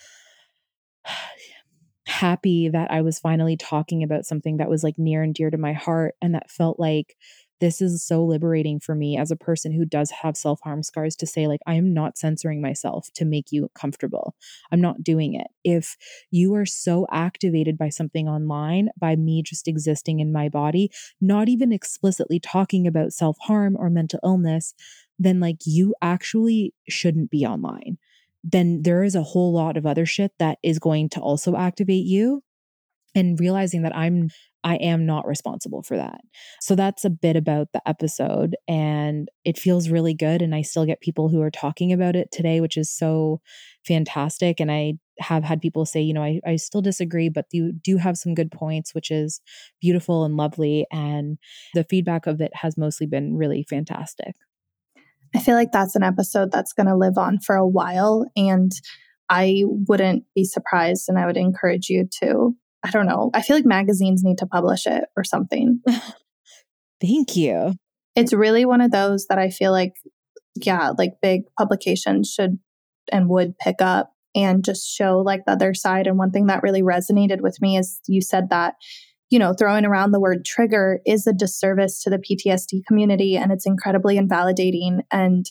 happy 2.08 2.68
that 2.68 2.90
I 2.90 3.02
was 3.02 3.18
finally 3.18 3.56
talking 3.56 4.02
about 4.02 4.26
something 4.26 4.56
that 4.56 4.68
was 4.70 4.82
like 4.82 4.98
near 4.98 5.22
and 5.22 5.34
dear 5.34 5.50
to 5.50 5.58
my 5.58 5.72
heart 5.72 6.14
and 6.22 6.34
that 6.34 6.50
felt 6.50 6.80
like 6.80 7.16
this 7.60 7.82
is 7.82 8.04
so 8.04 8.24
liberating 8.24 8.78
for 8.78 8.94
me 8.94 9.16
as 9.18 9.30
a 9.30 9.36
person 9.36 9.72
who 9.72 9.84
does 9.84 10.10
have 10.10 10.36
self 10.36 10.60
harm 10.62 10.82
scars 10.82 11.16
to 11.16 11.26
say, 11.26 11.46
like, 11.48 11.60
I 11.66 11.74
am 11.74 11.92
not 11.92 12.16
censoring 12.16 12.60
myself 12.60 13.08
to 13.14 13.24
make 13.24 13.46
you 13.50 13.68
comfortable. 13.74 14.36
I'm 14.70 14.80
not 14.80 15.02
doing 15.02 15.34
it. 15.34 15.48
If 15.64 15.96
you 16.30 16.54
are 16.54 16.66
so 16.66 17.06
activated 17.10 17.76
by 17.76 17.88
something 17.88 18.28
online, 18.28 18.90
by 18.96 19.16
me 19.16 19.42
just 19.42 19.66
existing 19.66 20.20
in 20.20 20.32
my 20.32 20.48
body, 20.48 20.90
not 21.20 21.48
even 21.48 21.72
explicitly 21.72 22.38
talking 22.38 22.86
about 22.86 23.12
self 23.12 23.36
harm 23.40 23.76
or 23.76 23.90
mental 23.90 24.20
illness, 24.22 24.74
then 25.18 25.40
like 25.40 25.58
you 25.64 25.94
actually 26.00 26.74
shouldn't 26.88 27.30
be 27.30 27.44
online 27.44 27.98
then 28.50 28.82
there 28.82 29.02
is 29.02 29.14
a 29.14 29.22
whole 29.22 29.52
lot 29.52 29.76
of 29.76 29.86
other 29.86 30.06
shit 30.06 30.32
that 30.38 30.58
is 30.62 30.78
going 30.78 31.08
to 31.10 31.20
also 31.20 31.56
activate 31.56 32.06
you 32.06 32.42
and 33.14 33.40
realizing 33.40 33.82
that 33.82 33.96
I'm 33.96 34.28
I 34.64 34.74
am 34.76 35.06
not 35.06 35.26
responsible 35.26 35.84
for 35.84 35.96
that. 35.96 36.20
So 36.60 36.74
that's 36.74 37.04
a 37.04 37.10
bit 37.10 37.36
about 37.36 37.68
the 37.72 37.80
episode 37.88 38.56
and 38.66 39.28
it 39.44 39.56
feels 39.56 39.88
really 39.88 40.14
good 40.14 40.42
and 40.42 40.52
I 40.52 40.62
still 40.62 40.84
get 40.84 41.00
people 41.00 41.28
who 41.28 41.40
are 41.40 41.50
talking 41.50 41.92
about 41.92 42.16
it 42.16 42.28
today 42.32 42.60
which 42.60 42.76
is 42.76 42.90
so 42.90 43.40
fantastic 43.86 44.58
and 44.58 44.70
I 44.70 44.94
have 45.20 45.44
had 45.44 45.60
people 45.60 45.86
say, 45.86 46.00
you 46.00 46.12
know, 46.12 46.22
I, 46.22 46.40
I 46.46 46.56
still 46.56 46.82
disagree, 46.82 47.28
but 47.28 47.46
you 47.52 47.72
do 47.72 47.96
have 47.96 48.16
some 48.16 48.34
good 48.34 48.50
points, 48.50 48.94
which 48.94 49.10
is 49.10 49.40
beautiful 49.80 50.24
and 50.24 50.36
lovely. 50.36 50.86
And 50.92 51.38
the 51.74 51.84
feedback 51.84 52.26
of 52.26 52.40
it 52.40 52.52
has 52.54 52.76
mostly 52.76 53.06
been 53.06 53.36
really 53.36 53.64
fantastic. 53.68 54.34
I 55.34 55.40
feel 55.40 55.54
like 55.54 55.72
that's 55.72 55.94
an 55.94 56.02
episode 56.02 56.50
that's 56.50 56.72
going 56.72 56.86
to 56.86 56.96
live 56.96 57.18
on 57.18 57.38
for 57.38 57.56
a 57.56 57.66
while. 57.66 58.26
And 58.36 58.72
I 59.28 59.62
wouldn't 59.64 60.24
be 60.34 60.44
surprised 60.44 61.08
and 61.08 61.18
I 61.18 61.26
would 61.26 61.36
encourage 61.36 61.88
you 61.88 62.08
to, 62.22 62.54
I 62.84 62.90
don't 62.90 63.06
know, 63.06 63.30
I 63.34 63.42
feel 63.42 63.56
like 63.56 63.66
magazines 63.66 64.22
need 64.24 64.38
to 64.38 64.46
publish 64.46 64.86
it 64.86 65.04
or 65.16 65.24
something. 65.24 65.80
Thank 67.00 67.36
you. 67.36 67.74
It's 68.16 68.32
really 68.32 68.64
one 68.64 68.80
of 68.80 68.90
those 68.90 69.26
that 69.26 69.38
I 69.38 69.50
feel 69.50 69.70
like, 69.70 69.92
yeah, 70.56 70.92
like 70.96 71.20
big 71.22 71.42
publications 71.58 72.32
should 72.32 72.58
and 73.12 73.28
would 73.28 73.58
pick 73.58 73.76
up 73.80 74.12
and 74.34 74.64
just 74.64 74.88
show 74.88 75.18
like 75.18 75.44
the 75.44 75.52
other 75.52 75.74
side. 75.74 76.06
And 76.06 76.18
one 76.18 76.30
thing 76.30 76.46
that 76.46 76.62
really 76.62 76.82
resonated 76.82 77.40
with 77.40 77.60
me 77.60 77.76
is 77.76 78.00
you 78.06 78.20
said 78.20 78.50
that 78.50 78.74
you 79.30 79.38
know, 79.38 79.52
throwing 79.52 79.84
around 79.84 80.12
the 80.12 80.20
word 80.20 80.44
trigger 80.44 81.00
is 81.06 81.26
a 81.26 81.32
disservice 81.32 82.02
to 82.02 82.10
the 82.10 82.18
PTSD 82.18 82.84
community 82.86 83.36
and 83.36 83.52
it's 83.52 83.66
incredibly 83.66 84.16
invalidating. 84.16 85.02
And 85.10 85.46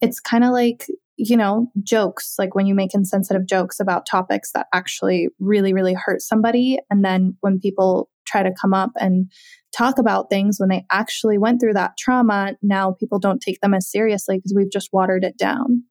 it's 0.00 0.20
kind 0.20 0.44
of 0.44 0.50
like, 0.50 0.86
you 1.16 1.36
know, 1.36 1.70
jokes, 1.82 2.34
like 2.38 2.54
when 2.54 2.66
you 2.66 2.74
make 2.74 2.94
insensitive 2.94 3.46
jokes 3.46 3.78
about 3.78 4.06
topics 4.06 4.52
that 4.52 4.66
actually 4.74 5.28
really, 5.38 5.72
really 5.72 5.94
hurt 5.94 6.22
somebody. 6.22 6.78
And 6.90 7.04
then 7.04 7.36
when 7.40 7.60
people 7.60 8.08
try 8.26 8.42
to 8.42 8.54
come 8.60 8.72
up 8.74 8.90
and 8.96 9.30
talk 9.76 9.98
about 9.98 10.30
things 10.30 10.56
when 10.58 10.68
they 10.68 10.84
actually 10.90 11.38
went 11.38 11.60
through 11.60 11.74
that 11.74 11.96
trauma, 11.98 12.54
now 12.62 12.92
people 12.98 13.18
don't 13.18 13.40
take 13.40 13.60
them 13.60 13.74
as 13.74 13.90
seriously 13.90 14.38
because 14.38 14.54
we've 14.56 14.72
just 14.72 14.90
watered 14.92 15.24
it 15.24 15.36
down. 15.36 15.84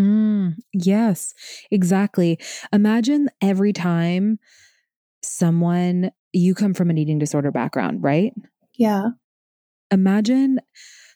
Mm, 0.00 0.56
yes, 0.72 1.34
exactly. 1.70 2.38
Imagine 2.72 3.28
every 3.42 3.72
time 3.72 4.38
someone 5.22 6.10
you 6.32 6.54
come 6.54 6.74
from 6.74 6.90
an 6.90 6.98
eating 6.98 7.18
disorder 7.18 7.50
background, 7.50 8.02
right? 8.02 8.32
Yeah. 8.76 9.10
Imagine 9.90 10.60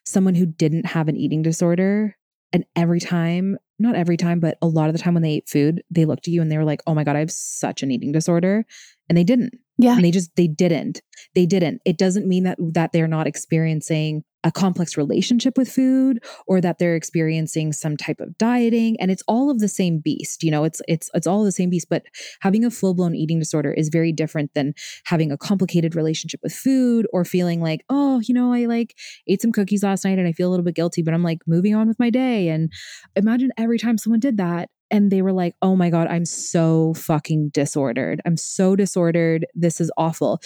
someone 0.04 0.34
who 0.34 0.46
didn't 0.46 0.86
have 0.86 1.08
an 1.08 1.16
eating 1.16 1.42
disorder 1.42 2.16
and 2.52 2.64
every 2.76 3.00
time, 3.00 3.58
not 3.78 3.96
every 3.96 4.16
time, 4.16 4.38
but 4.38 4.56
a 4.62 4.66
lot 4.66 4.88
of 4.88 4.92
the 4.92 4.98
time 5.00 5.14
when 5.14 5.22
they 5.24 5.32
ate 5.32 5.48
food, 5.48 5.82
they 5.90 6.04
looked 6.04 6.28
at 6.28 6.32
you 6.32 6.40
and 6.40 6.52
they 6.52 6.56
were 6.56 6.64
like, 6.64 6.82
"Oh 6.86 6.94
my 6.94 7.02
god, 7.02 7.16
I 7.16 7.18
have 7.18 7.32
such 7.32 7.82
an 7.82 7.90
eating 7.90 8.12
disorder." 8.12 8.64
And 9.08 9.18
they 9.18 9.24
didn't. 9.24 9.54
Yeah. 9.76 9.96
And 9.96 10.04
they 10.04 10.12
just 10.12 10.34
they 10.36 10.46
didn't. 10.46 11.02
They 11.34 11.46
didn't. 11.46 11.82
It 11.84 11.98
doesn't 11.98 12.28
mean 12.28 12.44
that 12.44 12.58
that 12.60 12.92
they're 12.92 13.08
not 13.08 13.26
experiencing 13.26 14.22
a 14.44 14.52
complex 14.52 14.96
relationship 14.96 15.56
with 15.56 15.68
food 15.68 16.22
or 16.46 16.60
that 16.60 16.78
they're 16.78 16.94
experiencing 16.94 17.72
some 17.72 17.96
type 17.96 18.20
of 18.20 18.36
dieting 18.38 18.96
and 19.00 19.10
it's 19.10 19.22
all 19.26 19.50
of 19.50 19.58
the 19.58 19.68
same 19.68 19.98
beast 19.98 20.42
you 20.42 20.50
know 20.50 20.64
it's 20.64 20.80
it's 20.86 21.10
it's 21.14 21.26
all 21.26 21.42
the 21.42 21.52
same 21.52 21.70
beast 21.70 21.88
but 21.88 22.04
having 22.40 22.64
a 22.64 22.70
full-blown 22.70 23.14
eating 23.14 23.38
disorder 23.38 23.72
is 23.72 23.88
very 23.88 24.12
different 24.12 24.52
than 24.54 24.74
having 25.06 25.32
a 25.32 25.38
complicated 25.38 25.96
relationship 25.96 26.40
with 26.42 26.54
food 26.54 27.06
or 27.12 27.24
feeling 27.24 27.60
like 27.60 27.84
oh 27.88 28.20
you 28.20 28.34
know 28.34 28.52
i 28.52 28.66
like 28.66 28.96
ate 29.26 29.40
some 29.40 29.52
cookies 29.52 29.82
last 29.82 30.04
night 30.04 30.18
and 30.18 30.28
i 30.28 30.32
feel 30.32 30.48
a 30.48 30.52
little 30.52 30.64
bit 30.64 30.74
guilty 30.74 31.02
but 31.02 31.14
i'm 31.14 31.22
like 31.22 31.38
moving 31.46 31.74
on 31.74 31.88
with 31.88 31.98
my 31.98 32.10
day 32.10 32.48
and 32.48 32.70
imagine 33.16 33.50
every 33.56 33.78
time 33.78 33.96
someone 33.98 34.20
did 34.20 34.36
that 34.36 34.68
and 34.90 35.10
they 35.10 35.22
were 35.22 35.32
like, 35.32 35.56
oh 35.60 35.74
my 35.74 35.90
God, 35.90 36.06
I'm 36.08 36.26
so 36.26 36.94
fucking 36.94 37.48
disordered. 37.48 38.20
I'm 38.24 38.36
so 38.36 38.76
disordered. 38.76 39.44
This 39.54 39.80
is 39.80 39.90
awful 39.96 40.40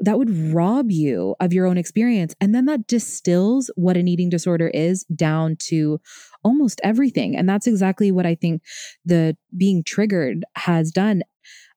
that 0.00 0.18
would 0.18 0.52
rob 0.52 0.90
you 0.90 1.36
of 1.40 1.52
your 1.52 1.66
own 1.66 1.76
experience. 1.76 2.34
And 2.40 2.54
then 2.54 2.64
that 2.66 2.86
distills 2.86 3.70
what 3.76 3.96
an 3.96 4.08
eating 4.08 4.30
disorder 4.30 4.68
is 4.68 5.04
down 5.14 5.56
to 5.68 6.00
almost 6.42 6.80
everything. 6.82 7.36
And 7.36 7.48
that's 7.48 7.66
exactly 7.66 8.10
what 8.10 8.26
I 8.26 8.34
think 8.34 8.62
the 9.04 9.36
being 9.56 9.84
triggered 9.84 10.44
has 10.56 10.90
done. 10.90 11.22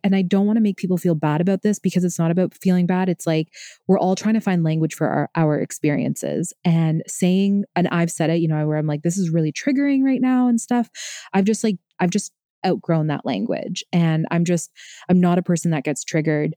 And 0.06 0.16
I 0.16 0.22
don't 0.22 0.46
want 0.46 0.58
to 0.58 0.62
make 0.62 0.78
people 0.78 0.98
feel 0.98 1.16
bad 1.16 1.40
about 1.40 1.62
this 1.62 1.80
because 1.80 2.04
it's 2.04 2.20
not 2.20 2.32
about 2.32 2.54
feeling 2.54 2.86
bad. 2.86 3.08
It's 3.08 3.26
like 3.26 3.48
we're 3.88 4.00
all 4.00 4.16
trying 4.16 4.34
to 4.34 4.42
find 4.42 4.64
language 4.64 4.96
for 4.96 5.08
our, 5.08 5.30
our 5.36 5.60
experiences 5.60 6.54
and 6.66 7.04
saying, 7.08 7.64
and 7.76 7.88
I've 7.88 8.12
said 8.12 8.30
it, 8.30 8.40
you 8.40 8.48
know, 8.48 8.68
where 8.68 8.78
I'm 8.78 8.88
like, 8.88 9.04
this 9.04 9.18
is 9.18 9.32
really 9.32 9.54
triggering 9.54 10.04
right 10.04 10.22
now 10.22 10.48
and 10.48 10.60
stuff. 10.60 10.90
I've 11.34 11.46
just 11.46 11.64
like, 11.64 11.78
I've 12.00 12.10
just 12.10 12.34
outgrown 12.66 13.08
that 13.08 13.26
language. 13.26 13.84
And 13.92 14.26
I'm 14.32 14.46
just, 14.46 14.72
I'm 15.10 15.20
not 15.20 15.38
a 15.38 15.44
person 15.44 15.72
that 15.72 15.84
gets 15.84 16.04
triggered 16.04 16.56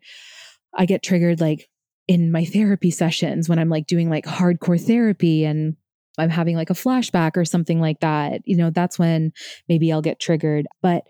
I 0.77 0.87
get 0.87 1.03
triggered 1.03 1.41
like 1.41 1.68
in 2.09 2.31
my 2.31 2.45
therapy 2.45 2.91
sessions 2.91 3.49
when 3.49 3.59
I'm 3.59 3.68
like 3.68 3.87
doing 3.87 4.09
like 4.09 4.24
hardcore 4.24 4.81
therapy 4.81 5.45
and 5.45 5.77
I'm 6.18 6.31
having 6.31 6.57
like 6.57 6.70
a 6.70 6.74
flashback 6.74 7.37
or 7.37 7.45
something 7.45 7.81
like 7.81 8.01
that. 8.01 8.43
You 8.45 8.57
know, 8.57 8.70
that's 8.70 8.99
when 8.99 9.33
maybe 9.68 9.93
I'll 9.93 10.03
get 10.03 10.20
triggered. 10.20 10.66
But 10.83 11.05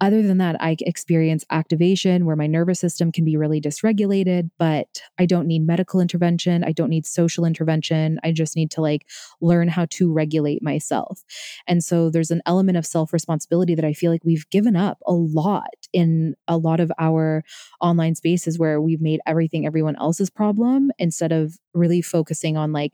other 0.00 0.22
than 0.22 0.38
that, 0.38 0.56
I 0.60 0.76
experience 0.80 1.44
activation 1.50 2.24
where 2.24 2.36
my 2.36 2.46
nervous 2.46 2.78
system 2.78 3.10
can 3.10 3.24
be 3.24 3.36
really 3.36 3.60
dysregulated, 3.60 4.50
but 4.56 4.86
I 5.18 5.26
don't 5.26 5.48
need 5.48 5.66
medical 5.66 6.00
intervention. 6.00 6.62
I 6.62 6.70
don't 6.70 6.90
need 6.90 7.04
social 7.04 7.44
intervention. 7.44 8.20
I 8.22 8.30
just 8.30 8.54
need 8.54 8.70
to 8.72 8.80
like 8.80 9.06
learn 9.40 9.66
how 9.66 9.86
to 9.90 10.12
regulate 10.12 10.62
myself. 10.62 11.24
And 11.66 11.82
so 11.82 12.10
there's 12.10 12.30
an 12.30 12.42
element 12.46 12.78
of 12.78 12.86
self 12.86 13.12
responsibility 13.12 13.74
that 13.74 13.84
I 13.84 13.92
feel 13.92 14.12
like 14.12 14.24
we've 14.24 14.48
given 14.50 14.76
up 14.76 14.98
a 15.04 15.12
lot 15.12 15.77
in 15.92 16.34
a 16.46 16.56
lot 16.56 16.80
of 16.80 16.92
our 16.98 17.42
online 17.80 18.14
spaces 18.14 18.58
where 18.58 18.80
we've 18.80 19.00
made 19.00 19.20
everything 19.26 19.66
everyone 19.66 19.96
else's 19.96 20.30
problem 20.30 20.90
instead 20.98 21.32
of 21.32 21.56
really 21.74 22.02
focusing 22.02 22.56
on 22.56 22.72
like, 22.72 22.92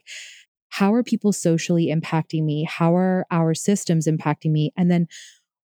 how 0.69 0.93
are 0.93 1.03
people 1.03 1.31
socially 1.31 1.87
impacting 1.87 2.43
me? 2.43 2.65
How 2.65 2.95
are 2.95 3.25
our 3.31 3.53
systems 3.53 4.07
impacting 4.07 4.51
me? 4.51 4.73
And 4.75 4.91
then 4.91 5.07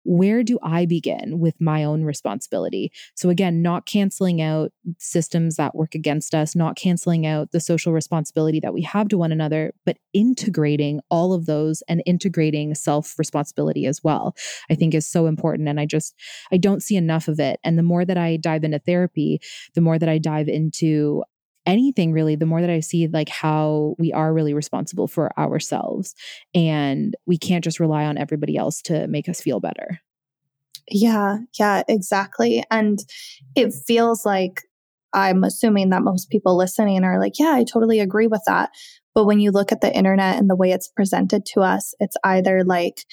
where 0.04 0.44
do 0.44 0.58
I 0.64 0.86
begin 0.86 1.40
with 1.40 1.60
my 1.60 1.84
own 1.84 2.04
responsibility? 2.04 2.92
So, 3.16 3.30
again, 3.30 3.62
not 3.62 3.86
canceling 3.86 4.42
out 4.42 4.72
systems 4.98 5.56
that 5.56 5.76
work 5.76 5.96
against 5.96 6.34
us, 6.34 6.56
not 6.56 6.76
canceling 6.76 7.26
out 7.26 7.52
the 7.52 7.60
social 7.60 7.94
responsibility 7.94 8.60
that 8.60 8.74
we 8.74 8.82
have 8.84 9.08
to 9.10 9.18
one 9.18 9.32
another, 9.32 9.74
but 9.86 9.98
integrating 10.14 11.02
all 11.10 11.34
of 11.34 11.46
those 11.46 11.84
and 11.88 12.02
integrating 12.06 12.76
self 12.76 13.18
responsibility 13.20 13.86
as 13.86 14.04
well, 14.04 14.36
I 14.70 14.76
think 14.76 14.94
is 14.94 15.08
so 15.08 15.26
important. 15.26 15.70
And 15.70 15.80
I 15.80 15.86
just, 15.86 16.16
I 16.52 16.58
don't 16.58 16.84
see 16.84 16.96
enough 16.96 17.28
of 17.28 17.40
it. 17.40 17.60
And 17.64 17.78
the 17.78 17.84
more 17.84 18.06
that 18.06 18.18
I 18.18 18.38
dive 18.38 18.64
into 18.64 18.80
therapy, 18.80 19.42
the 19.76 19.82
more 19.82 20.00
that 20.00 20.10
I 20.10 20.18
dive 20.18 20.48
into 20.48 21.24
anything 21.66 22.12
really 22.12 22.36
the 22.36 22.46
more 22.46 22.62
that 22.62 22.70
i 22.70 22.80
see 22.80 23.08
like 23.08 23.30
how 23.30 23.96
we 24.00 24.12
are 24.14 24.34
really 24.34 24.54
responsible 24.54 25.08
for 25.08 25.38
ourselves 25.40 26.16
and 26.54 27.16
we 27.26 27.38
can't 27.38 27.64
just 27.64 27.80
rely 27.80 28.06
on 28.06 28.18
everybody 28.18 28.58
else 28.58 28.82
to 28.82 29.08
make 29.08 29.30
us 29.30 29.42
feel 29.42 29.60
better. 29.60 30.00
Yeah 30.90 31.38
yeah 31.60 31.84
exactly 31.88 32.64
and 32.72 33.00
it 33.56 33.74
feels 33.86 34.26
like 34.26 34.64
i'm 35.14 35.44
assuming 35.44 35.90
that 35.90 36.02
most 36.02 36.30
people 36.30 36.58
listening 36.58 37.04
are 37.04 37.20
like 37.20 37.34
yeah 37.38 37.54
i 37.54 37.64
totally 37.64 38.00
agree 38.00 38.28
with 38.28 38.42
that 38.48 38.72
but 39.14 39.26
when 39.26 39.40
you 39.40 39.52
look 39.52 39.72
at 39.72 39.82
the 39.82 39.96
internet 39.96 40.38
and 40.38 40.50
the 40.50 40.56
way 40.56 40.72
it's 40.72 40.88
presented 40.88 41.46
to 41.46 41.62
us 41.62 41.94
it's 42.00 42.18
either 42.24 42.64
like 42.64 43.06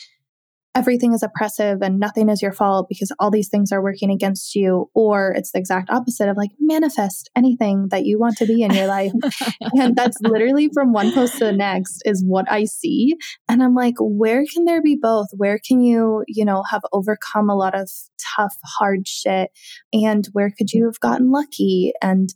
everything 0.77 1.15
is 1.15 1.23
oppressive 1.23 1.81
and 1.81 1.99
nothing 1.99 2.29
is 2.29 2.43
your 2.43 2.53
fault 2.53 2.87
because 2.87 3.11
all 3.19 3.31
these 3.31 3.49
things 3.49 3.73
are 3.73 3.83
working 3.83 4.11
against 4.11 4.55
you. 4.55 4.91
Or 4.95 5.33
it's 5.35 5.53
the 5.53 5.59
exact 5.59 5.89
opposite 5.89 6.29
of 6.29 6.37
like 6.37 6.51
manifest 6.61 7.31
anything 7.35 7.89
that 7.91 8.05
you 8.05 8.19
want 8.19 8.37
to 8.37 8.47
be 8.47 8.63
in 8.63 8.73
your 8.73 8.87
life. 8.87 9.13
and 9.61 9.97
that's 9.97 10.19
literally 10.21 10.69
from 10.75 10.93
one 10.93 11.13
post 11.13 11.39
to 11.39 11.47
the 11.47 11.53
next 11.53 12.03
is 12.05 12.23
what 12.27 12.51
I 12.51 12.65
see. 12.65 13.17
And 13.49 13.63
I'm 13.63 13.75
like, 13.75 13.95
where 13.99 14.45
can 14.45 14.67
there 14.67 14.83
be 14.83 14.99
both? 15.01 15.29
Where 15.33 15.59
can 15.67 15.81
you, 15.81 16.25
you 16.29 16.45
know, 16.45 16.63
have 16.71 16.83
overcome 16.93 17.49
a 17.49 17.57
lot 17.57 17.75
of 17.75 17.91
tough, 18.37 18.55
hard 18.79 19.09
shit? 19.09 19.51
And 19.95 20.27
where 20.33 20.51
could 20.51 20.73
you 20.73 20.85
have 20.85 21.01
gotten 21.01 21.31
lucky? 21.33 21.93
And 22.03 22.29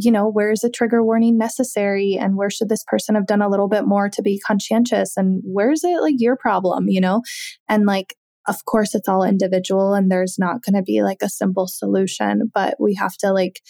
you 0.00 0.12
know, 0.12 0.28
where 0.28 0.52
is 0.52 0.62
a 0.62 0.70
trigger 0.70 1.04
warning 1.04 1.36
necessary? 1.36 2.16
And 2.20 2.36
where 2.36 2.50
should 2.50 2.68
this 2.68 2.84
person 2.86 3.16
have 3.16 3.26
done 3.26 3.42
a 3.42 3.48
little 3.48 3.68
bit 3.68 3.84
more 3.84 4.08
to 4.10 4.22
be 4.22 4.40
conscientious? 4.46 5.16
And 5.16 5.42
where 5.44 5.72
is 5.72 5.82
it 5.82 6.00
like 6.00 6.14
your 6.18 6.36
problem, 6.36 6.88
you 6.88 7.00
know? 7.00 7.22
And 7.68 7.84
like, 7.84 8.14
of 8.46 8.64
course, 8.64 8.94
it's 8.94 9.08
all 9.08 9.24
individual 9.24 9.94
and 9.94 10.10
there's 10.10 10.36
not 10.38 10.62
going 10.62 10.76
to 10.76 10.82
be 10.82 11.02
like 11.02 11.18
a 11.20 11.28
simple 11.28 11.66
solution, 11.66 12.50
but 12.54 12.76
we 12.78 12.94
have 12.94 13.16
to 13.18 13.32
like 13.32 13.60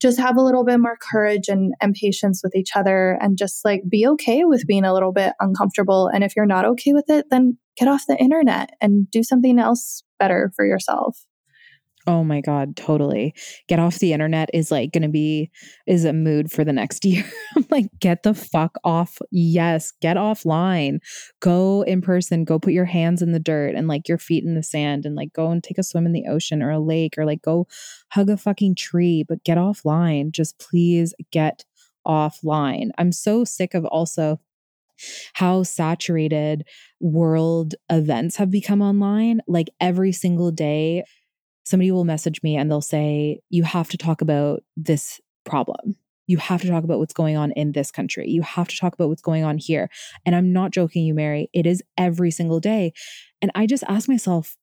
just 0.00 0.20
have 0.20 0.36
a 0.36 0.42
little 0.42 0.64
bit 0.64 0.78
more 0.78 0.98
courage 1.10 1.48
and, 1.48 1.72
and 1.80 1.94
patience 1.94 2.42
with 2.44 2.54
each 2.54 2.70
other 2.76 3.18
and 3.20 3.38
just 3.38 3.64
like 3.64 3.82
be 3.88 4.06
okay 4.06 4.44
with 4.44 4.66
being 4.66 4.84
a 4.84 4.92
little 4.92 5.12
bit 5.12 5.32
uncomfortable. 5.40 6.08
And 6.12 6.22
if 6.22 6.36
you're 6.36 6.46
not 6.46 6.66
okay 6.66 6.92
with 6.92 7.08
it, 7.08 7.26
then 7.30 7.56
get 7.78 7.88
off 7.88 8.04
the 8.06 8.16
internet 8.16 8.70
and 8.80 9.10
do 9.10 9.22
something 9.22 9.58
else 9.58 10.02
better 10.18 10.52
for 10.54 10.66
yourself. 10.66 11.24
Oh 12.06 12.24
my 12.24 12.40
God, 12.40 12.76
totally. 12.76 13.32
Get 13.68 13.78
off 13.78 14.00
the 14.00 14.12
internet 14.12 14.50
is 14.52 14.72
like 14.72 14.92
going 14.92 15.02
to 15.02 15.08
be, 15.08 15.50
is 15.86 16.04
a 16.04 16.12
mood 16.12 16.50
for 16.50 16.64
the 16.64 16.72
next 16.72 17.04
year. 17.04 17.24
I'm 17.56 17.66
like, 17.70 17.86
get 18.00 18.24
the 18.24 18.34
fuck 18.34 18.76
off. 18.82 19.18
Yes, 19.30 19.92
get 20.00 20.16
offline. 20.16 20.98
Go 21.40 21.82
in 21.82 22.00
person. 22.02 22.44
Go 22.44 22.58
put 22.58 22.72
your 22.72 22.86
hands 22.86 23.22
in 23.22 23.32
the 23.32 23.38
dirt 23.38 23.74
and 23.76 23.86
like 23.86 24.08
your 24.08 24.18
feet 24.18 24.44
in 24.44 24.54
the 24.54 24.62
sand 24.62 25.06
and 25.06 25.14
like 25.14 25.32
go 25.32 25.50
and 25.50 25.62
take 25.62 25.78
a 25.78 25.84
swim 25.84 26.06
in 26.06 26.12
the 26.12 26.26
ocean 26.28 26.62
or 26.62 26.70
a 26.70 26.80
lake 26.80 27.14
or 27.16 27.24
like 27.24 27.42
go 27.42 27.68
hug 28.10 28.30
a 28.30 28.36
fucking 28.36 28.74
tree, 28.74 29.24
but 29.26 29.44
get 29.44 29.58
offline. 29.58 30.32
Just 30.32 30.58
please 30.58 31.14
get 31.30 31.64
offline. 32.06 32.90
I'm 32.98 33.12
so 33.12 33.44
sick 33.44 33.74
of 33.74 33.84
also 33.84 34.40
how 35.34 35.62
saturated 35.62 36.64
world 37.00 37.74
events 37.90 38.36
have 38.36 38.50
become 38.50 38.82
online. 38.82 39.40
Like 39.46 39.70
every 39.80 40.12
single 40.12 40.50
day, 40.50 41.04
somebody 41.64 41.90
will 41.90 42.04
message 42.04 42.42
me 42.42 42.56
and 42.56 42.70
they'll 42.70 42.80
say, 42.80 43.40
You 43.50 43.64
have 43.64 43.88
to 43.90 43.96
talk 43.96 44.20
about 44.20 44.62
this 44.76 45.20
problem. 45.44 45.96
You 46.26 46.38
have 46.38 46.62
to 46.62 46.68
talk 46.68 46.84
about 46.84 46.98
what's 46.98 47.12
going 47.12 47.36
on 47.36 47.52
in 47.52 47.72
this 47.72 47.90
country. 47.90 48.28
You 48.28 48.42
have 48.42 48.68
to 48.68 48.76
talk 48.76 48.94
about 48.94 49.08
what's 49.08 49.22
going 49.22 49.44
on 49.44 49.58
here. 49.58 49.88
And 50.24 50.34
I'm 50.34 50.52
not 50.52 50.70
joking 50.70 51.04
you, 51.04 51.14
Mary. 51.14 51.50
It 51.52 51.66
is 51.66 51.82
every 51.98 52.30
single 52.30 52.60
day. 52.60 52.92
And 53.40 53.50
I 53.54 53.66
just 53.66 53.84
ask 53.88 54.08
myself, 54.08 54.56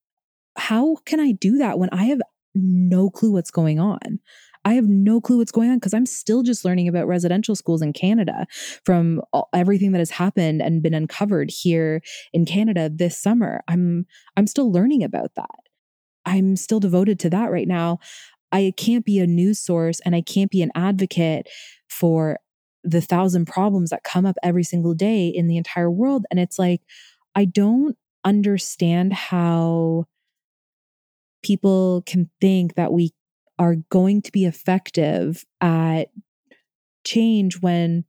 how 0.57 0.97
can 1.05 1.19
I 1.19 1.33
do 1.33 1.57
that 1.57 1.77
when 1.77 1.89
I 1.91 2.05
have 2.05 2.21
no 2.55 3.09
clue 3.09 3.33
what's 3.33 3.51
going 3.51 3.79
on? 3.79 4.19
I 4.65 4.73
have 4.73 4.87
no 4.87 5.21
clue 5.21 5.37
what's 5.37 5.51
going 5.51 5.69
on 5.69 5.77
because 5.77 5.93
I'm 5.93 6.05
still 6.05 6.43
just 6.43 6.65
learning 6.65 6.87
about 6.87 7.07
residential 7.07 7.55
schools 7.55 7.81
in 7.81 7.93
Canada 7.93 8.45
from 8.85 9.21
all, 9.31 9.49
everything 9.53 9.93
that 9.93 9.99
has 9.99 10.11
happened 10.11 10.61
and 10.61 10.83
been 10.83 10.93
uncovered 10.93 11.49
here 11.49 12.01
in 12.33 12.45
Canada 12.45 12.89
this 12.93 13.17
summer. 13.17 13.61
I'm 13.67 14.05
I'm 14.35 14.47
still 14.47 14.71
learning 14.71 15.03
about 15.03 15.31
that. 15.35 15.68
I'm 16.29 16.55
still 16.55 16.79
devoted 16.79 17.19
to 17.21 17.29
that 17.31 17.51
right 17.51 17.67
now. 17.67 17.99
I 18.51 18.71
can't 18.77 19.03
be 19.03 19.19
a 19.19 19.27
news 19.27 19.59
source 19.59 19.99
and 20.01 20.15
I 20.15 20.21
can't 20.21 20.51
be 20.51 20.61
an 20.61 20.71
advocate 20.75 21.47
for 21.89 22.37
the 22.83 23.01
thousand 23.01 23.45
problems 23.45 23.89
that 23.89 24.03
come 24.03 24.25
up 24.25 24.35
every 24.43 24.63
single 24.63 24.93
day 24.93 25.27
in 25.27 25.47
the 25.47 25.57
entire 25.57 25.89
world. 25.89 26.25
And 26.29 26.39
it's 26.39 26.59
like, 26.59 26.81
I 27.35 27.45
don't 27.45 27.97
understand 28.23 29.13
how 29.13 30.05
people 31.43 32.03
can 32.05 32.29
think 32.39 32.75
that 32.75 32.93
we 32.93 33.11
are 33.57 33.77
going 33.89 34.21
to 34.21 34.31
be 34.31 34.45
effective 34.45 35.45
at 35.61 36.09
change 37.03 37.59
when 37.59 38.05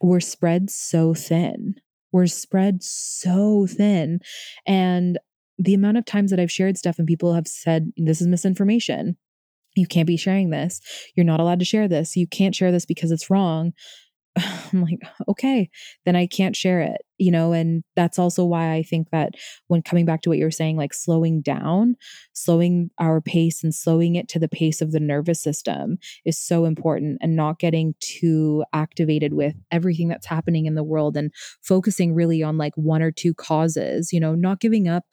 we're 0.00 0.20
spread 0.20 0.70
so 0.70 1.12
thin. 1.12 1.74
We're 2.12 2.26
spread 2.26 2.82
so 2.82 3.66
thin. 3.66 4.20
And 4.66 5.18
the 5.58 5.74
amount 5.74 5.98
of 5.98 6.04
times 6.04 6.30
that 6.30 6.40
I've 6.40 6.50
shared 6.50 6.76
stuff 6.76 6.98
and 6.98 7.06
people 7.06 7.34
have 7.34 7.46
said, 7.46 7.92
this 7.96 8.20
is 8.20 8.26
misinformation. 8.26 9.16
You 9.74 9.86
can't 9.86 10.06
be 10.06 10.16
sharing 10.16 10.50
this. 10.50 10.80
You're 11.16 11.24
not 11.24 11.40
allowed 11.40 11.58
to 11.60 11.64
share 11.64 11.88
this. 11.88 12.16
You 12.16 12.26
can't 12.26 12.54
share 12.54 12.72
this 12.72 12.86
because 12.86 13.10
it's 13.10 13.30
wrong. 13.30 13.72
I'm 14.72 14.82
like, 14.82 15.00
okay, 15.28 15.68
then 16.06 16.16
I 16.16 16.26
can't 16.26 16.56
share 16.56 16.80
it, 16.80 17.02
you 17.18 17.30
know? 17.30 17.52
And 17.52 17.84
that's 17.96 18.18
also 18.18 18.44
why 18.44 18.72
I 18.72 18.82
think 18.82 19.10
that 19.10 19.34
when 19.68 19.82
coming 19.82 20.06
back 20.06 20.22
to 20.22 20.30
what 20.30 20.38
you 20.38 20.44
were 20.44 20.50
saying, 20.50 20.76
like 20.76 20.94
slowing 20.94 21.42
down, 21.42 21.96
slowing 22.32 22.90
our 22.98 23.20
pace 23.20 23.62
and 23.62 23.74
slowing 23.74 24.14
it 24.14 24.28
to 24.28 24.38
the 24.38 24.48
pace 24.48 24.80
of 24.80 24.92
the 24.92 25.00
nervous 25.00 25.42
system 25.42 25.98
is 26.24 26.38
so 26.38 26.64
important 26.64 27.18
and 27.20 27.36
not 27.36 27.58
getting 27.58 27.94
too 28.00 28.64
activated 28.72 29.34
with 29.34 29.54
everything 29.70 30.08
that's 30.08 30.26
happening 30.26 30.64
in 30.64 30.74
the 30.74 30.84
world 30.84 31.16
and 31.16 31.30
focusing 31.62 32.14
really 32.14 32.42
on 32.42 32.56
like 32.56 32.72
one 32.76 33.02
or 33.02 33.10
two 33.10 33.34
causes, 33.34 34.12
you 34.12 34.20
know, 34.20 34.34
not 34.34 34.60
giving 34.60 34.88
up. 34.88 35.04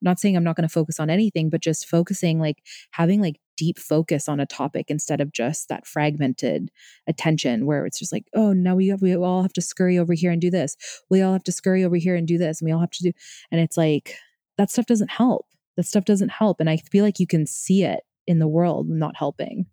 Not 0.00 0.18
saying 0.18 0.36
I'm 0.36 0.44
not 0.44 0.56
going 0.56 0.66
to 0.66 0.72
focus 0.72 0.98
on 0.98 1.10
anything, 1.10 1.50
but 1.50 1.60
just 1.60 1.86
focusing, 1.86 2.40
like 2.40 2.62
having 2.92 3.20
like 3.20 3.38
deep 3.58 3.78
focus 3.78 4.28
on 4.28 4.40
a 4.40 4.46
topic 4.46 4.86
instead 4.88 5.20
of 5.20 5.32
just 5.32 5.68
that 5.68 5.86
fragmented 5.86 6.70
attention 7.06 7.66
where 7.66 7.84
it's 7.84 7.98
just 7.98 8.12
like, 8.12 8.24
oh, 8.34 8.52
now 8.54 8.76
we 8.76 8.88
have, 8.88 9.02
we 9.02 9.14
all 9.14 9.42
have 9.42 9.52
to 9.52 9.60
scurry 9.60 9.98
over 9.98 10.14
here 10.14 10.30
and 10.30 10.40
do 10.40 10.50
this. 10.50 10.76
We 11.10 11.20
all 11.20 11.34
have 11.34 11.44
to 11.44 11.52
scurry 11.52 11.84
over 11.84 11.96
here 11.96 12.14
and 12.14 12.26
do 12.26 12.38
this. 12.38 12.60
And 12.60 12.66
we 12.66 12.72
all 12.72 12.80
have 12.80 12.90
to 12.92 13.02
do, 13.02 13.12
and 13.50 13.60
it's 13.60 13.76
like, 13.76 14.14
that 14.56 14.70
stuff 14.70 14.86
doesn't 14.86 15.10
help. 15.10 15.46
That 15.76 15.84
stuff 15.84 16.04
doesn't 16.04 16.30
help. 16.30 16.60
And 16.60 16.70
I 16.70 16.78
feel 16.78 17.04
like 17.04 17.20
you 17.20 17.26
can 17.26 17.46
see 17.46 17.84
it 17.84 18.00
in 18.26 18.38
the 18.38 18.48
world 18.48 18.88
not 18.88 19.16
helping. 19.16 19.66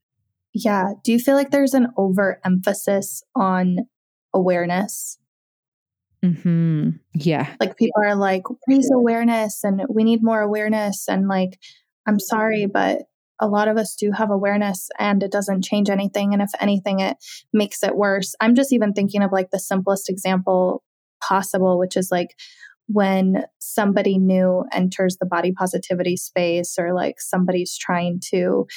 Yeah. 0.53 0.93
Do 1.03 1.11
you 1.11 1.19
feel 1.19 1.36
like 1.36 1.51
there's 1.51 1.73
an 1.73 1.88
overemphasis 1.97 3.23
on 3.36 3.77
awareness? 4.33 5.19
hmm 6.23 6.89
Yeah. 7.13 7.53
Like 7.59 7.77
people 7.77 8.01
are 8.03 8.15
like, 8.15 8.43
raise 8.67 8.89
awareness 8.93 9.63
and 9.63 9.81
we 9.89 10.03
need 10.03 10.23
more 10.23 10.41
awareness. 10.41 11.05
And 11.07 11.27
like, 11.27 11.59
I'm 12.07 12.19
sorry, 12.19 12.67
but 12.67 13.03
a 13.39 13.47
lot 13.47 13.67
of 13.67 13.77
us 13.77 13.95
do 13.95 14.11
have 14.11 14.31
awareness 14.31 14.89
and 14.97 15.21
it 15.21 15.31
doesn't 15.31 15.63
change 15.63 15.89
anything. 15.89 16.33
And 16.33 16.41
if 16.41 16.51
anything, 16.59 16.99
it 16.99 17.17
makes 17.51 17.83
it 17.83 17.95
worse. 17.95 18.36
I'm 18.39 18.55
just 18.55 18.71
even 18.71 18.93
thinking 18.93 19.21
of 19.21 19.31
like 19.31 19.51
the 19.51 19.59
simplest 19.59 20.09
example 20.09 20.83
possible, 21.21 21.77
which 21.77 21.97
is 21.97 22.09
like 22.11 22.36
when 22.88 23.43
somebody 23.59 24.17
new 24.17 24.63
enters 24.71 25.17
the 25.17 25.25
body 25.25 25.51
positivity 25.51 26.15
space 26.15 26.75
or 26.77 26.93
like 26.93 27.15
somebody's 27.19 27.77
trying 27.77 28.21
to 28.31 28.67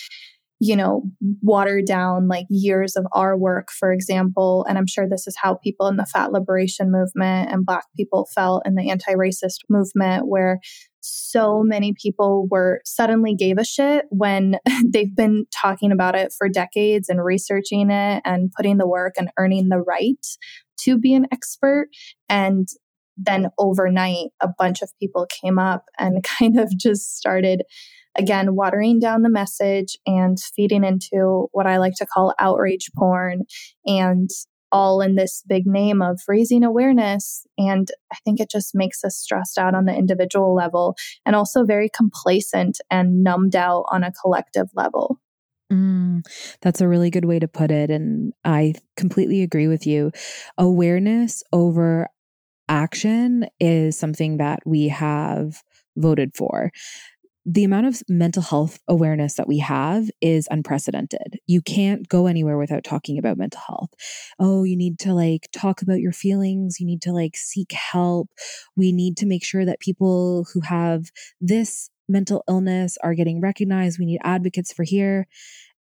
you 0.61 0.75
know, 0.75 1.03
water 1.41 1.81
down 1.81 2.27
like 2.27 2.47
years 2.51 2.97
of 2.97 3.07
our 3.13 3.37
work, 3.37 3.71
for 3.71 3.93
example. 3.93 4.67
And 4.69 4.77
I'm 4.77 4.89
sure 4.89 5.09
this 5.09 5.27
is 5.27 5.37
how 5.41 5.55
people 5.55 5.87
in 5.87 5.97
the 5.97 6.07
fat 6.07 6.33
liberation 6.33 6.91
movement 6.91 7.53
and 7.53 7.65
Black 7.65 7.85
people 7.97 8.29
felt 8.35 8.65
in 8.67 8.75
the 8.75 8.91
anti 8.91 9.15
racist 9.15 9.59
movement, 9.69 10.27
where 10.27 10.59
so 11.09 11.63
many 11.63 11.93
people 11.93 12.47
were 12.51 12.81
suddenly 12.85 13.35
gave 13.35 13.59
a 13.59 13.65
shit 13.65 14.07
when 14.11 14.57
they've 14.85 15.15
been 15.15 15.47
talking 15.55 15.93
about 15.93 16.15
it 16.15 16.33
for 16.37 16.49
decades 16.49 17.09
and 17.09 17.25
researching 17.25 17.91
it 17.91 18.23
and 18.25 18.53
putting 18.57 18.79
the 18.79 18.87
work 18.89 19.15
and 19.19 19.31
earning 19.39 19.69
the 19.69 19.79
right 19.79 20.27
to 20.81 20.99
be 20.99 21.15
an 21.15 21.27
expert. 21.33 21.89
And 22.29 22.69
then 23.17 23.49
overnight, 23.59 24.29
a 24.41 24.49
bunch 24.59 24.83
of 24.83 24.91
people 25.01 25.27
came 25.29 25.59
up 25.59 25.85
and 25.99 26.23
kind 26.39 26.59
of 26.59 26.77
just 26.77 27.17
started 27.17 27.63
again 28.17 28.55
watering 28.55 28.99
down 28.99 29.23
the 29.23 29.31
message 29.31 29.97
and 30.07 30.39
feeding 30.41 30.85
into 30.85 31.49
what 31.53 31.67
I 31.67 31.79
like 31.79 31.95
to 31.99 32.07
call 32.07 32.35
outrage 32.41 32.91
porn 32.97 33.43
and 33.87 34.29
all 34.71 35.01
in 35.01 35.15
this 35.15 35.43
big 35.47 35.67
name 35.67 36.03
of 36.03 36.21
raising 36.29 36.65
awareness. 36.65 37.47
And 37.57 37.89
I 38.13 38.17
think 38.25 38.41
it 38.41 38.51
just 38.51 38.75
makes 38.75 39.05
us 39.05 39.17
stressed 39.17 39.59
out 39.59 39.75
on 39.75 39.85
the 39.85 39.95
individual 39.95 40.55
level 40.55 40.97
and 41.25 41.35
also 41.35 41.65
very 41.65 41.89
complacent 41.95 42.79
and 42.91 43.23
numbed 43.23 43.57
out 43.57 43.85
on 43.91 44.05
a 44.05 44.13
collective 44.13 44.69
level. 44.75 45.21
Mm, 45.73 46.23
that's 46.63 46.81
a 46.81 46.89
really 46.89 47.11
good 47.11 47.27
way 47.27 47.39
to 47.39 47.49
put 47.49 47.71
it. 47.71 47.91
And 47.91 48.33
I 48.45 48.75
completely 48.97 49.43
agree 49.43 49.69
with 49.69 49.87
you. 49.87 50.13
Awareness 50.57 51.43
over 51.53 52.09
action 52.69 53.47
is 53.61 53.99
something 53.99 54.39
that 54.39 54.61
we 54.67 54.89
have 54.89 55.63
voted 55.97 56.35
for 56.35 56.71
the 57.51 57.65
amount 57.65 57.87
of 57.87 58.03
mental 58.11 58.43
health 58.43 58.79
awareness 58.89 59.35
that 59.35 59.49
we 59.49 59.57
have 59.57 60.11
is 60.21 60.47
unprecedented. 60.51 61.39
You 61.47 61.63
can't 61.63 62.07
go 62.07 62.27
anywhere 62.27 62.59
without 62.59 62.85
talking 62.85 63.19
about 63.19 63.39
mental 63.39 63.63
health. 63.67 63.89
Oh, 64.39 64.65
you 64.65 64.77
need 64.77 64.99
to 65.01 65.15
like 65.15 65.49
talk 65.51 65.81
about 65.81 65.99
your 65.99 66.13
feelings. 66.13 66.79
You 66.79 66.85
need 66.85 67.01
to 67.03 67.13
like 67.13 67.39
seek 67.39 67.73
help. 67.73 68.29
We 68.77 68.93
need 68.93 69.17
to 69.19 69.27
make 69.27 69.43
sure 69.43 69.65
that 69.65 69.81
people 69.81 70.47
who 70.53 70.61
have 70.61 71.07
this 71.41 71.89
mental 72.07 72.45
illness 72.51 72.99
are 73.03 73.15
getting 73.15 73.41
recognized. 73.41 73.99
We 73.99 74.05
need 74.05 74.21
advocates 74.23 74.71
for 74.71 74.83
here. 74.83 75.27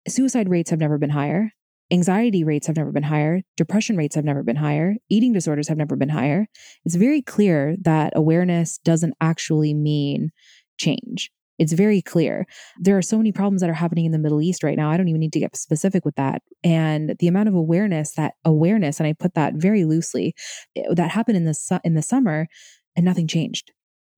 Suicide 0.08 0.48
rates 0.48 0.70
have 0.70 0.80
never 0.80 0.98
been 0.98 1.10
higher. 1.10 1.52
Anxiety 1.92 2.46
rates 2.46 2.68
have 2.68 2.78
never 2.78 2.94
been 2.94 3.04
higher. 3.04 3.42
Depression 3.58 3.98
rates 3.98 4.16
have 4.16 4.24
never 4.24 4.44
been 4.44 4.56
higher. 4.56 4.96
Eating 5.10 5.34
disorders 5.34 5.68
have 5.68 5.78
never 5.78 5.98
been 5.98 6.08
higher. 6.08 6.48
It's 6.86 6.96
very 6.96 7.22
clear 7.22 7.76
that 7.82 8.14
awareness 8.16 8.78
doesn't 8.78 9.16
actually 9.20 9.74
mean 9.74 10.32
change. 10.78 11.32
It's 11.60 11.74
very 11.74 12.02
clear. 12.02 12.46
There 12.80 12.98
are 12.98 13.02
so 13.02 13.18
many 13.18 13.32
problems 13.32 13.62
that 13.62 13.70
are 13.70 13.74
happening 13.74 14.06
in 14.06 14.12
the 14.12 14.20
Middle 14.20 14.42
East 14.42 14.64
right 14.64 14.78
now. 14.78 14.90
I 14.90 14.98
don't 14.98 15.10
even 15.10 15.20
need 15.22 15.34
to 15.34 15.40
get 15.40 15.56
specific 15.56 16.06
with 16.06 16.16
that. 16.16 16.42
And 16.64 17.16
the 17.20 17.28
amount 17.28 17.50
of 17.50 17.56
awareness 17.56 18.14
that 18.14 18.34
awareness, 18.46 19.00
and 19.00 19.08
I 19.08 19.14
put 19.14 19.36
that 19.36 19.56
very 19.56 19.86
loosely, 19.86 20.34
eh, 20.76 20.84
that 20.94 21.12
happened 21.12 21.38
in 21.38 21.46
the 21.46 21.54
su- 21.54 21.80
in 21.84 21.94
the 21.94 22.02
summer, 22.02 22.48
and 22.96 23.06
nothing 23.06 23.28
changed. 23.28 23.72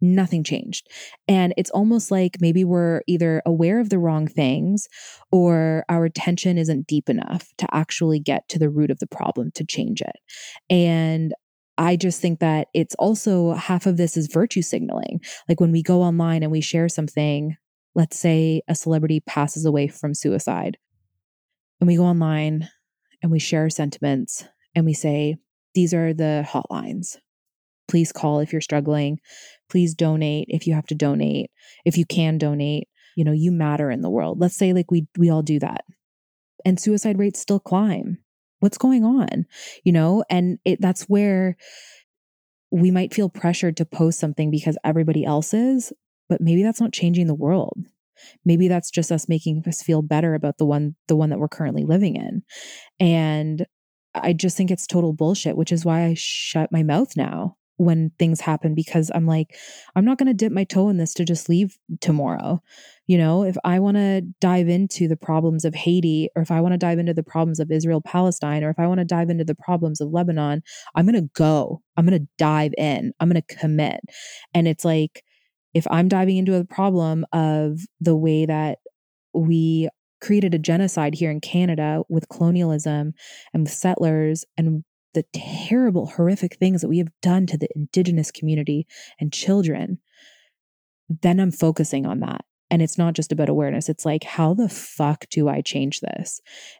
Nothing 0.04 0.44
changed. 0.44 0.88
And 1.28 1.54
it's 1.58 1.70
almost 1.70 2.10
like 2.10 2.38
maybe 2.42 2.64
we're 2.64 3.02
either 3.06 3.44
aware 3.46 3.80
of 3.80 3.90
the 3.90 4.00
wrong 4.00 4.26
things 4.26 4.88
or 5.32 5.86
our 5.90 6.06
attention 6.06 6.58
isn't 6.58 6.88
deep 6.88 7.08
enough 7.08 7.50
to 7.60 7.68
actually 7.72 8.20
get 8.20 8.48
to 8.50 8.58
the 8.58 8.70
root 8.70 8.90
of 8.90 8.98
the 8.98 9.06
problem 9.06 9.52
to 9.54 9.64
change 9.64 10.02
it. 10.02 10.16
And 10.72 11.34
I 11.78 11.96
just 11.96 12.22
think 12.22 12.40
that 12.40 12.68
it's 12.74 12.96
also 12.96 13.54
half 13.54 13.86
of 13.86 13.98
this 13.98 14.18
is 14.18 14.28
virtue 14.28 14.62
signaling. 14.62 15.22
Like 15.48 15.60
when 15.60 15.72
we 15.72 15.82
go 15.82 16.02
online 16.02 16.44
and 16.44 16.52
we 16.52 16.62
share 16.62 16.90
something, 16.90 17.56
let's 17.96 18.20
say 18.20 18.62
a 18.68 18.76
celebrity 18.76 19.22
passes 19.22 19.66
away 19.66 19.88
from 19.88 20.14
suicide, 20.14 20.78
and 21.80 21.88
we 21.88 21.98
go 21.98 22.06
online 22.06 22.70
and 23.22 23.32
we 23.32 23.40
share 23.40 23.70
sentiments 23.70 24.46
and 24.76 24.86
we 24.86 24.94
say, 24.94 25.38
these 25.74 25.94
are 25.94 26.14
the 26.14 26.46
hotlines. 26.48 27.18
Please 27.88 28.12
call 28.12 28.40
if 28.40 28.52
you're 28.52 28.62
struggling. 28.62 29.20
Please 29.70 29.94
donate 29.96 30.48
if 30.50 30.68
you 30.68 30.74
have 30.74 30.86
to 30.88 30.96
donate. 30.96 31.50
If 31.86 31.98
you 31.98 32.06
can 32.06 32.38
donate, 32.38 32.88
you 33.16 33.24
know, 33.24 33.32
you 33.32 33.52
matter 33.52 33.90
in 33.90 34.02
the 34.02 34.10
world. 34.10 34.40
Let's 34.40 34.56
say 34.56 34.74
like 34.74 34.92
we 34.92 35.08
we 35.18 35.30
all 35.30 35.42
do 35.42 35.60
that. 35.60 35.84
And 36.64 36.80
suicide 36.80 37.18
rates 37.18 37.40
still 37.40 37.60
climb 37.60 38.20
what's 38.62 38.78
going 38.78 39.04
on 39.04 39.46
you 39.84 39.92
know? 39.92 40.24
And 40.30 40.60
it 40.66 40.82
that's 40.82 41.04
where 41.04 41.58
we 42.72 42.90
might 42.92 43.14
feel 43.14 43.30
pressured 43.30 43.78
to 43.78 43.86
post 43.86 44.20
something 44.20 44.50
because 44.50 44.78
everybody 44.84 45.26
else 45.26 45.54
is 45.54 45.92
but 46.30 46.40
maybe 46.40 46.64
that's 46.64 46.80
not 46.80 46.94
changing 46.94 47.28
the 47.28 47.36
world. 47.36 47.78
Maybe 48.46 48.70
that's 48.70 48.90
just 48.90 49.12
us 49.12 49.28
making 49.28 49.64
us 49.68 49.82
feel 49.82 50.02
better 50.02 50.34
about 50.34 50.58
the 50.58 50.66
one 50.66 50.96
the 51.08 51.16
one 51.16 51.30
that 51.30 51.40
we're 51.40 51.50
currently 51.50 51.84
living 51.84 52.16
in. 52.16 52.44
And 53.00 53.66
i 54.14 54.34
just 54.34 54.58
think 54.58 54.70
it's 54.70 54.86
total 54.86 55.14
bullshit 55.14 55.56
which 55.56 55.72
is 55.72 55.86
why 55.86 56.04
i 56.04 56.14
shut 56.18 56.70
my 56.70 56.84
mouth 56.84 57.16
now 57.16 57.56
when 57.82 58.12
things 58.20 58.40
happen 58.40 58.76
because 58.76 59.10
I'm 59.16 59.26
like, 59.26 59.58
I'm 59.96 60.06
not 60.06 60.20
going 60.20 60.28
to 60.28 60.34
dip 60.34 60.52
my 60.52 60.64
toe 60.64 60.90
in 60.90 60.98
this 60.98 61.16
to 61.16 61.26
just 61.26 61.50
leave 61.50 61.78
tomorrow. 62.00 62.62
You 63.08 63.18
know, 63.18 63.44
if 63.44 63.58
I 63.64 63.80
want 63.80 63.98
to 63.98 64.22
dive 64.40 64.70
into 64.70 65.08
the 65.08 65.18
problems 65.18 65.66
of 65.66 65.74
Haiti, 65.74 66.30
or 66.36 66.44
if 66.44 66.52
I 66.52 66.62
want 66.62 66.74
to 66.74 66.78
dive 66.78 67.00
into 67.00 67.14
the 67.14 67.24
problems 67.24 67.60
of 67.60 67.72
Israel 67.72 68.02
Palestine, 68.02 68.64
or 68.64 68.70
if 68.70 68.78
I 68.78 68.86
want 68.86 69.00
to 69.00 69.06
dive 69.06 69.32
into 69.32 69.44
the 69.44 69.56
problems 69.56 70.00
of 70.00 70.12
Lebanon, 70.12 70.62
I'm 70.96 71.06
going 71.06 71.22
to 71.22 71.30
go. 71.34 71.82
I'm 71.98 72.06
going 72.06 72.20
to 72.20 72.28
dive 72.38 72.74
in. 72.78 73.14
I'm 73.20 73.30
going 73.30 73.42
to 73.42 73.56
commit. 73.56 74.00
And 74.54 74.68
it's 74.68 74.86
like, 74.86 75.24
if 75.74 75.88
I'm 75.90 76.08
diving 76.08 76.38
into 76.38 76.56
a 76.56 76.66
problem 76.66 77.26
of 77.34 77.80
the 78.00 78.16
way 78.16 78.46
that 78.46 78.80
we 79.34 79.90
created 80.22 80.54
a 80.54 80.60
genocide 80.60 81.16
here 81.16 81.32
in 81.32 81.42
Canada 81.42 82.04
with 82.10 82.30
colonialism 82.30 83.14
and 83.54 83.64
with 83.64 83.72
settlers 83.72 84.46
and 84.56 84.84
the 85.14 85.26
terrible, 85.34 86.08
horrific 86.08 86.56
things 86.56 86.82
that 86.82 86.90
we 86.90 86.98
have 87.00 87.12
done 87.22 87.46
to 87.48 87.58
the 87.58 87.70
indigenous 87.76 88.32
community 88.32 88.88
and 89.20 89.34
children, 89.34 90.00
then 91.22 91.40
I'm 91.40 91.52
focusing 91.52 92.06
on 92.06 92.20
that. 92.22 92.46
And 92.70 92.82
it's 92.82 92.98
not 92.98 93.14
just 93.14 93.32
about 93.34 93.50
awareness. 93.50 93.90
It's 93.90 94.06
like, 94.06 94.24
how 94.24 94.54
the 94.54 94.70
fuck 94.70 95.26
do 95.30 95.50
I 95.50 95.62
change 95.62 96.00
this? 96.00 96.40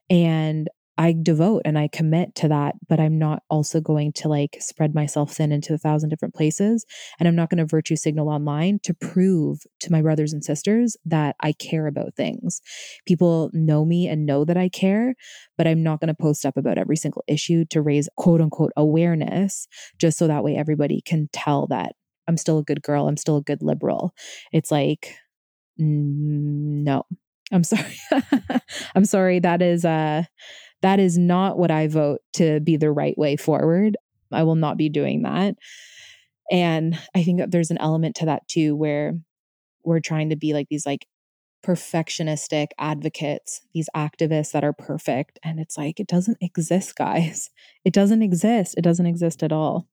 And 0.10 0.70
I 1.02 1.16
devote 1.20 1.64
and 1.66 1.80
I 1.80 1.88
commit 1.88 2.36
to 2.36 2.48
that, 2.50 2.76
but 2.88 3.00
I'm 3.00 3.18
not 3.18 3.42
also 3.50 3.82
going 3.82 4.14
to 4.18 4.28
like 4.28 4.58
spread 4.60 4.94
myself 4.94 5.34
thin 5.34 5.52
into 5.52 5.74
a 5.74 5.78
thousand 5.80 6.10
different 6.10 6.36
places. 6.36 6.86
And 7.20 7.28
I'm 7.28 7.36
not 7.36 7.50
going 7.50 7.58
to 7.58 7.66
virtue 7.66 7.96
signal 7.96 8.30
online 8.30 8.78
to 8.84 8.94
prove 8.94 9.62
to 9.80 9.92
my 9.92 10.04
brothers 10.04 10.32
and 10.32 10.46
sisters 10.46 10.96
that 11.06 11.36
I 11.40 11.54
care 11.54 11.88
about 11.88 12.14
things. 12.16 12.62
People 13.08 13.50
know 13.52 13.84
me 13.84 14.08
and 14.08 14.28
know 14.28 14.46
that 14.46 14.58
I 14.58 14.70
care, 14.70 15.16
but 15.58 15.66
I'm 15.66 15.82
not 15.82 16.00
going 16.02 16.10
to 16.10 16.14
post 16.14 16.46
up 16.46 16.56
about 16.56 16.78
every 16.78 16.98
single 16.98 17.24
issue 17.28 17.66
to 17.72 17.82
raise 17.82 18.08
quote 18.16 18.40
unquote 18.40 18.72
awareness, 18.78 19.68
just 19.98 20.20
so 20.20 20.28
that 20.28 20.44
way 20.44 20.56
everybody 20.56 21.02
can 21.04 21.30
tell 21.34 21.66
that 21.68 21.94
I'm 22.28 22.38
still 22.38 22.60
a 22.60 22.64
good 22.64 22.84
girl. 22.84 23.08
I'm 23.08 23.18
still 23.18 23.38
a 23.38 23.42
good 23.42 23.64
liberal. 23.64 24.14
It's 24.54 24.70
like, 24.70 25.16
no, 25.80 27.06
I'm 27.52 27.64
sorry. 27.64 27.98
I'm 28.96 29.06
sorry. 29.06 29.40
That 29.40 29.64
is, 29.64 29.84
uh, 29.84 30.26
that 30.82 31.00
is 31.00 31.18
not 31.18 31.58
what 31.58 31.72
I 31.72 31.88
vote 31.88 32.22
to 32.34 32.60
be 32.60 32.78
the 32.78 32.92
right 32.92 33.18
way 33.18 33.36
forward. 33.36 33.98
I 34.32 34.44
will 34.44 34.56
not 34.56 34.78
be 34.78 34.90
doing 34.90 35.24
that. 35.24 35.56
And 36.52 37.00
I 37.16 37.24
think 37.24 37.40
that 37.40 37.52
there's 37.52 37.72
an 37.72 37.78
element 37.78 38.16
to 38.18 38.26
that 38.26 38.48
too, 38.48 38.76
where 38.76 39.14
we're 39.84 40.00
trying 40.00 40.30
to 40.30 40.36
be 40.36 40.54
like 40.54 40.68
these 40.70 40.86
like 40.86 41.08
perfectionistic 41.66 42.68
advocates, 42.78 43.62
these 43.74 43.90
activists 43.96 44.52
that 44.52 44.64
are 44.64 44.74
perfect. 44.74 45.40
And 45.44 45.60
it's 45.60 45.78
like, 45.78 46.00
it 46.00 46.08
doesn't 46.08 46.38
exist, 46.42 46.96
guys. 46.96 47.50
It 47.84 47.94
doesn't 47.94 48.22
exist. 48.22 48.76
It 48.78 48.84
doesn't 48.84 49.08
exist 49.08 49.42
at 49.42 49.52
all. 49.52 49.88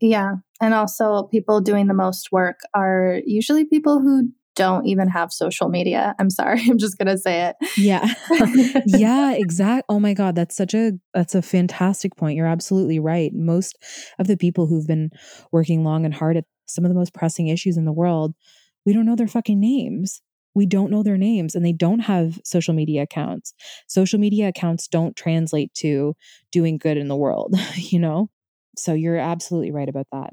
Yeah. 0.00 0.36
And 0.60 0.74
also, 0.74 1.28
people 1.30 1.60
doing 1.60 1.86
the 1.86 1.94
most 1.94 2.32
work 2.32 2.58
are 2.74 3.20
usually 3.24 3.64
people 3.64 4.00
who 4.00 4.32
don't 4.56 4.86
even 4.86 5.08
have 5.08 5.32
social 5.32 5.68
media. 5.68 6.14
I'm 6.18 6.30
sorry. 6.30 6.60
I'm 6.68 6.78
just 6.78 6.98
going 6.98 7.08
to 7.08 7.18
say 7.18 7.48
it. 7.48 7.56
Yeah. 7.76 8.12
yeah, 8.86 9.32
exact. 9.32 9.86
Oh 9.88 10.00
my 10.00 10.14
god, 10.14 10.34
that's 10.34 10.56
such 10.56 10.74
a 10.74 10.92
that's 11.14 11.34
a 11.34 11.42
fantastic 11.42 12.16
point. 12.16 12.36
You're 12.36 12.46
absolutely 12.46 12.98
right. 12.98 13.32
Most 13.34 13.78
of 14.18 14.26
the 14.26 14.36
people 14.36 14.66
who've 14.66 14.86
been 14.86 15.10
working 15.52 15.84
long 15.84 16.04
and 16.04 16.14
hard 16.14 16.36
at 16.36 16.44
some 16.66 16.84
of 16.84 16.88
the 16.88 16.94
most 16.94 17.14
pressing 17.14 17.48
issues 17.48 17.76
in 17.76 17.84
the 17.84 17.92
world, 17.92 18.34
we 18.86 18.92
don't 18.92 19.06
know 19.06 19.16
their 19.16 19.28
fucking 19.28 19.60
names. 19.60 20.22
We 20.54 20.66
don't 20.66 20.90
know 20.90 21.02
their 21.02 21.16
names 21.16 21.54
and 21.54 21.64
they 21.64 21.72
don't 21.72 22.00
have 22.00 22.40
social 22.44 22.74
media 22.74 23.02
accounts. 23.02 23.54
Social 23.86 24.18
media 24.18 24.48
accounts 24.48 24.88
don't 24.88 25.14
translate 25.14 25.72
to 25.74 26.16
doing 26.50 26.76
good 26.76 26.96
in 26.96 27.08
the 27.08 27.16
world, 27.16 27.54
you 27.76 27.98
know? 27.98 28.30
So 28.76 28.94
you're 28.94 29.16
absolutely 29.16 29.70
right 29.70 29.88
about 29.88 30.06
that. 30.12 30.32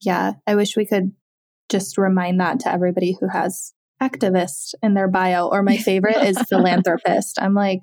Yeah, 0.00 0.34
I 0.46 0.54
wish 0.54 0.76
we 0.76 0.86
could 0.86 1.12
just 1.70 1.98
remind 1.98 2.40
that 2.40 2.60
to 2.60 2.72
everybody 2.72 3.16
who 3.18 3.28
has 3.28 3.72
activist 4.02 4.74
in 4.82 4.94
their 4.94 5.08
bio. 5.08 5.48
Or 5.48 5.62
my 5.62 5.76
favorite 5.76 6.16
is 6.16 6.38
philanthropist. 6.48 7.38
I'm 7.40 7.54
like, 7.54 7.82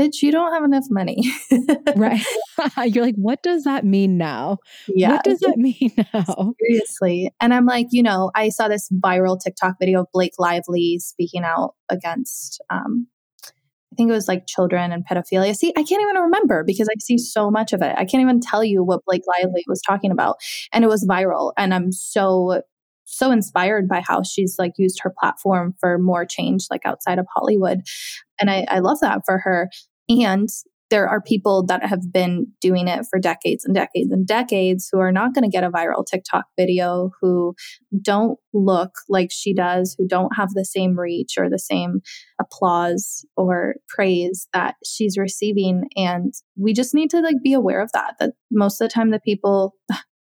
bitch, 0.00 0.22
you 0.22 0.30
don't 0.30 0.52
have 0.52 0.64
enough 0.64 0.84
money. 0.90 1.32
right. 1.96 2.24
You're 2.84 3.04
like, 3.04 3.16
what 3.16 3.42
does 3.42 3.64
that 3.64 3.84
mean 3.84 4.18
now? 4.18 4.58
Yeah. 4.88 5.12
What 5.12 5.24
does 5.24 5.40
that 5.40 5.56
mean 5.56 5.92
now? 6.14 6.54
Seriously. 6.60 7.30
And 7.40 7.52
I'm 7.52 7.66
like, 7.66 7.88
you 7.90 8.02
know, 8.02 8.30
I 8.34 8.50
saw 8.50 8.68
this 8.68 8.88
viral 8.92 9.38
TikTok 9.42 9.76
video 9.80 10.02
of 10.02 10.08
Blake 10.12 10.34
Lively 10.38 10.98
speaking 10.98 11.44
out 11.44 11.74
against 11.88 12.62
um, 12.70 13.08
I 13.92 13.96
think 13.96 14.10
it 14.10 14.14
was 14.14 14.28
like 14.28 14.46
children 14.46 14.92
and 14.92 15.06
pedophilia. 15.06 15.56
See, 15.56 15.72
I 15.74 15.82
can't 15.82 16.02
even 16.02 16.16
remember 16.24 16.64
because 16.64 16.86
I 16.86 17.00
see 17.00 17.16
so 17.16 17.50
much 17.50 17.72
of 17.72 17.80
it. 17.80 17.94
I 17.96 18.04
can't 18.04 18.20
even 18.20 18.40
tell 18.40 18.62
you 18.62 18.84
what 18.84 19.06
Blake 19.06 19.22
Lively 19.26 19.64
was 19.66 19.80
talking 19.80 20.10
about. 20.10 20.36
And 20.70 20.84
it 20.84 20.88
was 20.88 21.06
viral. 21.08 21.52
And 21.56 21.72
I'm 21.72 21.92
so 21.92 22.60
so 23.06 23.30
inspired 23.30 23.88
by 23.88 24.02
how 24.06 24.22
she's 24.22 24.56
like 24.58 24.72
used 24.76 25.00
her 25.02 25.14
platform 25.18 25.74
for 25.80 25.98
more 25.98 26.26
change, 26.26 26.66
like 26.70 26.84
outside 26.84 27.18
of 27.18 27.26
Hollywood. 27.34 27.80
And 28.40 28.50
I, 28.50 28.66
I 28.68 28.80
love 28.80 28.98
that 29.00 29.22
for 29.24 29.38
her. 29.38 29.70
And 30.08 30.48
there 30.90 31.08
are 31.08 31.20
people 31.20 31.66
that 31.66 31.84
have 31.84 32.12
been 32.12 32.46
doing 32.60 32.86
it 32.86 33.06
for 33.10 33.18
decades 33.18 33.64
and 33.64 33.74
decades 33.74 34.12
and 34.12 34.26
decades 34.26 34.88
who 34.90 35.00
are 35.00 35.10
not 35.10 35.34
going 35.34 35.42
to 35.42 35.50
get 35.50 35.64
a 35.64 35.70
viral 35.70 36.06
TikTok 36.06 36.44
video, 36.56 37.10
who 37.20 37.54
don't 38.02 38.38
look 38.54 38.92
like 39.08 39.30
she 39.32 39.52
does, 39.52 39.96
who 39.98 40.06
don't 40.06 40.36
have 40.36 40.50
the 40.50 40.64
same 40.64 40.96
reach 40.96 41.34
or 41.38 41.50
the 41.50 41.58
same 41.58 42.02
applause 42.40 43.26
or 43.36 43.74
praise 43.88 44.46
that 44.52 44.76
she's 44.84 45.18
receiving. 45.18 45.88
And 45.96 46.32
we 46.56 46.72
just 46.72 46.94
need 46.94 47.10
to 47.10 47.20
like 47.20 47.42
be 47.42 47.52
aware 47.52 47.82
of 47.82 47.90
that, 47.92 48.14
that 48.20 48.34
most 48.52 48.80
of 48.80 48.88
the 48.88 48.92
time 48.92 49.10
the 49.10 49.18
people, 49.18 49.74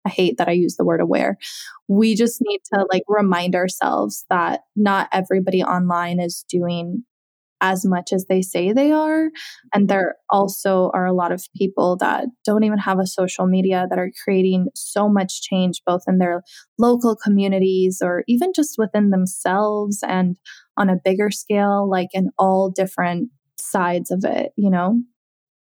I 0.06 0.10
hate 0.10 0.38
that 0.38 0.50
I 0.50 0.54
use 0.54 0.76
the 0.76 0.86
word 0.86 1.02
aware. 1.02 1.38
We 1.88 2.16
just 2.16 2.40
need 2.42 2.62
to 2.74 2.86
like 2.92 3.04
remind 3.08 3.56
ourselves 3.56 4.26
that 4.30 4.62
not 4.76 5.10
everybody 5.12 5.64
online 5.64 6.20
is 6.20 6.46
doing 6.50 7.04
as 7.62 7.86
much 7.86 8.12
as 8.12 8.26
they 8.26 8.42
say 8.42 8.74
they 8.74 8.92
are. 8.92 9.30
And 9.74 9.88
there 9.88 10.16
also 10.30 10.92
are 10.94 11.06
a 11.06 11.14
lot 11.14 11.32
of 11.32 11.48
people 11.56 11.96
that 12.02 12.26
don't 12.46 12.66
even 12.66 12.78
have 12.78 13.00
a 13.00 13.08
social 13.08 13.48
media 13.48 13.88
that 13.90 13.98
are 13.98 14.12
creating 14.26 14.68
so 14.76 15.08
much 15.08 15.42
change, 15.42 15.82
both 15.86 16.04
in 16.06 16.18
their 16.18 16.44
local 16.78 17.16
communities 17.16 18.02
or 18.04 18.26
even 18.28 18.52
just 18.54 18.76
within 18.78 19.12
themselves 19.12 20.04
and 20.06 20.36
on 20.76 20.90
a 20.90 20.98
bigger 21.06 21.32
scale, 21.32 21.90
like 21.90 22.10
in 22.12 22.32
all 22.38 22.70
different 22.70 23.30
sides 23.58 24.12
of 24.12 24.26
it, 24.26 24.52
you 24.58 24.70
know? 24.70 25.00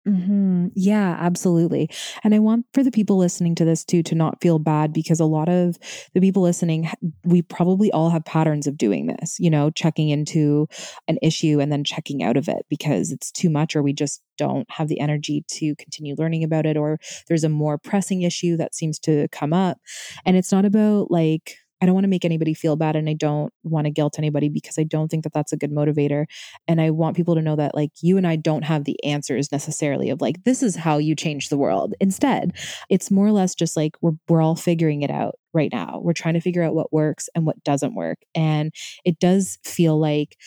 Mm-hmm. 0.07 0.67
Yeah, 0.75 1.15
absolutely. 1.17 1.89
And 2.25 2.35
I 2.35 2.39
want 2.39 2.65
for 2.73 2.83
the 2.83 2.91
people 2.91 3.15
listening 3.17 3.55
to 3.55 3.63
this 3.63 3.85
too 3.85 4.03
to 4.03 4.15
not 4.15 4.41
feel 4.41 4.59
bad 4.59 4.91
because 4.91 5.21
a 5.21 5.25
lot 5.25 5.47
of 5.47 5.77
the 6.13 6.19
people 6.19 6.43
listening, 6.43 6.89
we 7.23 7.41
probably 7.41 7.89
all 7.93 8.09
have 8.09 8.25
patterns 8.25 8.67
of 8.67 8.77
doing 8.77 9.07
this, 9.07 9.37
you 9.39 9.49
know, 9.49 9.69
checking 9.69 10.09
into 10.09 10.67
an 11.07 11.17
issue 11.21 11.61
and 11.61 11.71
then 11.71 11.85
checking 11.85 12.21
out 12.21 12.35
of 12.35 12.49
it 12.49 12.65
because 12.69 13.13
it's 13.13 13.31
too 13.31 13.49
much 13.49 13.77
or 13.77 13.81
we 13.81 13.93
just 13.93 14.21
don't 14.37 14.69
have 14.69 14.89
the 14.89 14.99
energy 14.99 15.45
to 15.47 15.73
continue 15.77 16.15
learning 16.17 16.43
about 16.43 16.65
it 16.65 16.75
or 16.75 16.99
there's 17.29 17.45
a 17.45 17.49
more 17.49 17.77
pressing 17.77 18.23
issue 18.23 18.57
that 18.57 18.75
seems 18.75 18.99
to 18.99 19.29
come 19.29 19.53
up. 19.53 19.77
And 20.25 20.35
it's 20.35 20.51
not 20.51 20.65
about 20.65 21.11
like, 21.11 21.55
I 21.83 21.85
don't 21.85 21.95
want 21.95 22.05
to 22.05 22.09
make 22.09 22.23
anybody 22.23 22.53
feel 22.53 22.77
bad 22.77 22.95
and 22.95 23.09
I 23.09 23.13
don't 23.13 23.51
want 23.63 23.87
to 23.87 23.91
guilt 23.91 24.17
anybody 24.17 24.47
because 24.47 24.79
I 24.79 24.83
don't 24.83 25.09
think 25.09 25.25
that 25.25 25.33
that's 25.33 25.51
a 25.51 25.57
good 25.57 25.69
motivator. 25.69 26.27
And 26.65 26.79
I 26.79 26.91
want 26.91 27.17
people 27.17 27.35
to 27.35 27.41
know 27.41 27.57
that 27.57 27.75
like 27.75 27.91
you 28.01 28.17
and 28.17 28.25
I 28.25 28.37
don't 28.37 28.63
have 28.63 28.85
the 28.85 29.03
answers 29.03 29.51
necessarily 29.51 30.09
of 30.09 30.21
like, 30.21 30.45
this 30.45 30.63
is 30.63 30.77
how 30.77 30.97
you 30.97 31.13
change 31.13 31.49
the 31.49 31.57
world. 31.57 31.93
Instead, 31.99 32.53
it's 32.89 33.11
more 33.11 33.27
or 33.27 33.33
less 33.33 33.53
just 33.53 33.75
like 33.75 33.97
we're, 33.99 34.13
we're 34.29 34.41
all 34.41 34.55
figuring 34.55 35.01
it 35.01 35.11
out 35.11 35.35
right 35.53 35.73
now. 35.73 35.99
We're 36.01 36.13
trying 36.13 36.35
to 36.35 36.39
figure 36.39 36.63
out 36.63 36.73
what 36.73 36.93
works 36.93 37.27
and 37.35 37.45
what 37.45 37.61
doesn't 37.65 37.95
work. 37.95 38.19
And 38.33 38.73
it 39.03 39.19
does 39.19 39.59
feel 39.65 39.99
like, 39.99 40.37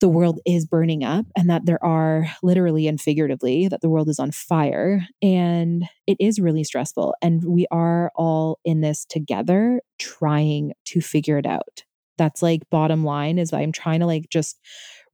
the 0.00 0.08
world 0.08 0.40
is 0.46 0.66
burning 0.66 1.04
up 1.04 1.26
and 1.36 1.50
that 1.50 1.66
there 1.66 1.82
are 1.84 2.26
literally 2.42 2.88
and 2.88 3.00
figuratively 3.00 3.68
that 3.68 3.80
the 3.80 3.88
world 3.88 4.08
is 4.08 4.18
on 4.18 4.30
fire 4.30 5.06
and 5.22 5.84
it 6.06 6.16
is 6.18 6.40
really 6.40 6.64
stressful 6.64 7.14
and 7.22 7.44
we 7.44 7.66
are 7.70 8.10
all 8.14 8.58
in 8.64 8.80
this 8.80 9.04
together 9.04 9.80
trying 9.98 10.72
to 10.84 11.00
figure 11.00 11.38
it 11.38 11.46
out 11.46 11.84
that's 12.16 12.42
like 12.42 12.62
bottom 12.70 13.04
line 13.04 13.38
is 13.38 13.52
i'm 13.52 13.72
trying 13.72 14.00
to 14.00 14.06
like 14.06 14.28
just 14.30 14.58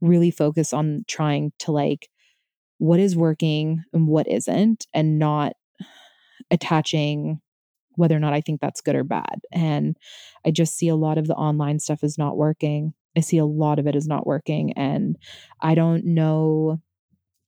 really 0.01 0.30
focus 0.30 0.72
on 0.72 1.05
trying 1.09 1.53
to 1.59 1.72
like 1.72 2.09
what 2.78 3.01
is 3.01 3.16
working 3.16 3.82
and 3.93 4.07
what 4.07 4.28
isn't 4.28 4.87
and 4.93 5.18
not 5.18 5.55
attaching 6.51 7.41
whether 7.97 8.14
or 8.14 8.20
not 8.20 8.34
I 8.34 8.41
think 8.41 8.61
that's 8.61 8.80
good 8.80 8.95
or 8.95 9.05
bad. 9.05 9.41
And 9.53 9.97
I 10.45 10.51
just 10.51 10.76
see 10.76 10.89
a 10.89 10.97
lot 10.97 11.18
of 11.18 11.26
the 11.26 11.34
online 11.34 11.78
stuff 11.78 12.05
is 12.05 12.18
not 12.18 12.37
working. 12.37 12.95
I 13.17 13.21
see 13.21 13.39
a 13.39 13.47
lot 13.47 13.79
of 13.79 13.87
it 13.87 13.97
is 13.97 14.07
not 14.07 14.27
working. 14.27 14.73
And 14.75 15.17
I 15.61 15.75
don't 15.75 16.05
know 16.05 16.81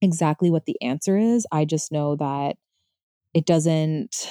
exactly 0.01 0.51
what 0.51 0.65
the 0.65 0.81
answer 0.83 1.17
is. 1.17 1.47
I 1.53 1.65
just 1.65 1.93
know 1.93 2.17
that 2.17 2.57
it 3.35 3.45
doesn't 3.45 4.29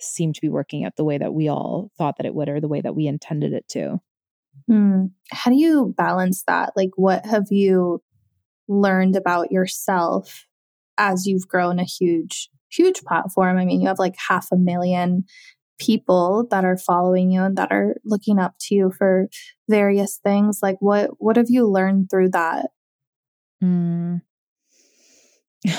seem 0.00 0.32
to 0.32 0.40
be 0.40 0.48
working 0.48 0.84
out 0.84 0.96
the 0.96 1.04
way 1.04 1.18
that 1.18 1.32
we 1.32 1.48
all 1.48 1.90
thought 1.96 2.16
that 2.18 2.26
it 2.26 2.34
would 2.34 2.48
or 2.48 2.60
the 2.60 2.68
way 2.68 2.80
that 2.80 2.94
we 2.94 3.06
intended 3.06 3.52
it 3.52 3.66
to. 3.68 4.00
Hmm. 4.68 5.06
How 5.30 5.50
do 5.50 5.56
you 5.56 5.94
balance 5.96 6.44
that? 6.46 6.72
Like, 6.76 6.90
what 6.96 7.26
have 7.26 7.46
you 7.50 8.02
learned 8.68 9.16
about 9.16 9.50
yourself 9.50 10.46
as 10.98 11.26
you've 11.26 11.48
grown 11.48 11.78
a 11.78 11.84
huge, 11.84 12.50
huge 12.70 13.02
platform? 13.02 13.58
I 13.58 13.64
mean, 13.64 13.80
you 13.80 13.88
have 13.88 13.98
like 13.98 14.14
half 14.28 14.48
a 14.52 14.56
million 14.56 15.24
people 15.78 16.46
that 16.50 16.64
are 16.64 16.78
following 16.78 17.30
you 17.30 17.42
and 17.42 17.56
that 17.56 17.72
are 17.72 17.96
looking 18.04 18.38
up 18.38 18.54
to 18.60 18.74
you 18.74 18.92
for 18.96 19.28
various 19.68 20.18
things? 20.22 20.60
Like 20.62 20.76
what 20.80 21.10
what 21.18 21.36
have 21.36 21.48
you 21.48 21.66
learned 21.66 22.10
through 22.10 22.30
that? 22.30 22.70
Mm. 23.62 24.22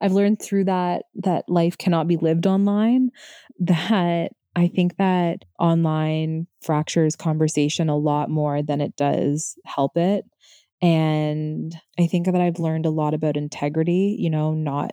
i've 0.00 0.12
learned 0.12 0.40
through 0.40 0.64
that 0.64 1.04
that 1.14 1.48
life 1.48 1.76
cannot 1.76 2.08
be 2.08 2.16
lived 2.16 2.46
online 2.46 3.10
that 3.58 4.32
i 4.56 4.66
think 4.66 4.96
that 4.96 5.44
online 5.58 6.46
fractures 6.62 7.16
conversation 7.16 7.88
a 7.88 7.96
lot 7.96 8.30
more 8.30 8.62
than 8.62 8.80
it 8.80 8.96
does 8.96 9.56
help 9.64 9.96
it. 9.96 10.24
And 10.82 11.74
i 11.98 12.06
think 12.06 12.26
that 12.26 12.40
i've 12.40 12.58
learned 12.58 12.86
a 12.86 12.90
lot 12.90 13.12
about 13.12 13.36
integrity 13.36 14.16
you 14.18 14.30
know 14.30 14.54
not 14.54 14.92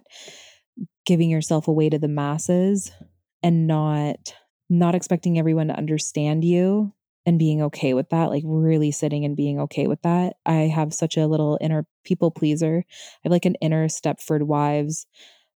giving 1.06 1.30
yourself 1.30 1.70
away 1.70 1.90
to 1.90 1.98
the 1.98 2.10
masses 2.10 2.92
and 3.48 3.66
not 3.66 4.34
not 4.70 4.94
expecting 4.94 5.40
everyone 5.40 5.70
to 5.70 5.78
understand 5.78 6.44
you 6.44 6.94
and 7.26 7.40
being 7.40 7.62
okay 7.62 7.94
with 7.94 8.10
that 8.10 8.30
like 8.30 8.44
really 8.46 8.92
sitting 8.92 9.24
and 9.24 9.38
being 9.38 9.58
okay 9.62 9.88
with 9.88 10.02
that. 10.02 10.34
I 10.46 10.64
have 10.64 10.94
such 10.94 11.16
a 11.16 11.28
little 11.28 11.58
inner 11.62 11.88
people 12.04 12.30
pleaser. 12.30 12.84
I 12.86 13.20
have 13.24 13.32
like 13.32 13.46
an 13.46 13.56
inner 13.62 13.88
stepford 13.88 14.44
wives 14.44 15.08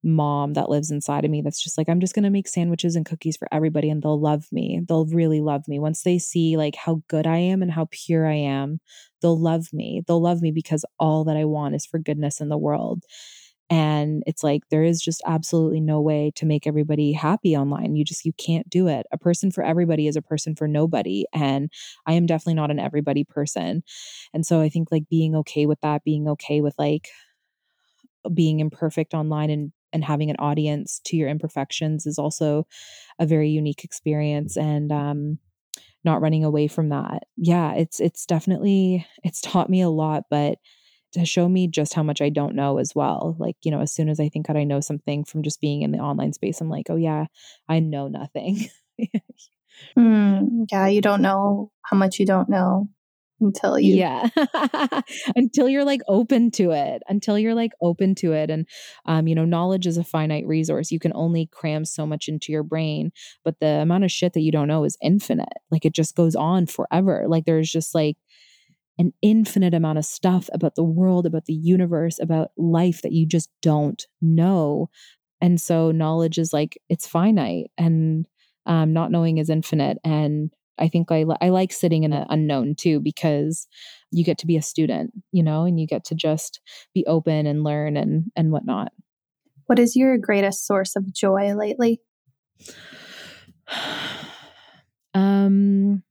mom 0.03 0.53
that 0.53 0.69
lives 0.69 0.91
inside 0.91 1.25
of 1.25 1.31
me 1.31 1.41
that's 1.41 1.61
just 1.61 1.77
like 1.77 1.89
i'm 1.89 1.99
just 1.99 2.15
going 2.15 2.23
to 2.23 2.29
make 2.29 2.47
sandwiches 2.47 2.95
and 2.95 3.05
cookies 3.05 3.35
for 3.35 3.49
everybody 3.51 3.89
and 3.89 4.01
they'll 4.01 4.17
love 4.17 4.45
me. 4.49 4.79
They'll 4.87 5.05
really 5.07 5.41
love 5.41 5.67
me. 5.67 5.77
Once 5.77 6.03
they 6.03 6.17
see 6.19 6.55
like 6.55 6.75
how 6.75 7.01
good 7.09 7.27
i 7.27 7.35
am 7.35 7.61
and 7.61 7.69
how 7.71 7.89
pure 7.91 8.25
i 8.25 8.35
am 8.35 8.79
they'll 9.21 9.37
love 9.37 9.73
me. 9.73 10.01
They'll 10.07 10.21
love 10.21 10.41
me 10.41 10.51
because 10.51 10.85
all 10.99 11.25
that 11.25 11.35
i 11.35 11.43
want 11.43 11.75
is 11.75 11.85
for 11.85 11.99
goodness 11.99 12.39
in 12.39 12.47
the 12.49 12.57
world 12.57 13.03
and 13.69 14.23
it's 14.27 14.43
like 14.43 14.63
there 14.69 14.83
is 14.83 15.01
just 15.01 15.21
absolutely 15.27 15.79
no 15.81 16.01
way 16.01 16.31
to 16.35 16.45
make 16.45 16.65
everybody 16.67 17.11
happy 17.13 17.55
online. 17.55 17.95
You 17.95 18.03
just 18.03 18.25
you 18.25 18.33
can't 18.33 18.69
do 18.69 18.87
it. 18.87 19.05
A 19.11 19.17
person 19.17 19.51
for 19.51 19.63
everybody 19.63 20.07
is 20.07 20.15
a 20.15 20.21
person 20.21 20.55
for 20.55 20.67
nobody 20.67 21.25
and 21.33 21.71
i 22.07 22.13
am 22.13 22.25
definitely 22.25 22.55
not 22.55 22.71
an 22.71 22.79
everybody 22.79 23.23
person. 23.23 23.83
And 24.33 24.45
so 24.45 24.61
i 24.61 24.69
think 24.69 24.91
like 24.91 25.09
being 25.09 25.35
okay 25.37 25.65
with 25.65 25.81
that 25.81 26.03
being 26.03 26.27
okay 26.29 26.61
with 26.61 26.75
like 26.79 27.09
being 28.33 28.59
imperfect 28.59 29.13
online 29.13 29.49
and 29.49 29.71
and 29.91 30.03
having 30.03 30.29
an 30.29 30.35
audience 30.37 31.01
to 31.03 31.17
your 31.17 31.27
imperfections 31.27 32.05
is 32.05 32.19
also 32.19 32.67
a 33.19 33.25
very 33.25 33.49
unique 33.49 33.83
experience 33.83 34.57
and 34.57 34.91
um 34.91 35.39
not 36.05 36.21
running 36.21 36.43
away 36.45 36.67
from 36.67 36.89
that. 36.89 37.23
Yeah 37.37 37.73
it's 37.75 37.99
it's 37.99 38.25
definitely 38.25 39.05
it's 39.23 39.41
taught 39.41 39.69
me 39.69 39.81
a 39.81 39.89
lot 39.89 40.25
but 40.29 40.59
to 41.13 41.25
show 41.25 41.49
me 41.49 41.67
just 41.67 41.93
how 41.93 42.03
much 42.03 42.21
I 42.21 42.29
don't 42.29 42.55
know 42.55 42.77
as 42.77 42.93
well. 42.95 43.35
Like, 43.39 43.55
you 43.63 43.71
know, 43.71 43.81
as 43.81 43.91
soon 43.93 44.09
as 44.09 44.19
I 44.19 44.29
think 44.29 44.47
that 44.47 44.57
I 44.57 44.63
know 44.63 44.79
something 44.79 45.23
from 45.23 45.43
just 45.43 45.61
being 45.61 45.81
in 45.81 45.91
the 45.91 45.99
online 45.99 46.33
space, 46.33 46.61
I'm 46.61 46.69
like, 46.69 46.87
oh, 46.89 46.95
yeah, 46.95 47.25
I 47.67 47.79
know 47.79 48.07
nothing. 48.07 48.69
mm, 49.97 50.65
yeah, 50.71 50.87
you 50.87 51.01
don't 51.01 51.21
know 51.23 51.71
how 51.83 51.97
much 51.97 52.19
you 52.19 52.25
don't 52.25 52.49
know 52.49 52.89
until 53.41 53.79
you 53.79 53.95
yeah 53.95 54.27
until 55.35 55.69
you're 55.69 55.85
like 55.85 56.01
open 56.07 56.51
to 56.51 56.71
it 56.71 57.01
until 57.07 57.39
you're 57.39 57.55
like 57.55 57.71
open 57.81 58.15
to 58.15 58.33
it 58.33 58.49
and 58.49 58.67
um 59.05 59.27
you 59.27 59.35
know 59.35 59.45
knowledge 59.45 59.87
is 59.87 59.97
a 59.97 60.03
finite 60.03 60.45
resource 60.45 60.91
you 60.91 60.99
can 60.99 61.13
only 61.15 61.47
cram 61.51 61.85
so 61.85 62.05
much 62.05 62.27
into 62.27 62.51
your 62.51 62.63
brain 62.63 63.11
but 63.43 63.55
the 63.59 63.67
amount 63.67 64.03
of 64.03 64.11
shit 64.11 64.33
that 64.33 64.41
you 64.41 64.51
don't 64.51 64.67
know 64.67 64.83
is 64.83 64.97
infinite 65.01 65.47
like 65.71 65.85
it 65.85 65.93
just 65.93 66.15
goes 66.15 66.35
on 66.35 66.65
forever 66.65 67.25
like 67.27 67.45
there's 67.45 67.71
just 67.71 67.95
like 67.95 68.17
an 68.99 69.13
infinite 69.21 69.73
amount 69.73 69.97
of 69.97 70.05
stuff 70.05 70.49
about 70.53 70.75
the 70.75 70.83
world, 70.83 71.25
about 71.25 71.45
the 71.45 71.53
universe, 71.53 72.19
about 72.19 72.51
life 72.57 73.01
that 73.01 73.13
you 73.13 73.25
just 73.25 73.49
don't 73.61 74.05
know. 74.21 74.89
And 75.41 75.59
so 75.59 75.91
knowledge 75.91 76.37
is 76.37 76.51
like, 76.51 76.77
it's 76.89 77.07
finite 77.07 77.71
and 77.77 78.27
um, 78.65 78.91
not 78.91 79.09
knowing 79.09 79.37
is 79.37 79.49
infinite. 79.49 79.97
And 80.03 80.51
I 80.77 80.89
think 80.89 81.11
I, 81.11 81.23
I 81.39 81.47
like 81.47 81.71
sitting 81.71 82.03
in 82.03 82.11
the 82.11 82.25
unknown 82.29 82.75
too, 82.75 82.99
because 82.99 83.67
you 84.11 84.25
get 84.25 84.37
to 84.39 84.47
be 84.47 84.57
a 84.57 84.61
student, 84.61 85.11
you 85.31 85.43
know, 85.43 85.63
and 85.63 85.79
you 85.79 85.87
get 85.87 86.03
to 86.05 86.15
just 86.15 86.59
be 86.93 87.05
open 87.07 87.47
and 87.47 87.63
learn 87.63 87.95
and, 87.95 88.25
and 88.35 88.51
whatnot. 88.51 88.91
What 89.67 89.79
is 89.79 89.95
your 89.95 90.17
greatest 90.17 90.67
source 90.67 90.97
of 90.97 91.13
joy 91.13 91.53
lately? 91.55 92.01
um, 95.13 96.03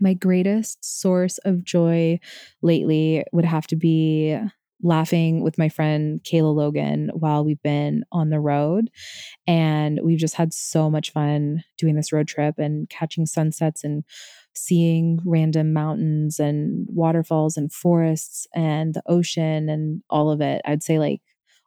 my 0.00 0.14
greatest 0.14 0.84
source 0.84 1.38
of 1.38 1.64
joy 1.64 2.20
lately 2.62 3.24
would 3.32 3.44
have 3.44 3.66
to 3.68 3.76
be 3.76 4.38
laughing 4.82 5.42
with 5.42 5.58
my 5.58 5.68
friend 5.68 6.20
Kayla 6.22 6.54
Logan 6.54 7.10
while 7.12 7.44
we've 7.44 7.62
been 7.62 8.04
on 8.12 8.30
the 8.30 8.40
road. 8.40 8.90
And 9.46 10.00
we've 10.02 10.18
just 10.18 10.36
had 10.36 10.52
so 10.52 10.88
much 10.88 11.12
fun 11.12 11.64
doing 11.76 11.96
this 11.96 12.12
road 12.12 12.28
trip 12.28 12.58
and 12.58 12.88
catching 12.88 13.26
sunsets 13.26 13.82
and 13.82 14.04
seeing 14.54 15.18
random 15.24 15.72
mountains 15.72 16.38
and 16.38 16.86
waterfalls 16.90 17.56
and 17.56 17.72
forests 17.72 18.46
and 18.54 18.94
the 18.94 19.02
ocean 19.06 19.68
and 19.68 20.02
all 20.10 20.30
of 20.30 20.40
it. 20.40 20.62
I'd 20.64 20.82
say 20.82 20.98
like 20.98 21.20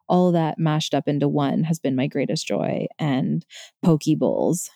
all 0.07 0.31
that 0.33 0.59
mashed 0.59 0.93
up 0.93 1.07
into 1.07 1.27
one 1.27 1.63
has 1.63 1.79
been 1.79 1.95
my 1.95 2.07
greatest 2.07 2.45
joy 2.45 2.87
and 2.99 3.45
poke 3.83 4.01
bowls. 4.17 4.69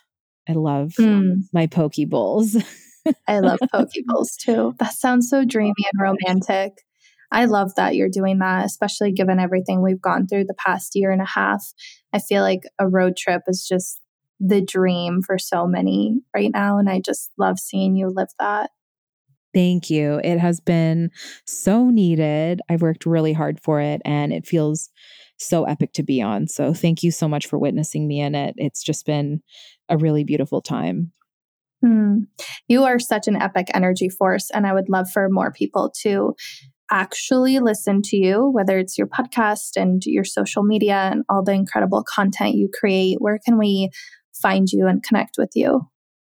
I 0.47 0.53
love 0.53 0.93
mm. 0.99 1.41
my 1.53 1.67
poke 1.67 1.95
bowls. 2.07 2.55
I 3.27 3.39
love 3.39 3.59
poke 3.71 3.89
bowls 4.05 4.35
too. 4.35 4.75
That 4.79 4.93
sounds 4.93 5.29
so 5.29 5.45
dreamy 5.45 5.73
and 5.93 6.01
romantic. 6.01 6.83
I 7.31 7.45
love 7.45 7.75
that 7.75 7.95
you're 7.95 8.09
doing 8.09 8.39
that, 8.39 8.65
especially 8.65 9.11
given 9.11 9.39
everything 9.39 9.81
we've 9.81 10.01
gone 10.01 10.27
through 10.27 10.45
the 10.45 10.53
past 10.53 10.95
year 10.95 11.11
and 11.11 11.21
a 11.21 11.25
half. 11.25 11.65
I 12.13 12.19
feel 12.19 12.43
like 12.43 12.61
a 12.79 12.87
road 12.87 13.17
trip 13.17 13.41
is 13.47 13.67
just 13.67 13.99
the 14.39 14.61
dream 14.61 15.21
for 15.21 15.37
so 15.37 15.65
many 15.65 16.21
right 16.33 16.51
now. 16.53 16.77
And 16.77 16.89
I 16.89 16.99
just 16.99 17.31
love 17.37 17.59
seeing 17.59 17.95
you 17.95 18.09
live 18.09 18.29
that. 18.39 18.69
Thank 19.53 19.89
you. 19.89 20.19
It 20.23 20.37
has 20.37 20.59
been 20.59 21.11
so 21.45 21.89
needed. 21.89 22.61
I've 22.69 22.81
worked 22.81 23.05
really 23.05 23.31
hard 23.31 23.59
for 23.61 23.79
it 23.79 24.01
and 24.03 24.33
it 24.33 24.45
feels 24.45 24.89
so 25.37 25.63
epic 25.63 25.93
to 25.93 26.03
be 26.03 26.21
on. 26.21 26.47
So 26.47 26.73
thank 26.73 27.03
you 27.03 27.11
so 27.11 27.27
much 27.27 27.47
for 27.47 27.57
witnessing 27.57 28.07
me 28.07 28.19
in 28.19 28.35
it. 28.35 28.55
It's 28.57 28.83
just 28.83 29.05
been 29.05 29.41
a 29.89 29.97
really 29.97 30.23
beautiful 30.23 30.61
time. 30.61 31.11
Hmm. 31.83 32.19
You 32.67 32.83
are 32.83 32.99
such 32.99 33.27
an 33.27 33.35
epic 33.35 33.67
energy 33.73 34.09
force. 34.09 34.49
And 34.51 34.65
I 34.65 34.73
would 34.73 34.89
love 34.89 35.09
for 35.09 35.27
more 35.29 35.51
people 35.51 35.91
to 36.01 36.35
actually 36.91 37.59
listen 37.59 38.01
to 38.03 38.17
you, 38.17 38.49
whether 38.51 38.77
it's 38.77 38.97
your 38.97 39.07
podcast 39.07 39.75
and 39.75 40.01
your 40.05 40.23
social 40.23 40.63
media 40.63 41.09
and 41.11 41.23
all 41.29 41.43
the 41.43 41.51
incredible 41.51 42.03
content 42.03 42.55
you 42.55 42.69
create. 42.79 43.17
Where 43.19 43.39
can 43.43 43.57
we 43.57 43.89
find 44.41 44.67
you 44.71 44.87
and 44.87 45.03
connect 45.03 45.35
with 45.37 45.51
you? 45.55 45.81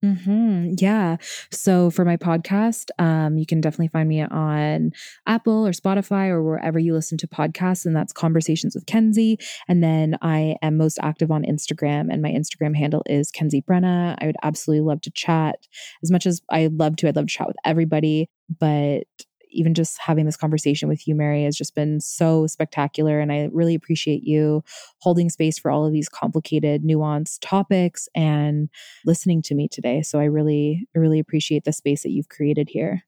Mm-hmm. 0.05 0.75
Yeah. 0.77 1.17
So 1.51 1.89
for 1.89 2.05
my 2.05 2.17
podcast, 2.17 2.89
um, 2.99 3.37
you 3.37 3.47
can 3.47 3.61
definitely 3.61 3.87
find 3.87 4.07
me 4.07 4.21
on 4.21 4.91
Apple 5.25 5.65
or 5.65 5.71
Spotify 5.71 6.29
or 6.29 6.43
wherever 6.43 6.77
you 6.77 6.93
listen 6.93 7.17
to 7.17 7.27
podcasts, 7.27 7.85
and 7.85 7.95
that's 7.95 8.13
Conversations 8.13 8.75
with 8.75 8.85
Kenzie. 8.85 9.39
And 9.67 9.83
then 9.83 10.15
I 10.21 10.55
am 10.61 10.77
most 10.77 10.99
active 11.01 11.31
on 11.31 11.43
Instagram, 11.43 12.07
and 12.11 12.21
my 12.21 12.29
Instagram 12.29 12.75
handle 12.77 13.01
is 13.07 13.31
Kenzie 13.31 13.63
Brenna. 13.67 14.15
I 14.21 14.27
would 14.27 14.35
absolutely 14.43 14.85
love 14.85 15.01
to 15.01 15.11
chat 15.11 15.55
as 16.03 16.11
much 16.11 16.27
as 16.27 16.41
I 16.51 16.69
love 16.71 16.95
to. 16.97 17.07
I'd 17.07 17.15
love 17.15 17.25
to 17.25 17.33
chat 17.33 17.47
with 17.47 17.57
everybody, 17.65 18.29
but 18.59 19.03
even 19.49 19.73
just 19.73 19.99
having 19.99 20.25
this 20.25 20.37
conversation 20.37 20.87
with 20.87 21.07
you, 21.07 21.15
Mary, 21.15 21.43
has 21.43 21.55
just 21.55 21.75
been 21.75 21.99
so 21.99 22.47
spectacular. 22.47 23.19
And 23.19 23.31
I 23.31 23.49
really 23.51 23.75
appreciate 23.75 24.23
you 24.23 24.63
holding 24.99 25.29
space 25.29 25.57
for 25.57 25.71
all 25.71 25.85
of 25.85 25.93
these 25.93 26.09
complicated, 26.09 26.83
nuanced 26.83 27.39
topics 27.41 28.07
and 28.15 28.69
listening 29.05 29.41
to 29.43 29.55
me 29.55 29.67
today. 29.67 30.01
So 30.01 30.19
I 30.19 30.25
really, 30.25 30.87
really 30.95 31.19
appreciate 31.19 31.63
the 31.63 31.73
space 31.73 32.03
that 32.03 32.11
you've 32.11 32.29
created 32.29 32.69
here. 32.69 33.03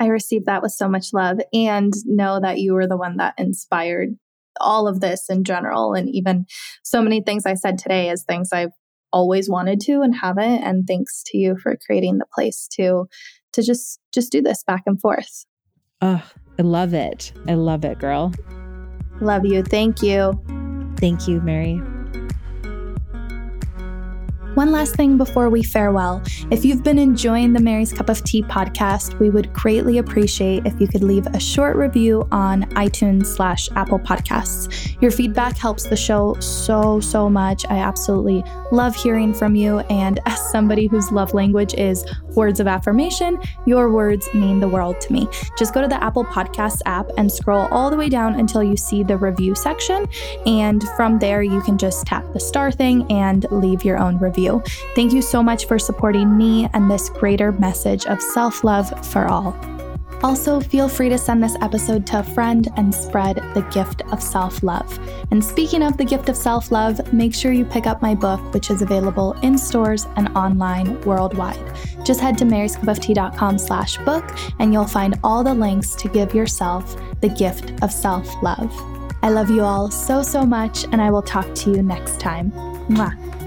I 0.00 0.06
received 0.06 0.46
that 0.46 0.62
with 0.62 0.72
so 0.72 0.88
much 0.88 1.12
love 1.12 1.38
and 1.52 1.92
know 2.04 2.40
that 2.40 2.58
you 2.58 2.74
were 2.74 2.88
the 2.88 2.96
one 2.96 3.18
that 3.18 3.34
inspired 3.38 4.16
all 4.60 4.88
of 4.88 5.00
this 5.00 5.26
in 5.30 5.44
general. 5.44 5.94
And 5.94 6.08
even 6.08 6.46
so 6.82 7.02
many 7.02 7.22
things 7.22 7.46
I 7.46 7.54
said 7.54 7.78
today 7.78 8.08
as 8.08 8.24
things 8.24 8.52
I've 8.52 8.72
always 9.12 9.48
wanted 9.48 9.80
to 9.82 10.00
and 10.00 10.14
haven't. 10.14 10.62
And 10.62 10.86
thanks 10.86 11.22
to 11.26 11.38
you 11.38 11.56
for 11.56 11.76
creating 11.86 12.18
the 12.18 12.26
place 12.34 12.66
to 12.72 13.06
to 13.52 13.62
just 13.62 14.00
just 14.12 14.32
do 14.32 14.40
this 14.42 14.64
back 14.64 14.82
and 14.86 15.00
forth. 15.00 15.44
Oh, 16.02 16.22
I 16.58 16.62
love 16.62 16.94
it. 16.94 17.32
I 17.46 17.54
love 17.54 17.84
it, 17.84 17.98
girl. 18.00 18.32
Love 19.20 19.46
you. 19.46 19.62
Thank 19.62 20.02
you. 20.02 20.32
Thank 20.96 21.28
you, 21.28 21.40
Mary. 21.40 21.80
One 24.54 24.70
last 24.70 24.96
thing 24.96 25.16
before 25.16 25.48
we 25.48 25.62
farewell. 25.62 26.22
If 26.50 26.62
you've 26.62 26.82
been 26.82 26.98
enjoying 26.98 27.54
the 27.54 27.60
Mary's 27.60 27.90
Cup 27.90 28.10
of 28.10 28.22
Tea 28.22 28.42
podcast, 28.42 29.18
we 29.18 29.30
would 29.30 29.50
greatly 29.54 29.96
appreciate 29.96 30.66
if 30.66 30.78
you 30.78 30.86
could 30.86 31.02
leave 31.02 31.26
a 31.28 31.40
short 31.40 31.74
review 31.74 32.28
on 32.30 32.64
iTunes 32.72 33.24
slash 33.28 33.70
Apple 33.76 33.98
Podcasts. 33.98 35.00
Your 35.00 35.10
feedback 35.10 35.56
helps 35.56 35.84
the 35.84 35.96
show 35.96 36.34
so, 36.40 37.00
so 37.00 37.30
much. 37.30 37.64
I 37.70 37.78
absolutely 37.78 38.44
love 38.72 38.94
hearing 38.94 39.32
from 39.32 39.54
you. 39.54 39.78
And 39.88 40.20
as 40.26 40.38
somebody 40.50 40.86
whose 40.86 41.10
love 41.10 41.32
language 41.32 41.72
is 41.72 42.04
words 42.36 42.60
of 42.60 42.66
affirmation, 42.66 43.40
your 43.64 43.90
words 43.90 44.28
mean 44.34 44.60
the 44.60 44.68
world 44.68 45.00
to 45.00 45.14
me. 45.14 45.28
Just 45.56 45.72
go 45.72 45.80
to 45.80 45.88
the 45.88 46.02
Apple 46.02 46.26
Podcasts 46.26 46.82
app 46.84 47.08
and 47.16 47.32
scroll 47.32 47.68
all 47.70 47.88
the 47.88 47.96
way 47.96 48.10
down 48.10 48.38
until 48.38 48.62
you 48.62 48.76
see 48.76 49.02
the 49.02 49.16
review 49.16 49.54
section. 49.54 50.06
And 50.44 50.84
from 50.94 51.18
there, 51.18 51.42
you 51.42 51.62
can 51.62 51.78
just 51.78 52.06
tap 52.06 52.30
the 52.34 52.40
star 52.40 52.70
thing 52.70 53.10
and 53.10 53.46
leave 53.50 53.82
your 53.82 53.96
own 53.96 54.18
review. 54.18 54.41
Thank 54.94 55.12
you 55.12 55.22
so 55.22 55.42
much 55.42 55.66
for 55.66 55.78
supporting 55.78 56.36
me 56.36 56.68
and 56.72 56.90
this 56.90 57.08
greater 57.08 57.52
message 57.52 58.06
of 58.06 58.20
self 58.20 58.64
love 58.64 59.06
for 59.06 59.28
all. 59.28 59.56
Also, 60.22 60.60
feel 60.60 60.88
free 60.88 61.08
to 61.08 61.18
send 61.18 61.42
this 61.42 61.56
episode 61.60 62.06
to 62.06 62.20
a 62.20 62.22
friend 62.22 62.68
and 62.76 62.94
spread 62.94 63.36
the 63.54 63.68
gift 63.72 64.02
of 64.12 64.22
self 64.22 64.62
love. 64.62 64.98
And 65.32 65.44
speaking 65.44 65.82
of 65.82 65.96
the 65.96 66.04
gift 66.04 66.28
of 66.28 66.36
self 66.36 66.70
love, 66.70 67.12
make 67.12 67.34
sure 67.34 67.52
you 67.52 67.64
pick 67.64 67.86
up 67.86 68.00
my 68.00 68.14
book, 68.14 68.40
which 68.54 68.70
is 68.70 68.82
available 68.82 69.32
in 69.42 69.58
stores 69.58 70.06
and 70.16 70.28
online 70.36 71.00
worldwide. 71.02 71.76
Just 72.04 72.20
head 72.20 72.38
to 72.38 72.44
maryscupoftea.com 72.44 73.58
slash 73.58 73.98
book 73.98 74.24
and 74.60 74.72
you'll 74.72 74.86
find 74.86 75.18
all 75.24 75.42
the 75.42 75.54
links 75.54 75.94
to 75.96 76.08
give 76.08 76.34
yourself 76.34 76.96
the 77.20 77.28
gift 77.28 77.82
of 77.82 77.90
self 77.90 78.28
love. 78.42 78.72
I 79.24 79.28
love 79.28 79.50
you 79.50 79.62
all 79.62 79.90
so, 79.90 80.22
so 80.22 80.44
much, 80.44 80.84
and 80.84 81.00
I 81.00 81.10
will 81.10 81.22
talk 81.22 81.52
to 81.54 81.70
you 81.70 81.82
next 81.82 82.18
time. 82.18 82.50
Mwah. 82.88 83.41